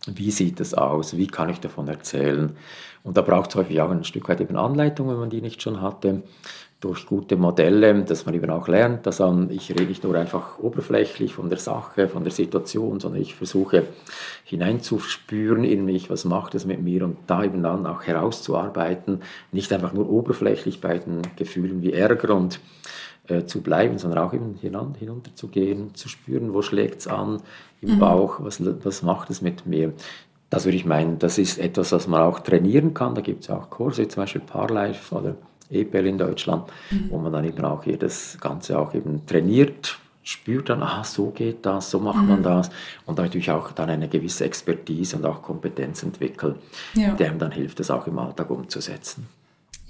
Wie 0.08 0.32
sieht 0.32 0.60
es 0.60 0.74
aus? 0.74 1.16
Wie 1.16 1.28
kann 1.28 1.50
ich 1.50 1.62
davon 1.62 1.88
erzählen? 1.88 2.52
Und 3.04 3.16
da 3.16 3.22
braucht 3.22 3.52
es 3.52 3.56
häufig 3.56 3.80
auch 3.80 3.90
ein 3.90 4.04
Stück 4.04 4.28
weit 4.28 4.42
eben 4.42 4.58
Anleitung, 4.58 5.08
wenn 5.08 5.16
man 5.16 5.30
die 5.30 5.42
nicht 5.42 5.62
schon 5.62 5.82
hatte 5.82 6.24
durch 6.84 7.06
gute 7.06 7.38
Modelle, 7.38 8.04
dass 8.04 8.26
man 8.26 8.36
eben 8.36 8.50
auch 8.50 8.68
lernt, 8.68 9.06
dass 9.06 9.20
man, 9.20 9.50
ich 9.50 9.70
rede 9.70 9.86
nicht 9.86 10.04
nur 10.04 10.16
einfach 10.16 10.60
oberflächlich 10.60 11.34
von 11.34 11.50
der 11.50 11.58
Sache, 11.58 12.10
von 12.10 12.24
der 12.24 12.34
Situation, 12.34 13.00
sondern 13.00 13.22
ich 13.22 13.36
versuche 13.36 13.84
hineinzuspüren 14.44 15.64
in 15.64 15.86
mich, 15.86 16.10
was 16.10 16.26
macht 16.26 16.56
es 16.56 16.66
mit 16.66 16.82
mir 16.82 17.06
und 17.06 17.18
da 17.28 17.44
eben 17.46 17.64
dann 17.64 17.86
auch 17.86 18.04
herauszuarbeiten, 18.04 19.22
nicht 19.54 19.72
einfach 19.72 19.94
nur 19.94 20.10
oberflächlich 20.10 20.82
bei 20.82 20.98
den 20.98 21.22
Gefühlen 21.38 21.82
wie 21.82 21.94
Ärger 21.94 22.36
und 22.36 22.60
äh, 23.30 23.46
zu 23.46 23.62
bleiben, 23.62 23.98
sondern 23.98 24.20
auch 24.20 24.34
eben 24.34 24.56
hinan, 24.60 24.96
hinunter 25.00 25.34
zu 25.36 25.48
gehen, 25.48 25.96
zu 25.96 26.10
spüren, 26.10 26.54
wo 26.54 26.62
schlägt 26.62 27.00
es 27.00 27.08
an 27.08 27.42
im 27.80 27.96
mhm. 27.96 28.00
Bauch, 28.00 28.40
was, 28.42 28.62
was 28.84 29.04
macht 29.04 29.30
es 29.30 29.42
mit 29.42 29.66
mir. 29.66 29.94
Das 30.50 30.66
würde 30.66 30.76
ich 30.76 30.86
meinen, 30.86 31.18
das 31.18 31.38
ist 31.38 31.60
etwas, 31.60 31.94
was 31.94 32.08
man 32.08 32.22
auch 32.22 32.42
trainieren 32.42 32.94
kann. 32.94 33.16
Da 33.16 33.22
gibt 33.22 33.44
es 33.44 33.50
auch 33.50 33.70
Kurse, 33.70 34.06
zum 34.10 34.24
Beispiel 34.24 34.42
Parlife 34.42 35.16
oder 35.16 35.36
EPL 35.76 36.08
in 36.08 36.18
Deutschland, 36.18 36.66
mhm. 36.92 37.10
wo 37.10 37.18
man 37.18 37.32
dann 37.32 37.46
eben 37.46 37.64
auch 37.66 37.84
hier 37.84 37.98
das 37.98 38.38
Ganze 38.40 38.78
auch 38.78 38.94
eben 38.94 39.26
trainiert, 39.26 39.98
spürt 40.24 40.70
dann, 40.70 40.82
ah, 40.82 41.04
so 41.04 41.32
geht 41.32 41.66
das, 41.66 41.92
so 41.92 42.00
macht 42.00 42.22
mhm. 42.22 42.30
man 42.30 42.44
das 42.44 42.70
und 43.06 43.18
natürlich 43.18 43.52
auch 43.52 43.72
dann 43.72 43.90
eine 43.90 44.08
gewisse 44.08 44.46
Expertise 44.46 45.18
und 45.18 45.26
auch 45.26 45.42
Kompetenz 45.42 46.04
entwickelt, 46.04 46.56
ja. 46.94 47.14
der 47.14 47.32
ihm 47.32 47.40
dann 47.40 47.52
hilft, 47.52 47.80
das 47.80 47.92
auch 47.92 48.08
im 48.08 48.18
Alltag 48.18 48.50
umzusetzen. 48.50 49.28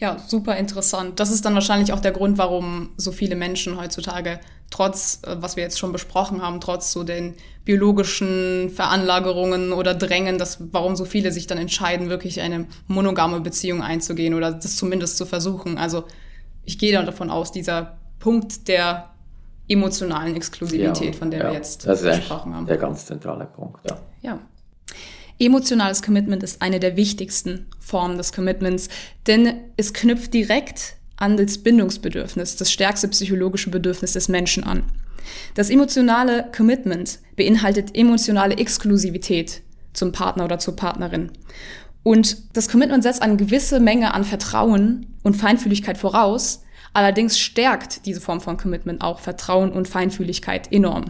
Ja, 0.04 0.18
super 0.20 0.58
interessant. 0.58 1.22
Das 1.22 1.32
ist 1.32 1.46
dann 1.46 1.54
wahrscheinlich 1.54 1.94
auch 1.94 2.02
der 2.02 2.12
Grund, 2.12 2.38
warum 2.38 2.89
so 2.98 3.13
viele 3.13 3.38
Menschen 3.38 3.80
heutzutage, 3.80 4.42
trotz, 4.70 5.22
äh, 5.26 5.38
was 5.39 5.56
wir 5.56 5.63
jetzt 5.63 5.80
schon 5.80 5.94
besprochen 5.94 6.42
haben, 6.42 6.60
trotz 6.60 6.92
so 6.92 7.06
den 7.06 7.36
biologischen 7.63 8.70
Veranlagerungen 8.70 9.72
oder 9.72 9.96
Drängen, 9.96 10.38
dass, 10.38 10.58
warum 10.74 10.98
so 10.98 11.06
viele 11.06 11.32
sich 11.32 11.48
dann 11.48 11.58
entscheiden, 11.58 12.10
wirklich 12.10 12.42
eine 12.42 12.68
monogame 12.88 13.39
Beziehung 13.39 13.82
einzugehen 13.82 14.34
oder 14.34 14.52
das 14.52 14.76
zumindest 14.76 15.16
zu 15.16 15.26
versuchen. 15.26 15.78
Also 15.78 16.04
ich 16.66 16.78
gehe 16.78 16.92
dann 16.92 17.06
davon 17.06 17.30
aus, 17.30 17.54
dieser 17.54 17.96
Punkt 18.20 18.68
der 18.68 19.10
emotionalen 19.70 20.36
Exklusivität, 20.36 21.13
Ja, 21.13 21.18
von 21.18 21.32
der 21.32 21.39
ja, 21.39 21.46
wir 21.46 21.54
jetzt 21.54 21.88
das 21.88 22.02
ist 22.02 22.08
eigentlich 22.08 22.20
gesprochen 22.28 22.54
haben. 22.54 22.66
Der 22.66 22.76
ganz 22.76 23.06
zentrale 23.06 23.46
Punkt, 23.46 23.89
ja. 23.89 23.98
Ja. 24.22 24.39
Emotionales 25.39 26.02
Commitment 26.02 26.43
ist 26.43 26.62
eine 26.62 26.80
der 26.80 26.96
wichtigsten 26.96 27.65
Formen 27.80 28.17
des 28.17 28.32
Commitments, 28.32 28.89
denn 29.28 29.56
es 29.78 29.93
knüpft 29.93 30.34
direkt 30.34 30.96
an 31.17 31.38
das 31.38 31.58
Bindungsbedürfnis, 31.58 32.56
das 32.56 32.72
stärkste 32.72 33.08
psychologische 33.08 33.69
Bedürfnis 33.69 34.13
des 34.13 34.28
Menschen 34.28 34.63
an. 34.63 34.84
Das 35.56 35.69
emotionale 35.69 36.50
Commitment 36.56 37.19
beinhaltet 37.36 37.96
emotionale 37.96 38.58
Exklusivität 38.58 39.62
zum 39.93 40.12
Partner 40.12 40.46
oder 40.46 40.60
zur 40.60 40.76
Partnerin. 40.76 41.32
Und 42.04 42.56
das 42.56 42.67
Commitment 42.67 43.04
setzt 43.04 43.22
eine 43.22 43.38
gewisse 43.38 43.80
Menge 43.80 44.13
an 44.13 44.26
Vertrauen 44.26 45.08
und 45.24 45.36
Feinfühligkeit 45.36 45.98
voraus, 45.98 46.63
allerdings 46.91 47.39
stärkt 47.39 48.06
diese 48.06 48.19
Form 48.19 48.41
von 48.41 48.58
Commitment 48.58 49.02
auch 49.02 49.19
Vertrauen 49.19 49.72
und 49.72 49.88
Feinfühligkeit 49.88 50.72
enorm. 50.72 51.06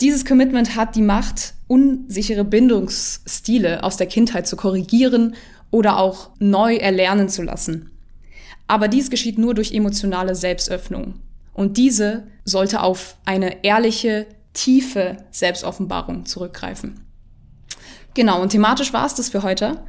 Dieses 0.00 0.24
Commitment 0.24 0.76
hat 0.76 0.96
die 0.96 1.02
Macht, 1.02 1.54
unsichere 1.68 2.44
Bindungsstile 2.44 3.82
aus 3.82 3.96
der 3.96 4.06
Kindheit 4.06 4.46
zu 4.46 4.56
korrigieren 4.56 5.34
oder 5.70 5.98
auch 5.98 6.30
neu 6.38 6.76
erlernen 6.76 7.28
zu 7.28 7.42
lassen. 7.42 7.90
Aber 8.66 8.88
dies 8.88 9.10
geschieht 9.10 9.38
nur 9.38 9.54
durch 9.54 9.72
emotionale 9.72 10.34
Selbstöffnung. 10.34 11.20
Und 11.52 11.76
diese 11.76 12.26
sollte 12.44 12.82
auf 12.82 13.16
eine 13.24 13.64
ehrliche, 13.64 14.26
tiefe 14.52 15.18
Selbstoffenbarung 15.30 16.26
zurückgreifen. 16.26 17.00
Genau, 18.14 18.42
und 18.42 18.50
thematisch 18.50 18.92
war 18.92 19.06
es 19.06 19.14
das 19.14 19.28
für 19.28 19.42
heute. 19.42 19.82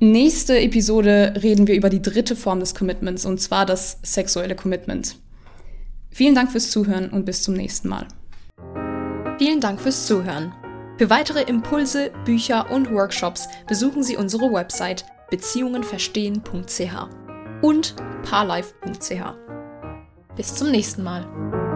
Nächste 0.00 0.58
Episode 0.58 1.34
reden 1.42 1.66
wir 1.66 1.74
über 1.74 1.90
die 1.90 2.02
dritte 2.02 2.36
Form 2.36 2.60
des 2.60 2.74
Commitments, 2.74 3.26
und 3.26 3.40
zwar 3.40 3.66
das 3.66 3.98
sexuelle 4.02 4.54
Commitment. 4.54 5.16
Vielen 6.10 6.34
Dank 6.34 6.52
fürs 6.52 6.70
Zuhören 6.70 7.10
und 7.10 7.24
bis 7.24 7.42
zum 7.42 7.54
nächsten 7.54 7.88
Mal. 7.88 8.06
Vielen 9.38 9.60
Dank 9.60 9.80
fürs 9.80 10.06
Zuhören. 10.06 10.52
Für 10.98 11.10
weitere 11.10 11.42
Impulse, 11.42 12.10
Bücher 12.24 12.72
und 12.72 12.92
Workshops 12.92 13.48
besuchen 13.68 14.02
Sie 14.02 14.16
unsere 14.16 14.52
Website 14.52 15.04
beziehungenverstehen.ch 15.30 17.08
und 17.62 17.94
parlife.ch. 18.24 19.36
Bis 20.34 20.54
zum 20.54 20.72
nächsten 20.72 21.04
Mal. 21.04 21.67